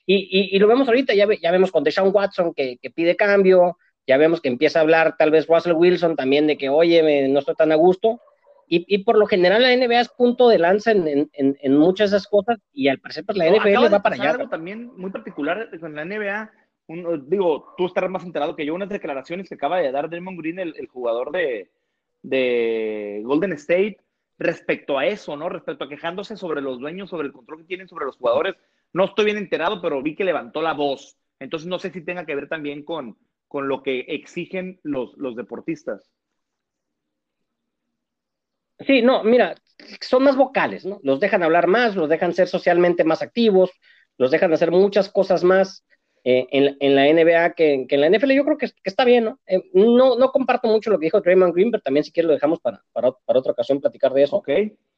Y, 0.06 0.16
y, 0.16 0.56
y, 0.56 0.58
lo 0.58 0.66
vemos 0.66 0.88
ahorita, 0.88 1.14
ya, 1.14 1.28
ya 1.40 1.52
vemos 1.52 1.70
con 1.70 1.84
Deshaun 1.84 2.10
Watson 2.12 2.52
que, 2.52 2.78
que, 2.78 2.90
pide 2.90 3.14
cambio, 3.14 3.76
ya 4.06 4.16
vemos 4.16 4.40
que 4.40 4.48
empieza 4.48 4.80
a 4.80 4.82
hablar 4.82 5.16
tal 5.16 5.30
vez 5.30 5.46
Russell 5.46 5.74
Wilson 5.74 6.16
también 6.16 6.48
de 6.48 6.58
que, 6.58 6.68
oye, 6.68 7.02
me, 7.02 7.28
no 7.28 7.38
estoy 7.38 7.54
tan 7.54 7.70
a 7.70 7.76
gusto, 7.76 8.20
y, 8.72 8.98
por 8.98 9.18
lo 9.18 9.26
general 9.26 9.62
la 9.62 9.76
NBA 9.76 10.00
es 10.00 10.08
punto 10.10 10.48
de 10.48 10.58
lanza 10.58 10.92
en, 10.92 11.28
en, 11.32 11.58
en 11.60 11.76
muchas 11.76 12.12
de 12.12 12.18
esas 12.18 12.28
cosas 12.28 12.56
y 12.72 12.86
al 12.86 13.00
parecer 13.00 13.24
pues 13.26 13.36
la 13.36 13.50
NFL 13.50 13.92
va 13.92 14.00
para 14.00 14.14
allá. 14.14 14.30
algo 14.30 14.48
también 14.48 14.92
muy 14.96 15.10
particular 15.10 15.68
con 15.80 15.96
la 15.96 16.04
NBA, 16.04 16.52
digo, 17.26 17.74
tú 17.76 17.86
estarás 17.86 18.10
más 18.10 18.22
enterado 18.22 18.54
que 18.54 18.64
yo, 18.64 18.72
unas 18.72 18.88
declaraciones 18.88 19.48
que 19.48 19.56
acaba 19.56 19.78
de 19.78 19.90
dar 19.90 20.08
Draymond 20.08 20.38
Green, 20.38 20.60
el, 20.60 20.74
el 20.78 20.86
jugador 20.86 21.32
de, 21.32 21.68
de, 22.22 23.20
Golden 23.24 23.52
State, 23.52 23.98
respecto 24.38 24.98
a 24.98 25.06
eso, 25.06 25.36
¿no? 25.36 25.48
Respecto 25.48 25.84
a 25.84 25.88
quejándose 25.88 26.36
sobre 26.36 26.60
los 26.60 26.80
dueños, 26.80 27.10
sobre 27.10 27.26
el 27.26 27.32
control 27.32 27.58
que 27.58 27.66
tienen 27.66 27.88
sobre 27.88 28.06
los 28.06 28.16
jugadores. 28.16 28.56
No 28.92 29.04
estoy 29.04 29.26
bien 29.26 29.36
enterado, 29.36 29.80
pero 29.80 30.02
vi 30.02 30.14
que 30.14 30.24
levantó 30.24 30.62
la 30.62 30.72
voz. 30.72 31.18
Entonces 31.38 31.68
no 31.68 31.78
sé 31.78 31.90
si 31.90 32.04
tenga 32.04 32.26
que 32.26 32.34
ver 32.34 32.48
también 32.48 32.84
con, 32.84 33.18
con 33.48 33.68
lo 33.68 33.82
que 33.82 34.00
exigen 34.08 34.80
los, 34.82 35.16
los 35.16 35.36
deportistas. 35.36 36.10
Sí, 38.78 39.02
no, 39.02 39.22
mira, 39.24 39.54
son 40.00 40.24
más 40.24 40.36
vocales, 40.36 40.86
¿no? 40.86 41.00
Los 41.02 41.20
dejan 41.20 41.42
hablar 41.42 41.66
más, 41.66 41.96
los 41.96 42.08
dejan 42.08 42.32
ser 42.32 42.48
socialmente 42.48 43.04
más 43.04 43.22
activos, 43.22 43.70
los 44.16 44.30
dejan 44.30 44.52
hacer 44.52 44.70
muchas 44.70 45.10
cosas 45.10 45.44
más 45.44 45.84
eh, 46.22 46.46
en, 46.50 46.94
la 46.94 47.04
NBA 47.06 47.54
que, 47.54 47.86
en 47.88 48.00
la 48.00 48.10
NFL. 48.10 48.32
Yo 48.32 48.44
creo 48.44 48.58
que, 48.58 48.70
está 48.84 49.04
bien, 49.04 49.24
¿no? 49.24 49.40
Eh, 49.46 49.62
¿no? 49.72 50.16
No 50.16 50.30
comparto 50.32 50.68
mucho 50.68 50.90
lo 50.90 50.98
que 50.98 51.06
dijo 51.06 51.20
Draymond 51.20 51.54
Green, 51.54 51.70
pero 51.70 51.82
también 51.82 52.04
si 52.04 52.12
quieres 52.12 52.28
lo 52.28 52.34
dejamos 52.34 52.60
para, 52.60 52.82
para, 52.92 53.08
otra 53.08 53.52
ocasión 53.52 53.80
platicar 53.80 54.12
de 54.12 54.24
eso. 54.24 54.36
Ok. 54.36 54.48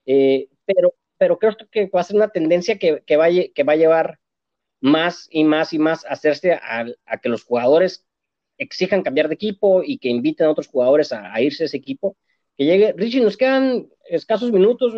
Eh, 0.06 0.48
pero, 0.64 0.94
pero 1.18 1.38
creo 1.38 1.56
que 1.70 1.86
va 1.86 2.00
a 2.00 2.04
ser 2.04 2.16
una 2.16 2.28
tendencia 2.28 2.78
que, 2.78 3.02
que, 3.06 3.16
va, 3.16 3.28
que 3.28 3.62
va 3.64 3.72
a 3.74 3.76
llevar 3.76 4.18
más 4.80 5.28
y 5.30 5.44
más 5.44 5.72
y 5.72 5.78
más 5.78 6.04
a 6.04 6.10
hacerse 6.10 6.54
a, 6.54 6.86
a, 7.06 7.18
que 7.18 7.28
los 7.28 7.44
jugadores 7.44 8.04
exijan 8.58 9.02
cambiar 9.02 9.28
de 9.28 9.34
equipo 9.34 9.82
y 9.84 9.98
que 9.98 10.08
inviten 10.08 10.46
a 10.46 10.50
otros 10.50 10.68
jugadores 10.68 11.12
a, 11.12 11.32
a 11.32 11.40
irse 11.40 11.64
a 11.64 11.66
ese 11.66 11.76
equipo 11.76 12.16
que 12.56 12.64
llegue. 12.64 12.92
Richie, 12.96 13.20
nos 13.20 13.36
quedan 13.36 13.88
escasos 14.08 14.52
minutos, 14.52 14.94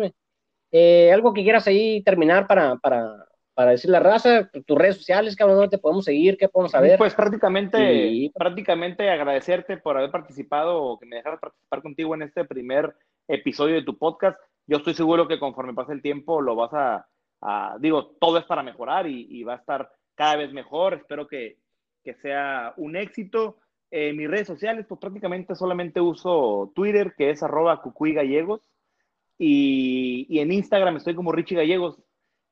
eh, 0.71 1.11
algo 1.13 1.33
que 1.33 1.43
quieras 1.43 1.67
ahí 1.67 2.01
terminar 2.03 2.47
para, 2.47 2.77
para, 2.77 3.27
para 3.55 3.71
decir 3.71 3.89
la 3.89 4.01
raza, 4.01 4.51
tus 4.65 4.77
redes 4.77 4.97
sociales, 4.97 5.35
cabrón, 5.35 5.55
¿dónde 5.55 5.77
te 5.77 5.81
podemos 5.81 6.03
seguir? 6.03 6.37
¿Qué 6.37 6.49
podemos 6.49 6.73
saber? 6.73 6.97
Pues 6.97 7.15
prácticamente, 7.15 8.29
prácticamente 8.35 9.09
agradecerte 9.09 9.77
por 9.77 9.97
haber 9.97 10.11
participado 10.11 10.83
o 10.83 10.99
que 10.99 11.05
me 11.05 11.15
dejaras 11.15 11.39
participar 11.39 11.81
contigo 11.81 12.13
en 12.15 12.23
este 12.23 12.43
primer 12.43 12.93
episodio 13.29 13.75
de 13.75 13.83
tu 13.83 13.97
podcast. 13.97 14.37
Yo 14.67 14.77
estoy 14.77 14.93
seguro 14.93 15.25
que 15.27 15.39
conforme 15.39 15.73
pase 15.73 15.93
el 15.93 16.01
tiempo 16.01 16.41
lo 16.41 16.55
vas 16.55 16.71
a, 16.73 17.77
digo, 17.79 18.07
todo 18.19 18.37
es 18.37 18.43
para 18.43 18.61
mejorar 18.61 19.07
y, 19.07 19.25
y, 19.29 19.43
va 19.43 19.53
a 19.53 19.57
estar 19.57 19.89
cada 20.15 20.35
vez 20.35 20.51
mejor. 20.51 20.95
Espero 20.95 21.25
que, 21.25 21.57
que 22.03 22.13
sea 22.15 22.73
un 22.75 22.97
éxito. 22.97 23.57
Eh, 23.89 24.11
mis 24.11 24.29
redes 24.29 24.47
sociales, 24.47 24.85
pues 24.85 24.99
prácticamente 24.99 25.55
solamente 25.55 26.01
uso 26.01 26.73
Twitter, 26.75 27.13
que 27.17 27.29
es 27.29 27.41
arroba 27.41 27.81
cucuy 27.81 28.13
gallegos, 28.13 28.69
y, 29.37 30.25
y, 30.29 30.39
en 30.39 30.51
Instagram 30.51 30.97
estoy 30.97 31.15
como 31.15 31.31
Richie 31.31 31.55
Gallegos. 31.55 31.97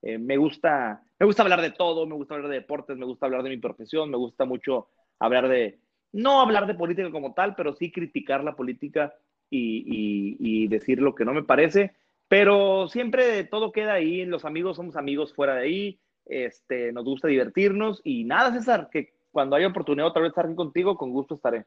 Eh, 0.03 0.17
me, 0.17 0.35
gusta, 0.35 1.01
me 1.17 1.25
gusta 1.25 1.43
hablar 1.43 1.61
de 1.61 1.71
todo, 1.71 2.05
me 2.05 2.15
gusta 2.15 2.35
hablar 2.35 2.49
de 2.49 2.57
deportes, 2.57 2.97
me 2.97 3.05
gusta 3.05 3.25
hablar 3.25 3.41
de 3.41 3.49
mi 3.49 3.57
profesión, 3.57 4.09
me 4.11 4.17
gusta 4.17 4.43
mucho 4.43 4.89
hablar 5.17 5.47
de, 5.47 5.79
no 6.11 6.41
hablar 6.41 6.67
de 6.67 6.75
política 6.75 7.09
como 7.09 7.33
tal, 7.33 7.55
pero 7.55 7.73
sí 7.73 7.89
criticar 7.89 8.43
la 8.43 8.55
política 8.55 9.13
y, 9.49 10.35
y, 10.39 10.67
decir 10.67 10.99
lo 10.99 11.15
que 11.15 11.23
no 11.23 11.33
me 11.33 11.43
parece. 11.43 11.93
Pero 12.27 12.87
siempre 12.89 13.45
todo 13.45 13.71
queda 13.71 13.93
ahí, 13.93 14.25
los 14.25 14.43
amigos 14.43 14.75
somos 14.75 14.97
amigos 14.97 15.33
fuera 15.33 15.55
de 15.55 15.61
ahí, 15.61 15.99
este, 16.25 16.91
nos 16.91 17.05
gusta 17.05 17.29
divertirnos 17.29 18.01
y 18.03 18.25
nada, 18.25 18.51
César, 18.53 18.89
que 18.91 19.13
cuando 19.31 19.55
haya 19.55 19.67
oportunidad 19.67 20.07
otra 20.07 20.21
vez 20.21 20.29
estar 20.29 20.45
aquí 20.45 20.55
contigo, 20.55 20.97
con 20.97 21.11
gusto 21.11 21.35
estaré. 21.35 21.65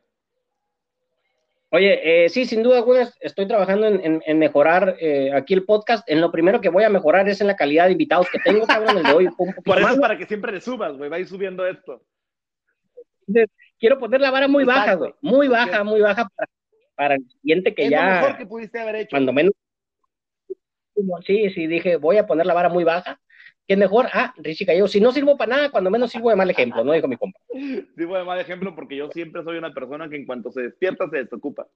Oye, 1.70 2.24
eh, 2.24 2.28
sí, 2.28 2.46
sin 2.46 2.62
duda 2.62 2.78
alguna 2.78 3.10
estoy 3.20 3.48
trabajando 3.48 3.86
en, 3.86 4.38
mejorar 4.38 4.96
eh, 5.00 5.32
aquí 5.34 5.52
el 5.52 5.64
podcast. 5.64 6.08
En 6.08 6.20
lo 6.20 6.30
primero 6.30 6.60
que 6.60 6.68
voy 6.68 6.84
a 6.84 6.88
mejorar 6.88 7.28
es 7.28 7.40
en 7.40 7.48
la 7.48 7.56
calidad 7.56 7.86
de 7.86 7.92
invitados 7.92 8.28
que 8.30 8.38
tengo, 8.38 8.66
cabrón, 8.66 8.98
el 8.98 9.02
de 9.02 9.12
hoy. 9.12 9.28
Por 9.64 9.78
eso 9.78 9.88
es 9.88 9.98
para 9.98 10.16
que 10.16 10.26
siempre 10.26 10.52
le 10.52 10.60
subas, 10.60 10.96
güey, 10.96 11.10
va 11.10 11.16
a 11.16 11.20
ir 11.20 11.26
subiendo 11.26 11.66
esto. 11.66 12.02
Quiero 13.78 13.98
poner 13.98 14.20
la 14.20 14.30
vara 14.30 14.46
muy 14.46 14.64
baja, 14.64 14.94
güey, 14.94 15.12
muy 15.20 15.48
baja, 15.48 15.82
muy 15.82 16.00
baja 16.00 16.28
para, 16.94 17.16
el 17.16 17.28
siguiente 17.40 17.74
que 17.74 17.90
ya... 17.90 18.06
lo 18.06 18.20
mejor 18.20 18.38
que 18.38 18.46
pudiste 18.46 18.78
haber 18.78 18.96
hecho. 18.96 19.10
Cuando 19.10 19.32
menos... 19.32 19.52
Sí, 21.26 21.50
sí, 21.50 21.66
dije, 21.66 21.96
voy 21.96 22.16
a 22.16 22.26
poner 22.26 22.46
la 22.46 22.54
vara 22.54 22.68
muy 22.68 22.84
baja 22.84 23.20
¿Quién 23.66 23.80
mejor? 23.80 24.06
Ah, 24.12 24.32
Richie 24.36 24.64
Gallego. 24.64 24.86
Si 24.86 25.00
no 25.00 25.10
sirvo 25.10 25.36
para 25.36 25.56
nada, 25.56 25.70
cuando 25.70 25.90
menos 25.90 26.12
sirvo 26.12 26.30
de 26.30 26.36
mal 26.36 26.48
ejemplo, 26.48 26.84
¿no? 26.84 26.92
Dijo 26.92 27.08
mi 27.08 27.16
compa. 27.16 27.40
Sirvo 27.96 28.16
de 28.16 28.24
mal 28.24 28.38
ejemplo 28.38 28.74
porque 28.74 28.96
yo 28.96 29.10
siempre 29.10 29.42
soy 29.42 29.58
una 29.58 29.74
persona 29.74 30.08
que 30.08 30.16
en 30.16 30.24
cuanto 30.24 30.52
se 30.52 30.62
despierta 30.62 31.08
se 31.10 31.18
desocupa. 31.18 31.66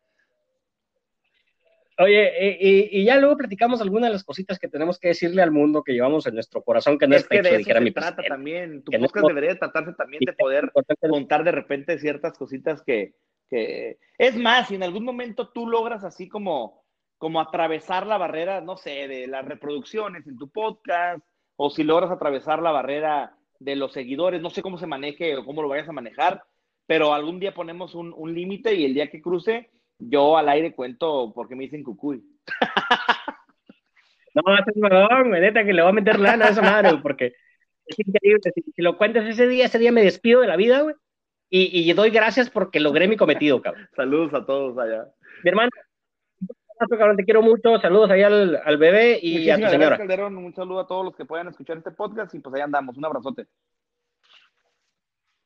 Oye, 1.99 2.59
y, 2.61 3.05
ya 3.05 3.18
luego 3.18 3.36
platicamos 3.36 3.82
algunas 3.82 4.09
de 4.09 4.14
las 4.14 4.24
cositas 4.24 4.59
que 4.59 4.68
tenemos 4.68 4.99
que 4.99 5.09
decirle 5.09 5.43
al 5.43 5.51
mundo 5.51 5.82
que 5.82 5.93
llevamos 5.93 6.26
en 6.26 6.34
nuestro 6.34 6.62
corazón, 6.62 6.97
que 6.97 7.07
no 7.07 7.14
es, 7.14 7.24
pecho, 7.24 7.43
de 7.43 7.62
se 7.62 7.91
trata 7.91 8.22
también. 8.22 8.82
Tu 8.82 8.93
podcast 8.93 9.26
debería 9.26 9.59
tratarse 9.59 9.93
también 9.93 10.20
de 10.24 10.32
poder 10.32 10.72
contar 11.11 11.45
de 11.45 11.53
repente 11.53 11.99
ciertas 11.99 12.38
cositas 12.38 12.82
que, 12.82 13.16
que... 13.51 13.99
Es 14.16 14.34
más, 14.36 14.68
si 14.68 14.76
en 14.76 14.82
algún 14.82 15.05
momento 15.05 15.51
tú 15.51 15.66
logras 15.66 16.03
así 16.03 16.26
como, 16.26 16.84
como 17.18 17.38
atravesar 17.38 18.07
la 18.07 18.16
barrera, 18.16 18.62
no 18.62 18.78
sé, 18.78 19.07
de 19.07 19.26
las 19.26 19.45
reproducciones 19.45 20.26
en 20.26 20.38
tu 20.38 20.49
podcast, 20.49 21.22
o 21.63 21.69
si 21.69 21.85
logras 21.85 22.11
atravesar 22.11 22.63
la 22.63 22.71
barrera 22.71 23.37
de 23.59 23.77
los 23.77 23.93
seguidores, 23.93 24.41
no 24.41 24.49
sé 24.49 24.63
cómo 24.63 24.79
se 24.79 24.87
maneje 24.87 25.37
o 25.37 25.45
cómo 25.45 25.61
lo 25.61 25.69
vayas 25.69 25.91
a 25.91 25.93
manejar, 25.93 26.43
pero 26.87 27.13
algún 27.13 27.39
día 27.39 27.53
ponemos 27.53 27.95
un, 27.95 28.35
límite 28.35 28.75
y 28.75 28.87
el 28.87 28.95
día 28.95 29.11
que 29.11 29.21
cruce, 29.21 29.69
yo 29.99 30.39
al 30.39 30.49
aire 30.49 30.75
cuento 30.75 31.33
porque 31.35 31.55
me 31.55 31.65
dicen 31.65 31.85
cucuy. 31.85 32.25
No, 34.33 34.43
es 34.57 34.77
un 34.77 35.31
neta, 35.33 35.65
que 35.65 35.73
le 35.73 35.83
voy 35.83 35.91
a 35.91 35.93
meter 35.93 36.21
lana 36.21 36.47
a 36.47 36.49
esa 36.51 36.63
madre, 36.63 36.97
porque 37.03 37.33
es 37.85 37.99
increíble. 37.99 38.39
Si, 38.55 38.81
lo 38.81 38.97
cuentas 38.97 39.27
ese 39.27 39.49
día, 39.49 39.65
ese 39.65 39.81
día 39.81 39.91
me 39.91 40.05
despido 40.05 40.41
de 40.41 40.47
la 40.47 40.55
vida, 40.55 40.83
güey, 40.83 40.95
y, 41.51 41.91
y 41.91 41.93
doy 41.95 42.11
gracias 42.11 42.49
porque 42.49 42.79
logré 42.79 43.09
mi 43.09 43.17
cometido, 43.17 43.61
cabrón. 43.61 43.89
Saludos 43.97 44.33
a 44.33 44.47
todos 44.47 44.79
allá. 44.79 45.09
Mi 45.43 45.51
hermano, 45.51 45.71
te 47.16 47.24
quiero 47.24 47.43
mucho. 47.43 47.78
Saludos 47.81 48.11
ahí 48.11 48.22
al, 48.22 48.76
bebé 48.78 49.18
y 49.22 49.51
a 49.51 49.59
tu 49.59 49.68
señora. 49.68 49.99
Calderón. 49.99 50.37
Un 50.37 50.55
saludo 50.55 50.81
a 50.81 50.87
todos 50.87 51.05
los 51.05 51.16
que 51.16 51.24
puedan 51.24 51.49
escuchar 51.49 51.76
este 51.76 51.91
podcast 51.91 52.35
y 52.35 52.41
pues 52.41 52.55
ahí 52.55 52.61
andamos. 52.61 52.97
Un 52.97 53.05
abrazote. 53.05 53.47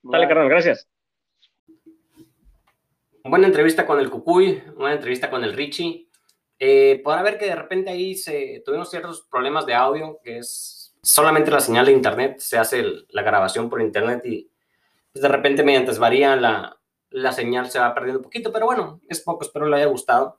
Dale, 0.02 0.28
carnal, 0.28 0.48
gracias. 0.48 0.88
Buena 3.24 3.46
entrevista 3.46 3.86
con 3.86 3.98
el 4.00 4.10
Cucuy, 4.10 4.62
buena 4.76 4.96
entrevista 4.96 5.30
con 5.30 5.42
el 5.44 5.54
Richie. 5.54 6.08
Eh, 6.58 7.00
podrá 7.02 7.22
ver 7.22 7.38
que 7.38 7.46
de 7.46 7.54
repente 7.56 7.90
ahí 7.90 8.14
se, 8.14 8.62
tuvimos 8.64 8.90
ciertos 8.90 9.22
problemas 9.30 9.64
de 9.64 9.74
audio, 9.74 10.20
que 10.22 10.38
es 10.38 10.94
solamente 11.02 11.50
la 11.50 11.60
señal 11.60 11.86
de 11.86 11.92
internet, 11.92 12.38
se 12.38 12.58
hace 12.58 12.84
la 13.08 13.22
grabación 13.22 13.70
por 13.70 13.80
internet 13.80 14.20
y 14.24 14.50
pues, 15.10 15.22
de 15.22 15.28
repente 15.28 15.62
mientras 15.62 15.98
varía 15.98 16.36
la, 16.36 16.78
la 17.10 17.32
señal 17.32 17.70
se 17.70 17.78
va 17.78 17.94
perdiendo 17.94 18.18
un 18.18 18.24
poquito, 18.24 18.52
pero 18.52 18.66
bueno, 18.66 19.00
es 19.08 19.20
poco, 19.20 19.44
espero 19.44 19.66
le 19.66 19.76
haya 19.76 19.86
gustado. 19.86 20.38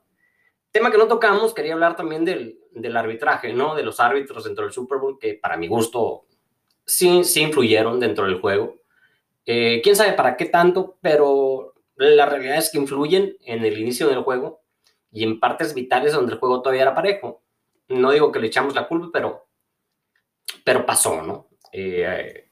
Tema 0.76 0.90
que 0.90 0.98
no 0.98 1.08
tocamos, 1.08 1.54
quería 1.54 1.72
hablar 1.72 1.96
también 1.96 2.22
del, 2.26 2.60
del 2.70 2.94
arbitraje, 2.98 3.50
¿no? 3.54 3.74
De 3.74 3.82
los 3.82 3.98
árbitros 3.98 4.44
dentro 4.44 4.64
del 4.64 4.74
Super 4.74 4.98
Bowl, 4.98 5.18
que 5.18 5.32
para 5.32 5.56
mi 5.56 5.68
gusto 5.68 6.26
sí, 6.84 7.24
sí 7.24 7.40
influyeron 7.40 7.98
dentro 7.98 8.26
del 8.26 8.42
juego. 8.42 8.76
Eh, 9.46 9.80
quién 9.82 9.96
sabe 9.96 10.12
para 10.12 10.36
qué 10.36 10.44
tanto, 10.44 10.98
pero 11.00 11.72
la 11.96 12.26
realidad 12.26 12.58
es 12.58 12.70
que 12.70 12.76
influyen 12.76 13.38
en 13.46 13.64
el 13.64 13.78
inicio 13.78 14.06
del 14.06 14.22
juego 14.22 14.60
y 15.10 15.24
en 15.24 15.40
partes 15.40 15.72
vitales 15.72 16.12
donde 16.12 16.34
el 16.34 16.38
juego 16.38 16.60
todavía 16.60 16.82
era 16.82 16.94
parejo. 16.94 17.42
No 17.88 18.10
digo 18.10 18.30
que 18.30 18.38
le 18.38 18.48
echamos 18.48 18.74
la 18.74 18.86
culpa, 18.86 19.08
pero, 19.10 19.48
pero 20.62 20.84
pasó, 20.84 21.22
¿no? 21.22 21.48
Eh, 21.72 22.50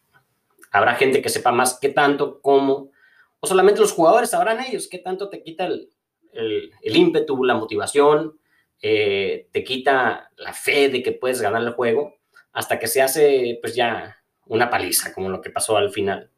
habrá 0.72 0.94
gente 0.94 1.20
que 1.20 1.28
sepa 1.28 1.52
más 1.52 1.78
qué 1.78 1.90
tanto, 1.90 2.40
cómo, 2.40 2.90
o 3.38 3.46
solamente 3.46 3.82
los 3.82 3.92
jugadores 3.92 4.30
sabrán 4.30 4.64
ellos 4.64 4.88
qué 4.88 4.96
tanto 4.96 5.28
te 5.28 5.42
quita 5.42 5.66
el, 5.66 5.90
el, 6.34 6.96
ímpetu, 6.96 7.44
la 7.44 7.54
motivación, 7.54 8.38
eh, 8.82 9.48
te 9.52 9.64
quita 9.64 10.30
la 10.36 10.52
fe 10.52 10.88
de 10.88 11.02
que 11.02 11.12
puedes 11.12 11.40
ganar 11.40 11.62
el 11.62 11.72
juego, 11.72 12.14
hasta 12.52 12.78
que 12.78 12.86
se 12.86 13.02
hace 13.02 13.58
pues 13.60 13.74
ya 13.74 14.18
una 14.46 14.70
paliza, 14.70 15.12
como 15.12 15.28
lo 15.28 15.40
que 15.40 15.50
pasó 15.50 15.76
al 15.76 15.90
final. 15.90 16.30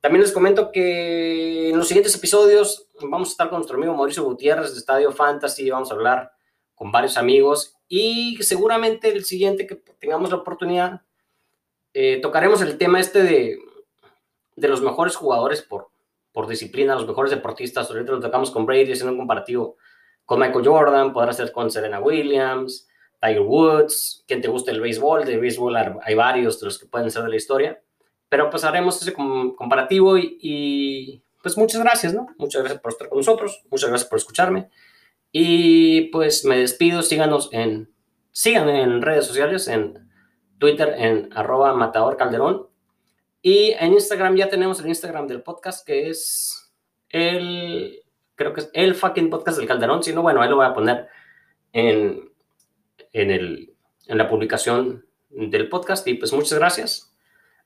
También 0.00 0.22
les 0.22 0.32
comento 0.32 0.72
que 0.72 1.70
en 1.70 1.76
los 1.76 1.88
siguientes 1.88 2.14
episodios 2.14 2.88
vamos 3.02 3.28
a 3.28 3.32
estar 3.32 3.48
con 3.50 3.58
nuestro 3.58 3.76
amigo 3.76 3.94
Mauricio 3.94 4.24
Gutiérrez 4.24 4.72
de 4.72 4.78
Estadio 4.78 5.12
Fantasy, 5.12 5.68
vamos 5.70 5.90
a 5.90 5.94
hablar 5.94 6.32
con 6.74 6.90
varios 6.90 7.18
amigos 7.18 7.76
y 7.88 8.38
seguramente 8.42 9.10
el 9.10 9.24
siguiente 9.24 9.66
que 9.66 9.74
tengamos 9.74 10.30
la 10.30 10.36
oportunidad, 10.36 11.02
eh, 11.92 12.18
tocaremos 12.22 12.62
el 12.62 12.78
tema 12.78 13.00
este 13.00 13.22
de, 13.22 13.58
de 14.56 14.68
los 14.68 14.80
mejores 14.80 15.16
jugadores 15.16 15.60
por, 15.60 15.89
por 16.32 16.46
disciplina, 16.46 16.94
los 16.94 17.06
mejores 17.06 17.30
deportistas. 17.30 17.90
Ahorita 17.90 18.12
lo 18.12 18.20
tocamos 18.20 18.50
con 18.50 18.66
Brady, 18.66 18.92
haciendo 18.92 19.12
un 19.12 19.18
comparativo 19.18 19.76
con 20.30 20.38
Michael 20.38 20.64
Jordan, 20.64 21.12
podrá 21.12 21.32
ser 21.32 21.50
con 21.50 21.70
Serena 21.70 21.98
Williams, 21.98 22.88
Tiger 23.20 23.40
Woods, 23.40 24.24
quien 24.26 24.40
te 24.40 24.48
guste 24.48 24.70
el 24.70 24.80
béisbol, 24.80 25.24
de 25.24 25.38
béisbol 25.38 25.76
hay 25.76 26.14
varios 26.14 26.60
de 26.60 26.66
los 26.66 26.78
que 26.78 26.86
pueden 26.86 27.10
ser 27.10 27.24
de 27.24 27.30
la 27.30 27.36
historia, 27.36 27.82
pero 28.28 28.48
pues 28.48 28.64
haremos 28.64 29.02
ese 29.02 29.12
comparativo 29.12 30.16
y, 30.16 31.22
pues 31.42 31.58
muchas 31.58 31.82
gracias, 31.82 32.14
¿no? 32.14 32.28
Muchas 32.38 32.62
gracias 32.62 32.80
por 32.80 32.92
estar 32.92 33.08
con 33.08 33.18
nosotros, 33.18 33.62
muchas 33.70 33.88
gracias 33.90 34.08
por 34.08 34.18
escucharme 34.18 34.70
Y 35.32 36.02
pues 36.12 36.44
me 36.44 36.58
despido, 36.58 37.02
síganos 37.02 37.48
en, 37.52 37.92
síganme 38.30 38.82
en 38.82 39.02
redes 39.02 39.26
sociales, 39.26 39.68
en 39.68 40.08
Twitter 40.58 40.94
en 40.96 41.30
arroba 41.34 41.74
matador 41.74 42.16
calderón. 42.16 42.68
Y 43.42 43.72
en 43.78 43.92
Instagram 43.94 44.36
ya 44.36 44.48
tenemos 44.48 44.80
el 44.80 44.88
Instagram 44.88 45.26
del 45.26 45.42
podcast 45.42 45.86
que 45.86 46.10
es 46.10 46.72
el, 47.08 48.02
creo 48.34 48.52
que 48.52 48.60
es 48.60 48.70
el 48.74 48.94
fucking 48.94 49.30
podcast 49.30 49.58
del 49.58 49.66
calderón. 49.66 50.02
Si 50.02 50.12
no, 50.12 50.22
bueno, 50.22 50.42
ahí 50.42 50.48
lo 50.48 50.56
voy 50.56 50.66
a 50.66 50.74
poner 50.74 51.08
en, 51.72 52.30
en, 53.12 53.30
el, 53.30 53.74
en 54.06 54.18
la 54.18 54.28
publicación 54.28 55.06
del 55.30 55.68
podcast. 55.68 56.06
Y 56.06 56.14
pues 56.14 56.32
muchas 56.32 56.58
gracias. 56.58 57.14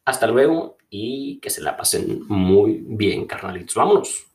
Hasta 0.05 0.27
luego 0.27 0.77
y 0.91 1.41
que 1.41 1.51
se 1.51 1.63
la 1.63 1.77
pasen 1.77 2.23
muy 2.29 2.85
bien, 2.87 3.27
carnalitos. 3.27 3.75
Vámonos. 3.75 4.34